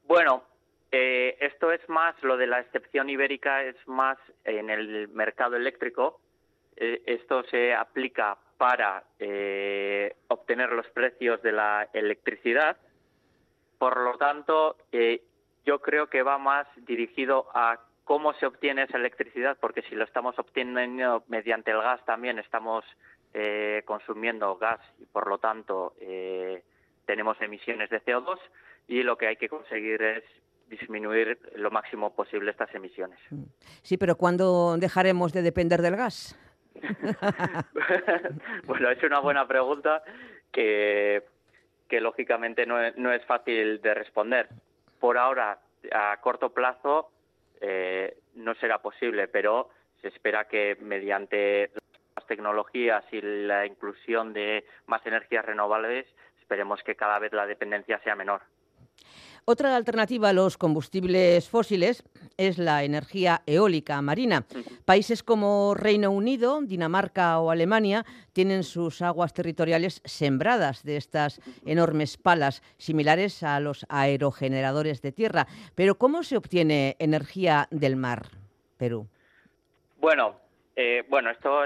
Bueno, 0.06 0.44
eh, 0.92 1.36
esto 1.40 1.72
es 1.72 1.86
más, 1.88 2.14
lo 2.22 2.36
de 2.36 2.46
la 2.46 2.60
excepción 2.60 3.10
ibérica 3.10 3.62
es 3.62 3.76
más 3.86 4.18
en 4.44 4.70
el 4.70 5.08
mercado 5.08 5.56
eléctrico. 5.56 6.20
Esto 6.76 7.44
se 7.44 7.72
aplica 7.72 8.36
para 8.58 9.04
obtener 10.26 10.70
los 10.72 10.86
precios 10.88 11.40
de 11.42 11.52
la 11.52 11.88
electricidad. 11.92 12.76
Por 13.78 13.96
lo 14.00 14.18
tanto, 14.18 14.76
yo 15.64 15.80
creo 15.80 16.08
que 16.08 16.24
va 16.24 16.36
más 16.38 16.66
dirigido 16.78 17.46
a 17.54 17.78
cómo 18.04 18.34
se 18.34 18.46
obtiene 18.46 18.82
esa 18.82 18.98
electricidad, 18.98 19.56
porque 19.60 19.82
si 19.82 19.94
lo 19.94 20.04
estamos 20.04 20.38
obteniendo 20.38 21.24
mediante 21.28 21.70
el 21.70 21.78
gas 21.78 22.04
también 22.04 22.38
estamos 22.38 22.84
eh, 23.32 23.82
consumiendo 23.84 24.56
gas 24.56 24.80
y 25.00 25.06
por 25.06 25.26
lo 25.26 25.38
tanto 25.38 25.94
eh, 26.00 26.62
tenemos 27.06 27.40
emisiones 27.40 27.90
de 27.90 28.02
CO2 28.04 28.38
y 28.86 29.02
lo 29.02 29.16
que 29.16 29.26
hay 29.26 29.36
que 29.36 29.48
conseguir 29.48 30.02
es 30.02 30.24
disminuir 30.68 31.38
lo 31.56 31.70
máximo 31.70 32.14
posible 32.14 32.50
estas 32.50 32.74
emisiones. 32.74 33.18
Sí, 33.82 33.96
pero 33.96 34.16
¿cuándo 34.16 34.76
dejaremos 34.78 35.32
de 35.32 35.42
depender 35.42 35.82
del 35.82 35.96
gas? 35.96 36.38
bueno, 38.66 38.90
es 38.90 39.02
una 39.02 39.20
buena 39.20 39.46
pregunta 39.46 40.02
que, 40.52 41.22
que 41.88 42.00
lógicamente 42.00 42.66
no 42.66 42.80
es, 42.80 42.96
no 42.96 43.12
es 43.12 43.24
fácil 43.24 43.80
de 43.80 43.94
responder. 43.94 44.48
Por 45.00 45.18
ahora, 45.18 45.58
a 45.92 46.18
corto 46.20 46.52
plazo, 46.52 47.10
eh, 47.60 48.18
no 48.34 48.54
será 48.54 48.78
posible, 48.78 49.28
pero 49.28 49.70
se 50.00 50.08
espera 50.08 50.46
que 50.48 50.76
mediante 50.80 51.70
las 52.16 52.26
tecnologías 52.26 53.04
y 53.12 53.20
la 53.20 53.66
inclusión 53.66 54.32
de 54.32 54.64
más 54.86 55.04
energías 55.06 55.44
renovables, 55.44 56.06
esperemos 56.40 56.82
que 56.82 56.94
cada 56.94 57.18
vez 57.18 57.32
la 57.32 57.46
dependencia 57.46 57.98
sea 58.00 58.14
menor. 58.14 58.42
Otra 59.46 59.76
alternativa 59.76 60.30
a 60.30 60.32
los 60.32 60.56
combustibles 60.56 61.50
fósiles 61.50 62.02
es 62.38 62.56
la 62.56 62.82
energía 62.82 63.42
eólica 63.46 64.00
marina. 64.00 64.46
Países 64.86 65.22
como 65.22 65.74
Reino 65.74 66.10
Unido, 66.10 66.62
Dinamarca 66.62 67.38
o 67.40 67.50
Alemania 67.50 68.06
tienen 68.32 68.62
sus 68.62 69.02
aguas 69.02 69.34
territoriales 69.34 70.00
sembradas 70.06 70.82
de 70.82 70.96
estas 70.96 71.42
enormes 71.66 72.16
palas, 72.16 72.62
similares 72.78 73.42
a 73.42 73.60
los 73.60 73.84
aerogeneradores 73.90 75.02
de 75.02 75.12
tierra. 75.12 75.46
Pero 75.74 75.96
¿cómo 75.96 76.22
se 76.22 76.38
obtiene 76.38 76.96
energía 76.98 77.68
del 77.70 77.96
mar, 77.96 78.22
Perú? 78.78 79.06
Bueno, 79.98 80.36
eh, 80.74 81.04
bueno, 81.10 81.30
esto 81.30 81.64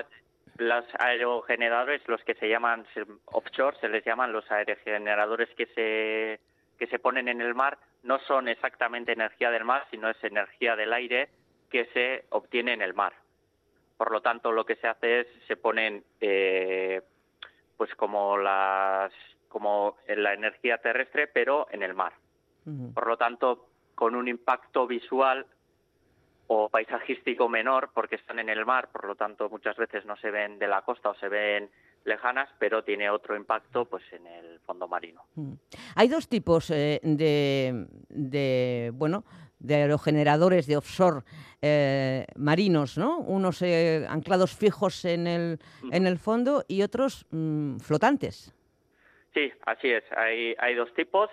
los 0.57 0.85
aerogeneradores, 0.99 2.03
los 2.09 2.25
que 2.25 2.35
se 2.35 2.49
llaman 2.49 2.85
offshore, 3.27 3.77
se 3.81 3.89
les 3.89 4.05
llaman 4.05 4.33
los 4.33 4.51
aerogeneradores 4.51 5.49
que 5.57 5.67
se 5.67 6.41
que 6.79 6.87
se 6.87 6.99
ponen 6.99 7.29
en 7.29 7.41
el 7.41 7.55
mar 7.55 7.79
no 8.03 8.19
son 8.21 8.49
exactamente 8.49 9.13
energía 9.13 9.51
del 9.51 9.65
mar, 9.65 9.87
sino 9.91 10.09
es 10.09 10.23
energía 10.23 10.77
del 10.77 10.93
aire 10.93 11.29
que 11.71 11.87
se 11.87 12.25
obtiene 12.31 12.73
en 12.73 12.83
el 12.83 12.95
mar. 12.95 13.13
Por 13.97 14.13
lo 14.13 14.21
tanto, 14.21 14.53
lo 14.53 14.65
que 14.65 14.77
se 14.77 14.87
hace 14.87 15.21
es 15.21 15.27
se 15.47 15.57
ponen 15.57 16.05
eh, 16.21 17.03
pues 17.77 17.95
como 17.95 18.39
las 18.39 19.13
como 19.49 19.97
en 20.07 20.23
la 20.23 20.35
energía 20.35 20.79
terrestre, 20.79 21.27
pero 21.27 21.67
en 21.71 21.83
el 21.83 21.95
mar. 21.95 22.13
Por 22.93 23.07
lo 23.07 23.17
tanto, 23.17 23.67
con 23.95 24.15
un 24.15 24.29
impacto 24.29 24.87
visual 24.87 25.47
o 26.49 26.69
paisajístico 26.69 27.49
menor, 27.49 27.91
porque 27.95 28.17
están 28.17 28.39
en 28.39 28.51
el 28.51 28.67
mar, 28.67 28.89
por 28.93 29.07
lo 29.07 29.15
tanto 29.15 29.49
muchas 29.49 29.75
veces 29.79 30.05
no 30.05 30.17
se 30.17 30.31
ven 30.31 30.59
de 30.59 30.69
la 30.69 30.83
costa 30.83 31.09
o 31.09 31.15
se 31.15 31.31
ven 31.31 31.71
lejanas, 32.09 32.49
pero 32.59 32.83
tiene 32.83 33.11
otro 33.11 33.37
impacto 33.37 33.85
pues 33.85 34.03
en 34.13 34.27
el 34.27 34.61
fondo 34.61 34.89
marino. 34.89 35.23
Mm. 35.35 35.53
Hay 35.95 36.09
dos 36.09 36.29
tipos 36.29 36.71
eh, 36.71 37.01
de, 37.03 37.87
de, 38.09 38.91
bueno, 38.95 39.25
de 39.59 39.75
aerogeneradores 39.77 40.67
de 40.67 40.77
offshore 40.77 41.23
eh, 41.61 42.27
marinos, 42.37 42.99
¿no? 42.99 43.19
Unos 43.19 43.63
eh, 43.63 44.07
anclados 44.09 44.57
fijos 44.57 45.05
en 45.05 45.27
el, 45.27 45.59
en 45.93 46.07
el 46.07 46.19
fondo 46.19 46.65
y 46.69 46.83
otros 46.83 47.27
mm, 47.31 47.79
flotantes. 47.79 48.55
Sí, 49.35 49.53
así 49.67 49.91
es. 49.91 50.05
Hay, 50.17 50.55
hay 50.59 50.75
dos 50.75 50.93
tipos. 50.95 51.31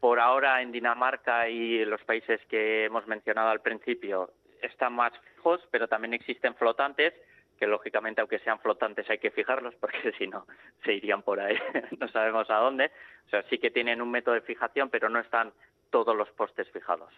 Por 0.00 0.18
ahora 0.18 0.62
en 0.62 0.72
Dinamarca 0.72 1.48
y 1.48 1.84
los 1.84 2.02
países 2.04 2.40
que 2.48 2.86
hemos 2.86 3.06
mencionado 3.06 3.50
al 3.50 3.60
principio 3.60 4.30
están 4.62 4.94
más 4.94 5.12
fijos, 5.34 5.60
pero 5.70 5.88
también 5.88 6.14
existen 6.14 6.54
flotantes 6.54 7.12
que 7.60 7.66
lógicamente 7.66 8.22
aunque 8.22 8.38
sean 8.38 8.58
flotantes 8.58 9.08
hay 9.10 9.18
que 9.18 9.30
fijarlos 9.30 9.74
porque 9.76 10.12
si 10.18 10.26
no 10.26 10.46
se 10.82 10.94
irían 10.94 11.22
por 11.22 11.38
ahí, 11.38 11.56
no 12.00 12.08
sabemos 12.08 12.50
a 12.50 12.56
dónde. 12.56 12.90
O 13.26 13.30
sea, 13.30 13.42
sí 13.44 13.58
que 13.58 13.70
tienen 13.70 14.00
un 14.00 14.10
método 14.10 14.34
de 14.34 14.40
fijación, 14.40 14.88
pero 14.88 15.08
no 15.10 15.20
están 15.20 15.52
todos 15.90 16.16
los 16.16 16.30
postes 16.30 16.68
fijados. 16.70 17.12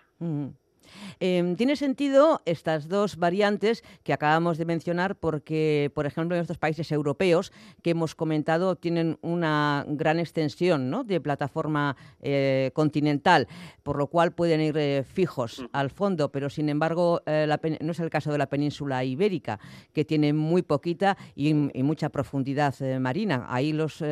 Em, 1.21 1.57
tiene 1.57 1.77
sentido 1.77 2.41
estas 2.45 2.89
dos 2.89 3.17
variantes 3.17 3.85
que 4.03 4.13
acabamos 4.13 4.59
de 4.59 4.65
mencionar 4.65 5.17
porque, 5.17 5.91
por 5.95 6.07
ejemplo, 6.07 6.37
en 6.37 6.43
estos 6.43 6.59
países 6.59 6.91
europeos 6.93 7.53
que 7.83 7.91
hemos 7.91 8.15
comentado 8.15 8.77
tienen 8.77 9.19
una 9.23 9.85
gran 9.89 10.19
extensión 10.19 10.91
¿no? 10.91 11.05
de 11.05 11.21
plataforma 11.21 11.97
eh, 12.21 12.71
continental, 12.75 13.49
por 13.83 13.97
lo 13.97 14.07
cual 14.09 14.33
pueden 14.33 14.61
ir 14.61 14.77
eh, 14.77 15.05
fijos 15.05 15.65
al 15.73 15.91
fondo, 15.91 16.31
pero 16.31 16.51
sin 16.51 16.69
embargo 16.69 17.23
eh, 17.27 17.47
no 17.81 17.93
es 17.93 18.01
el 18.01 18.11
caso 18.11 18.33
de 18.33 18.39
la 18.39 18.47
península 18.47 19.05
ibérica, 19.05 19.61
que 19.93 20.05
tiene 20.05 20.33
muy 20.33 20.63
poquita 20.63 21.17
y, 21.35 21.53
mucha 21.83 22.09
profundidad 22.11 22.75
marina. 23.01 23.47
Ahí 23.49 23.73
los, 23.73 24.03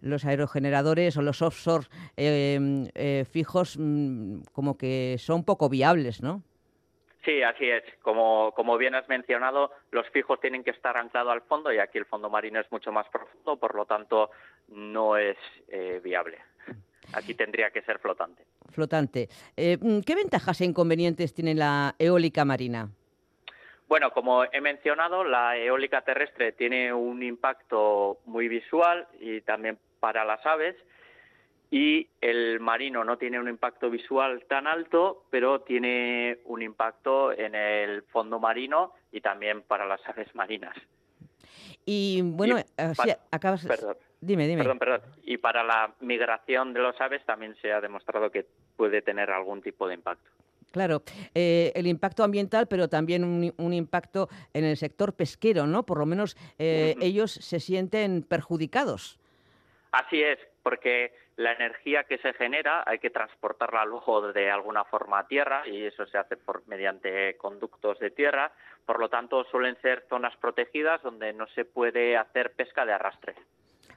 los 0.00 0.24
aerogeneradores 0.24 1.16
o 1.16 1.22
los 1.22 1.42
offshore 1.42 1.86
em, 2.16 2.88
fijos 3.30 3.76
mm, 3.78 4.40
como 4.52 4.76
que 4.76 5.16
son 5.18 5.44
poco 5.44 5.68
viables, 5.68 6.09
¿no? 6.22 6.42
Sí, 7.24 7.42
así 7.42 7.68
es. 7.68 7.84
Como, 8.02 8.52
como 8.52 8.78
bien 8.78 8.94
has 8.94 9.08
mencionado, 9.08 9.70
los 9.90 10.08
fijos 10.08 10.40
tienen 10.40 10.64
que 10.64 10.70
estar 10.70 10.96
anclados 10.96 11.32
al 11.32 11.42
fondo 11.42 11.72
y 11.72 11.78
aquí 11.78 11.98
el 11.98 12.06
fondo 12.06 12.30
marino 12.30 12.60
es 12.60 12.70
mucho 12.72 12.92
más 12.92 13.06
profundo, 13.08 13.56
por 13.58 13.74
lo 13.74 13.84
tanto 13.84 14.30
no 14.68 15.16
es 15.16 15.36
eh, 15.68 16.00
viable. 16.02 16.38
Aquí 17.12 17.34
tendría 17.34 17.70
que 17.70 17.82
ser 17.82 17.98
flotante. 17.98 18.44
Flotante. 18.70 19.28
Eh, 19.56 19.78
¿Qué 20.06 20.14
ventajas 20.14 20.60
e 20.60 20.64
inconvenientes 20.64 21.34
tiene 21.34 21.54
la 21.54 21.94
eólica 21.98 22.44
marina? 22.44 22.88
Bueno, 23.88 24.12
como 24.12 24.44
he 24.44 24.60
mencionado, 24.60 25.24
la 25.24 25.56
eólica 25.56 26.02
terrestre 26.02 26.52
tiene 26.52 26.92
un 26.92 27.22
impacto 27.24 28.20
muy 28.24 28.46
visual 28.46 29.08
y 29.18 29.40
también 29.40 29.78
para 29.98 30.24
las 30.24 30.44
aves 30.46 30.76
y 31.70 32.08
el 32.20 32.58
marino 32.58 33.04
no 33.04 33.16
tiene 33.16 33.38
un 33.38 33.48
impacto 33.48 33.90
visual 33.90 34.44
tan 34.48 34.66
alto, 34.66 35.24
pero 35.30 35.60
tiene 35.60 36.38
un 36.44 36.62
impacto 36.62 37.32
en 37.32 37.54
el 37.54 38.02
fondo 38.02 38.40
marino 38.40 38.92
y 39.12 39.20
también 39.20 39.62
para 39.62 39.86
las 39.86 40.00
aves 40.08 40.34
marinas. 40.34 40.76
Y 41.86 42.20
bueno, 42.22 42.56
acabas... 43.30 43.64
Perdón. 43.66 43.96
Dime, 44.20 44.46
dime. 44.46 44.62
Perdón, 44.62 44.78
perdón. 44.78 45.00
Y 45.22 45.38
para 45.38 45.64
la 45.64 45.94
migración 46.00 46.74
de 46.74 46.80
los 46.80 47.00
aves 47.00 47.24
también 47.24 47.56
se 47.62 47.72
ha 47.72 47.80
demostrado 47.80 48.30
que 48.30 48.44
puede 48.76 49.00
tener 49.00 49.30
algún 49.30 49.62
tipo 49.62 49.88
de 49.88 49.94
impacto. 49.94 50.28
Claro, 50.72 51.02
eh, 51.34 51.72
el 51.74 51.86
impacto 51.86 52.22
ambiental, 52.22 52.68
pero 52.68 52.88
también 52.88 53.24
un, 53.24 53.72
impacto 53.72 54.28
en 54.52 54.64
el 54.64 54.76
sector 54.76 55.14
pesquero, 55.14 55.66
¿no? 55.66 55.84
Por 55.84 55.98
lo 55.98 56.06
menos 56.06 56.36
eh, 56.58 56.94
ellos 57.00 57.32
se 57.32 57.58
sienten 57.58 58.22
perjudicados. 58.22 59.18
Así 59.90 60.22
es, 60.22 60.38
porque 60.62 61.12
la 61.40 61.52
energía 61.52 62.04
que 62.04 62.18
se 62.18 62.34
genera 62.34 62.84
hay 62.86 62.98
que 62.98 63.08
transportarla 63.08 63.86
luego 63.86 64.30
de 64.30 64.50
alguna 64.50 64.84
forma 64.84 65.20
a 65.20 65.26
tierra 65.26 65.66
y 65.66 65.84
eso 65.84 66.04
se 66.04 66.18
hace 66.18 66.36
por 66.36 66.66
mediante 66.68 67.34
conductos 67.38 67.98
de 67.98 68.10
tierra. 68.10 68.52
Por 68.84 69.00
lo 69.00 69.08
tanto, 69.08 69.44
suelen 69.44 69.80
ser 69.80 70.04
zonas 70.10 70.36
protegidas 70.36 71.02
donde 71.02 71.32
no 71.32 71.46
se 71.48 71.64
puede 71.64 72.18
hacer 72.18 72.52
pesca 72.52 72.84
de 72.84 72.92
arrastre. 72.92 73.34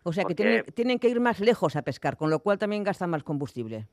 O 0.03 0.13
sea 0.13 0.23
que 0.23 0.35
tienen, 0.35 0.99
que 0.99 1.09
ir 1.09 1.19
más 1.19 1.41
lejos 1.41 1.75
a 1.75 1.81
pescar, 1.81 2.15
con 2.15 2.29
lo 2.29 2.39
cual 2.39 2.57
también 2.57 2.83
gastan 2.83 3.09
más 3.09 3.23
combustible. 3.23 3.87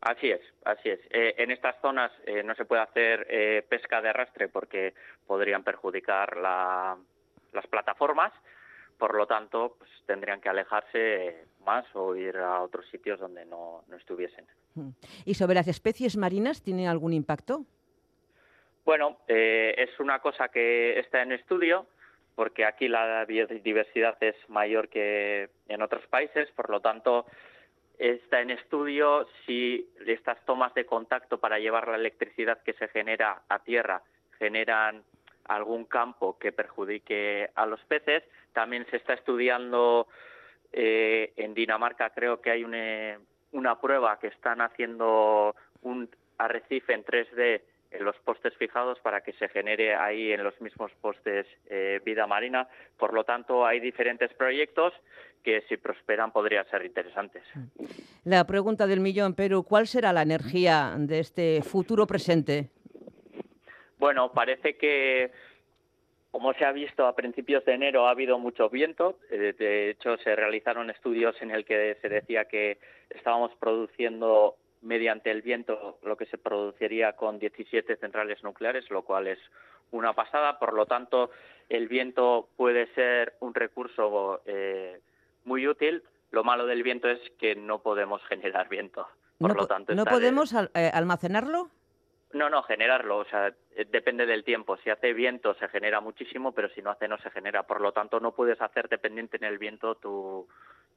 Así 0.00 0.30
es, 0.30 0.40
así 0.64 0.90
es. 0.90 1.00
Eh, 1.10 1.34
en 1.38 1.50
estas 1.50 1.80
zonas 1.80 2.12
eh, 2.24 2.44
no 2.44 2.54
se 2.54 2.64
puede 2.64 2.82
hacer 2.82 3.26
eh, 3.28 3.64
pesca 3.68 4.00
de 4.00 4.10
arrastre 4.10 4.48
porque 4.48 4.94
podrían 5.26 5.64
perjudicar 5.64 6.36
las 6.36 7.66
plataformas 7.68 8.32
por 9.02 9.16
lo 9.16 9.26
tanto, 9.26 9.74
pues, 9.78 9.90
tendrían 10.06 10.40
que 10.40 10.48
alejarse 10.48 11.46
más 11.66 11.84
o 11.92 12.14
ir 12.14 12.36
a 12.36 12.62
otros 12.62 12.88
sitios 12.88 13.18
donde 13.18 13.44
no, 13.44 13.82
estuviesen. 13.98 14.46
Mm. 14.76 14.90
¿Y 15.24 15.34
sobre 15.34 15.56
las 15.56 15.66
especies 15.66 16.16
marinas 16.16 16.62
tiene 16.62 16.86
algún 16.86 17.12
impacto? 17.12 17.64
Bueno, 18.84 19.18
eh, 19.26 19.74
es 19.76 19.98
una 19.98 20.20
cosa 20.20 20.50
que 20.50 21.00
está 21.00 21.20
en 21.20 21.32
estudio 21.32 21.88
porque 22.36 22.64
aquí 22.64 22.86
la 22.86 23.24
biodiversidad 23.24 24.22
es 24.22 24.36
mayor 24.48 24.88
que 24.88 25.50
en 25.66 25.82
otros 25.82 26.06
países, 26.06 26.48
por 26.52 26.70
lo 26.70 26.78
tanto 26.78 27.26
está 27.98 28.40
en 28.40 28.50
estudio 28.50 29.26
si 29.44 29.90
estas 30.06 30.38
tomas 30.44 30.74
de 30.74 30.86
contacto 30.86 31.40
para 31.40 31.58
llevar 31.58 31.88
la 31.88 31.96
electricidad 31.96 32.62
que 32.62 32.74
se 32.74 32.86
genera 32.86 33.42
a 33.48 33.58
tierra 33.64 34.00
generan 34.38 35.02
algún 35.44 35.84
campo 35.84 36.38
que 36.38 36.52
perjudique 36.52 37.50
a 37.54 37.66
los 37.66 37.80
peces. 37.84 38.22
También 38.52 38.86
se 38.90 38.96
está 38.96 39.14
estudiando 39.14 40.06
eh, 40.72 41.32
en 41.36 41.54
Dinamarca, 41.54 42.10
creo 42.10 42.40
que 42.40 42.50
hay 42.50 42.64
una, 42.64 43.80
prueba 43.80 44.18
que 44.18 44.28
están 44.28 44.60
haciendo 44.60 45.54
un 45.82 46.08
arrecife 46.38 46.94
en 46.94 47.04
3D 47.04 47.60
en 47.90 48.04
los 48.06 48.16
postes 48.20 48.56
fijados 48.56 48.98
para 49.00 49.20
que 49.20 49.34
se 49.34 49.48
genere 49.48 49.94
ahí 49.94 50.32
en 50.32 50.42
los 50.42 50.58
mismos 50.62 50.90
postes 51.02 51.46
eh, 51.68 52.00
vida 52.06 52.26
marina. 52.26 52.66
Por 52.96 53.12
lo 53.12 53.24
tanto, 53.24 53.66
hay 53.66 53.80
diferentes 53.80 54.32
proyectos 54.32 54.94
que 55.44 55.62
si 55.68 55.76
prosperan 55.76 56.32
podrían 56.32 56.66
ser 56.70 56.86
interesantes. 56.86 57.42
La 58.24 58.46
pregunta 58.46 58.86
del 58.86 59.00
millón, 59.00 59.34
Perú, 59.34 59.64
¿cuál 59.64 59.86
será 59.86 60.12
la 60.14 60.22
energía 60.22 60.94
de 60.96 61.18
este 61.18 61.62
futuro 61.62 62.06
presente? 62.06 62.70
Bueno, 64.02 64.32
parece 64.32 64.76
que, 64.76 65.30
como 66.32 66.52
se 66.54 66.64
ha 66.64 66.72
visto 66.72 67.06
a 67.06 67.14
principios 67.14 67.64
de 67.64 67.74
enero, 67.74 68.08
ha 68.08 68.10
habido 68.10 68.36
mucho 68.36 68.68
viento. 68.68 69.16
Eh, 69.30 69.54
de 69.56 69.90
hecho, 69.90 70.16
se 70.16 70.34
realizaron 70.34 70.90
estudios 70.90 71.40
en 71.40 71.52
el 71.52 71.64
que 71.64 71.96
se 72.02 72.08
decía 72.08 72.46
que 72.46 72.78
estábamos 73.10 73.52
produciendo 73.60 74.56
mediante 74.80 75.30
el 75.30 75.40
viento 75.42 76.00
lo 76.02 76.16
que 76.16 76.26
se 76.26 76.36
produciría 76.36 77.12
con 77.12 77.38
17 77.38 77.94
centrales 77.94 78.42
nucleares, 78.42 78.90
lo 78.90 79.02
cual 79.02 79.28
es 79.28 79.38
una 79.92 80.14
pasada. 80.14 80.58
Por 80.58 80.72
lo 80.74 80.86
tanto, 80.86 81.30
el 81.68 81.86
viento 81.86 82.48
puede 82.56 82.92
ser 82.96 83.34
un 83.38 83.54
recurso 83.54 84.42
eh, 84.46 84.98
muy 85.44 85.68
útil. 85.68 86.02
Lo 86.32 86.42
malo 86.42 86.66
del 86.66 86.82
viento 86.82 87.08
es 87.08 87.20
que 87.38 87.54
no 87.54 87.82
podemos 87.82 88.20
generar 88.24 88.68
viento. 88.68 89.06
Por 89.38 89.54
¿No, 89.54 89.60
lo 89.60 89.66
tanto, 89.68 89.94
¿no 89.94 90.04
podemos 90.04 90.54
al- 90.54 90.72
eh, 90.74 90.90
almacenarlo? 90.92 91.70
No, 92.32 92.48
no, 92.50 92.62
generarlo, 92.62 93.18
o 93.18 93.24
sea, 93.24 93.48
eh, 93.76 93.84
depende 93.90 94.26
del 94.26 94.44
tiempo. 94.44 94.76
Si 94.78 94.90
hace 94.90 95.12
viento 95.12 95.54
se 95.54 95.68
genera 95.68 96.00
muchísimo, 96.00 96.52
pero 96.52 96.68
si 96.70 96.82
no 96.82 96.90
hace 96.90 97.08
no 97.08 97.18
se 97.18 97.30
genera. 97.30 97.62
Por 97.64 97.80
lo 97.80 97.92
tanto, 97.92 98.20
no 98.20 98.32
puedes 98.34 98.60
hacer 98.60 98.88
dependiente 98.88 99.36
en 99.36 99.44
el 99.44 99.58
viento 99.58 99.94
tu, 99.96 100.48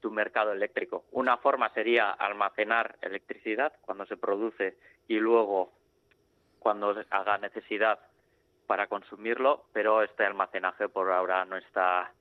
tu 0.01 0.11
mercado 0.11 0.51
eléctrico. 0.51 1.05
Una 1.11 1.37
forma 1.37 1.69
sería 1.73 2.11
almacenar 2.11 2.97
electricidad 3.01 3.73
cuando 3.81 4.05
se 4.05 4.17
produce 4.17 4.77
y 5.07 5.19
luego 5.19 5.71
cuando 6.59 6.95
haga 7.11 7.37
necesidad 7.37 7.99
para 8.67 8.87
consumirlo, 8.87 9.65
pero 9.73 10.01
este 10.01 10.25
almacenaje 10.25 10.89
por 10.89 11.11
ahora 11.11 11.45
no 11.45 11.57
está 11.57 12.11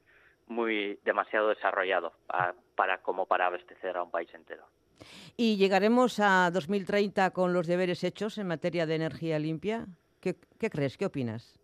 muy 0.47 0.99
demasiado 1.05 1.49
desarrollado 1.49 2.13
pa- 2.27 2.55
para 2.77 2.99
como 2.99 3.25
para 3.27 3.47
abastecer 3.47 3.97
a 3.97 4.03
un 4.03 4.11
país 4.11 4.33
entero. 4.35 4.67
¿Y 5.37 5.57
llegaremos 5.57 6.21
a 6.21 6.51
2030 6.53 7.31
con 7.31 7.53
los 7.53 7.67
deberes 7.67 8.05
hechos 8.05 8.39
en 8.39 8.47
materia 8.47 8.87
de 8.87 8.95
energía 8.95 9.39
limpia? 9.39 9.87
¿Qué, 10.21 10.37
qué 10.59 10.71
crees? 10.71 10.97
¿Qué 10.97 11.07
opinas? 11.07 11.59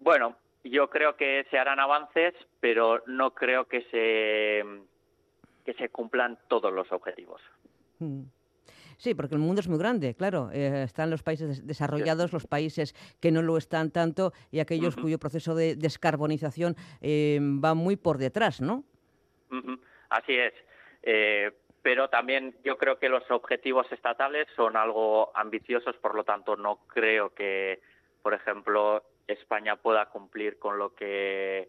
Bueno, 0.00 0.36
yo 0.64 0.90
creo 0.90 1.16
que 1.16 1.44
se 1.50 1.58
harán 1.58 1.80
avances, 1.80 2.34
pero 2.60 3.02
no 3.06 3.32
creo 3.34 3.66
que 3.66 3.82
se 3.90 4.62
que 5.64 5.72
se 5.74 5.88
cumplan 5.88 6.38
todos 6.48 6.70
los 6.72 6.92
objetivos. 6.92 7.40
Mm. 7.98 8.24
Sí, 8.98 9.14
porque 9.14 9.34
el 9.34 9.40
mundo 9.40 9.60
es 9.60 9.68
muy 9.68 9.78
grande, 9.78 10.14
claro. 10.14 10.50
eh, 10.52 10.82
están 10.84 11.10
los 11.10 11.22
países 11.22 11.48
des- 11.48 11.66
desarrollados, 11.66 12.32
los 12.32 12.46
países 12.46 12.94
que 13.18 13.32
no 13.32 13.40
lo 13.42 13.56
están 13.56 13.90
tanto 13.90 14.32
y 14.52 14.60
aquellos 14.60 14.94
cuyo 14.94 15.18
proceso 15.18 15.54
de 15.54 15.74
descarbonización 15.74 16.76
eh, 17.00 17.38
va 17.42 17.74
muy 17.74 17.96
por 17.96 18.18
detrás, 18.18 18.60
¿no? 18.60 18.84
Así 20.10 20.34
es. 20.34 20.52
Eh, 21.02 21.50
pero 21.84 22.08
también 22.08 22.56
yo 22.64 22.78
creo 22.78 22.98
que 22.98 23.10
los 23.10 23.30
objetivos 23.30 23.86
estatales 23.92 24.48
son 24.56 24.74
algo 24.74 25.30
ambiciosos, 25.36 25.94
por 25.96 26.14
lo 26.14 26.24
tanto 26.24 26.56
no 26.56 26.78
creo 26.86 27.34
que, 27.34 27.82
por 28.22 28.32
ejemplo, 28.32 29.02
España 29.28 29.76
pueda 29.76 30.06
cumplir 30.06 30.58
con 30.58 30.78
lo 30.78 30.94
que 30.94 31.68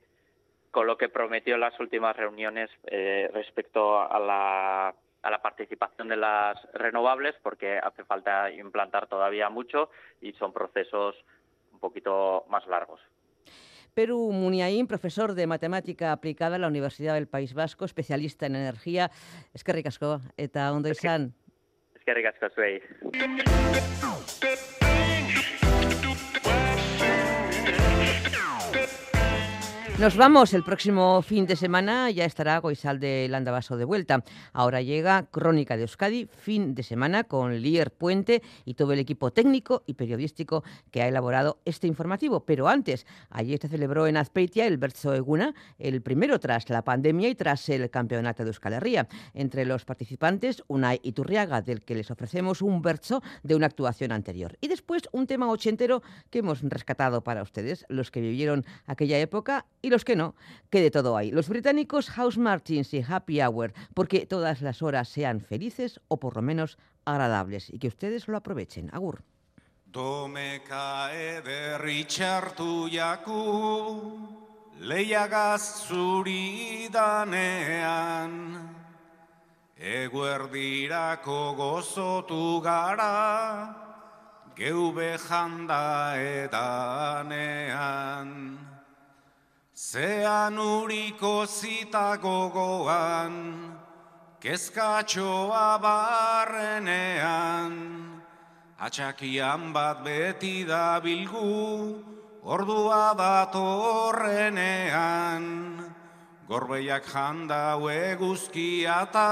con 0.72 0.88
lo 0.88 0.98
que 0.98 1.10
prometió 1.10 1.56
en 1.56 1.62
las 1.62 1.78
últimas 1.82 2.16
reuniones 2.16 2.70
eh, 2.86 3.30
respecto 3.34 4.00
a 4.00 4.18
la, 4.20 4.96
a 5.22 5.30
la 5.30 5.42
participación 5.42 6.08
de 6.08 6.16
las 6.16 6.66
renovables, 6.74 7.36
porque 7.44 7.78
hace 7.78 8.06
falta 8.06 8.50
implantar 8.52 9.08
todavía 9.08 9.50
mucho 9.50 9.90
y 10.22 10.32
son 10.34 10.54
procesos 10.54 11.16
un 11.74 11.80
poquito 11.82 12.46
más 12.48 12.66
largos. 12.68 13.02
Perú 13.96 14.32
Muniaín, 14.32 14.88
profesor 14.88 15.34
de 15.34 15.48
matemática 15.48 16.12
aplicada 16.12 16.58
en 16.58 16.62
la 16.62 16.68
Universidad 16.68 17.16
del 17.16 17.28
País 17.28 17.54
Vasco, 17.54 17.86
especialista 17.86 18.46
en 18.46 18.56
energía. 18.56 19.10
Es 19.54 19.64
que 19.64 19.72
ricasco, 19.72 20.22
eta 20.38 20.72
ondo 20.74 20.90
izan. 20.90 21.34
Es 21.96 22.04
que 22.04 22.14
ricasco 22.14 22.50
zuei. 22.54 22.82
Nos 29.98 30.18
vamos 30.18 30.54
el 30.54 30.62
próximo 30.62 31.22
fin 31.22 31.46
de 31.46 31.56
semana, 31.56 32.12
ya 32.12 32.26
estará 32.26 32.58
Goizal 32.60 33.00
de 33.00 33.30
Landavaso 33.30 33.78
de 33.78 33.86
vuelta. 33.86 34.26
Ahora 34.52 34.82
llega 34.82 35.28
Crónica 35.32 35.78
de 35.78 35.84
Euskadi, 35.84 36.26
fin 36.26 36.76
de 36.76 36.84
semana, 36.84 37.24
con 37.24 37.56
Lier 37.62 37.92
Puente 37.92 38.44
y 38.66 38.74
todo 38.74 38.92
el 38.92 39.00
equipo 39.00 39.32
técnico 39.32 39.84
y 39.88 39.94
periodístico 39.94 40.66
que 40.92 41.02
ha 41.02 41.08
elaborado 41.08 41.62
este 41.64 41.88
informativo. 41.88 42.42
Pero 42.42 42.68
antes, 42.68 43.08
ayer 43.30 43.58
se 43.58 43.70
celebró 43.70 44.06
en 44.06 44.18
Azpeitia 44.18 44.68
el 44.68 44.78
Berzo 44.78 45.14
Eguna, 45.14 45.56
el 45.80 46.02
primero 46.02 46.42
tras 46.42 46.70
la 46.70 46.84
pandemia 46.84 47.30
y 47.30 47.36
tras 47.36 47.70
el 47.70 47.90
campeonato 47.90 48.44
de 48.44 48.50
Euskal 48.50 48.74
Herria. 48.74 49.08
Entre 49.34 49.64
los 49.64 49.86
participantes, 49.86 50.62
Unai 50.68 51.00
Iturriaga, 51.04 51.62
del 51.62 51.84
que 51.84 51.96
les 51.96 52.12
ofrecemos 52.12 52.62
un 52.62 52.82
berzo 52.82 53.24
de 53.44 53.56
una 53.56 53.68
actuación 53.68 54.12
anterior. 54.12 54.58
Y 54.60 54.68
después 54.68 55.04
un 55.14 55.26
tema 55.26 55.50
ochentero 55.50 56.04
que 56.30 56.40
hemos 56.40 56.62
rescatado 56.64 57.24
para 57.24 57.42
ustedes, 57.42 57.86
los 57.88 58.12
que 58.12 58.20
vivieron 58.20 58.66
aquella 58.88 59.20
época 59.20 59.66
y 59.86 59.90
los 59.92 60.04
que 60.04 60.16
no, 60.16 60.34
que 60.72 60.82
de 60.82 60.90
todo 60.90 61.16
hay. 61.16 61.30
Los 61.30 61.48
británicos 61.48 62.10
House 62.10 62.40
Martins 62.40 62.92
y 62.96 63.06
Happy 63.08 63.40
Hour, 63.40 63.72
porque 63.94 64.26
todas 64.26 64.64
las 64.64 64.82
horas 64.82 65.08
sean 65.10 65.42
felices 65.42 66.00
o 66.08 66.20
por 66.20 66.36
lo 66.36 66.42
menos 66.42 66.80
agradables 67.06 67.70
y 67.72 67.78
que 67.78 67.90
ustedes 67.90 68.28
lo 68.28 68.36
aprovechen. 68.36 68.90
Agur. 68.92 69.22
Txartu 72.08 72.90
jaku, 72.90 74.10
lehiagaz 74.80 75.86
zuri 75.88 76.90
danean, 76.92 78.76
eguerdirako 79.78 81.54
gozotu 81.56 82.60
gara, 82.60 83.76
geube 84.56 85.18
janda 85.20 86.18
edanean. 86.18 87.46
Zean 89.76 90.56
uriko 90.56 91.44
zita 91.46 92.16
gogoan, 92.16 93.76
kezkatxoa 94.40 95.76
barrenean, 95.84 97.74
Atxakian 98.80 99.74
bat 99.74 100.02
beti 100.04 100.64
da 100.64 101.02
bilgu, 101.04 102.04
ordua 102.44 103.14
datorrenean. 103.20 105.44
Gorbeiak 106.48 107.04
janda 107.12 107.76
eguzkia 107.92 109.02
eta 109.10 109.32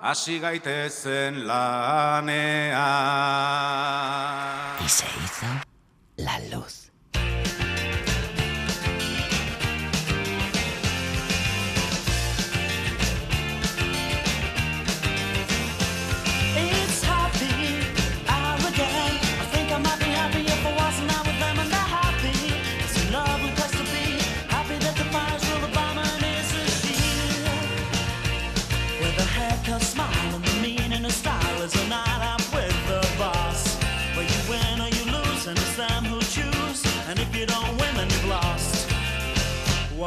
hasi 0.00 0.40
gaitezen 0.40 1.46
lanean. 1.46 2.72
Y 4.80 4.88
se 4.88 5.06
hizo 5.06 5.46
la 6.16 6.38
luz. 6.50 6.91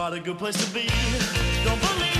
What 0.05 0.13
a 0.13 0.19
good 0.19 0.37
place 0.37 0.63
to 0.63 0.71
be. 0.71 0.87
Don't 1.63 1.81
believe 1.81 2.14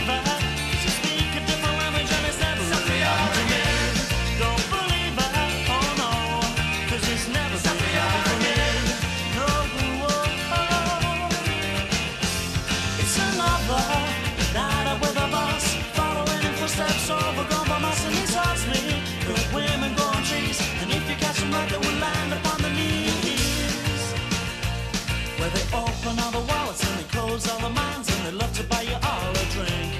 all 27.43 27.59
the 27.59 27.69
minds 27.69 28.07
and 28.15 28.25
they 28.25 28.31
love 28.31 28.53
to 28.53 28.63
buy 28.63 28.81
you 28.81 28.95
all 29.03 29.31
a 29.31 29.45
drink. 29.51 29.91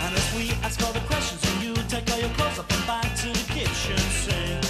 And 0.00 0.16
as 0.16 0.34
we 0.34 0.50
ask 0.64 0.82
all 0.82 0.92
the 0.94 1.00
questions 1.00 1.44
and 1.44 1.62
you 1.62 1.74
take 1.86 2.10
all 2.10 2.18
your 2.18 2.30
clothes 2.30 2.58
up 2.58 2.72
and 2.72 2.86
back 2.86 3.14
to 3.16 3.28
the 3.28 3.52
kitchen 3.52 3.98
sink. 3.98 4.64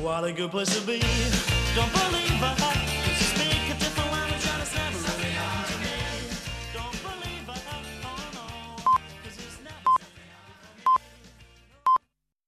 What 0.00 0.22
a 0.22 0.32
good 0.32 0.52
place 0.52 0.72
to 0.78 0.86
be. 0.86 1.00
Don't 1.74 1.92
believe 1.92 2.42
it. 2.42 2.81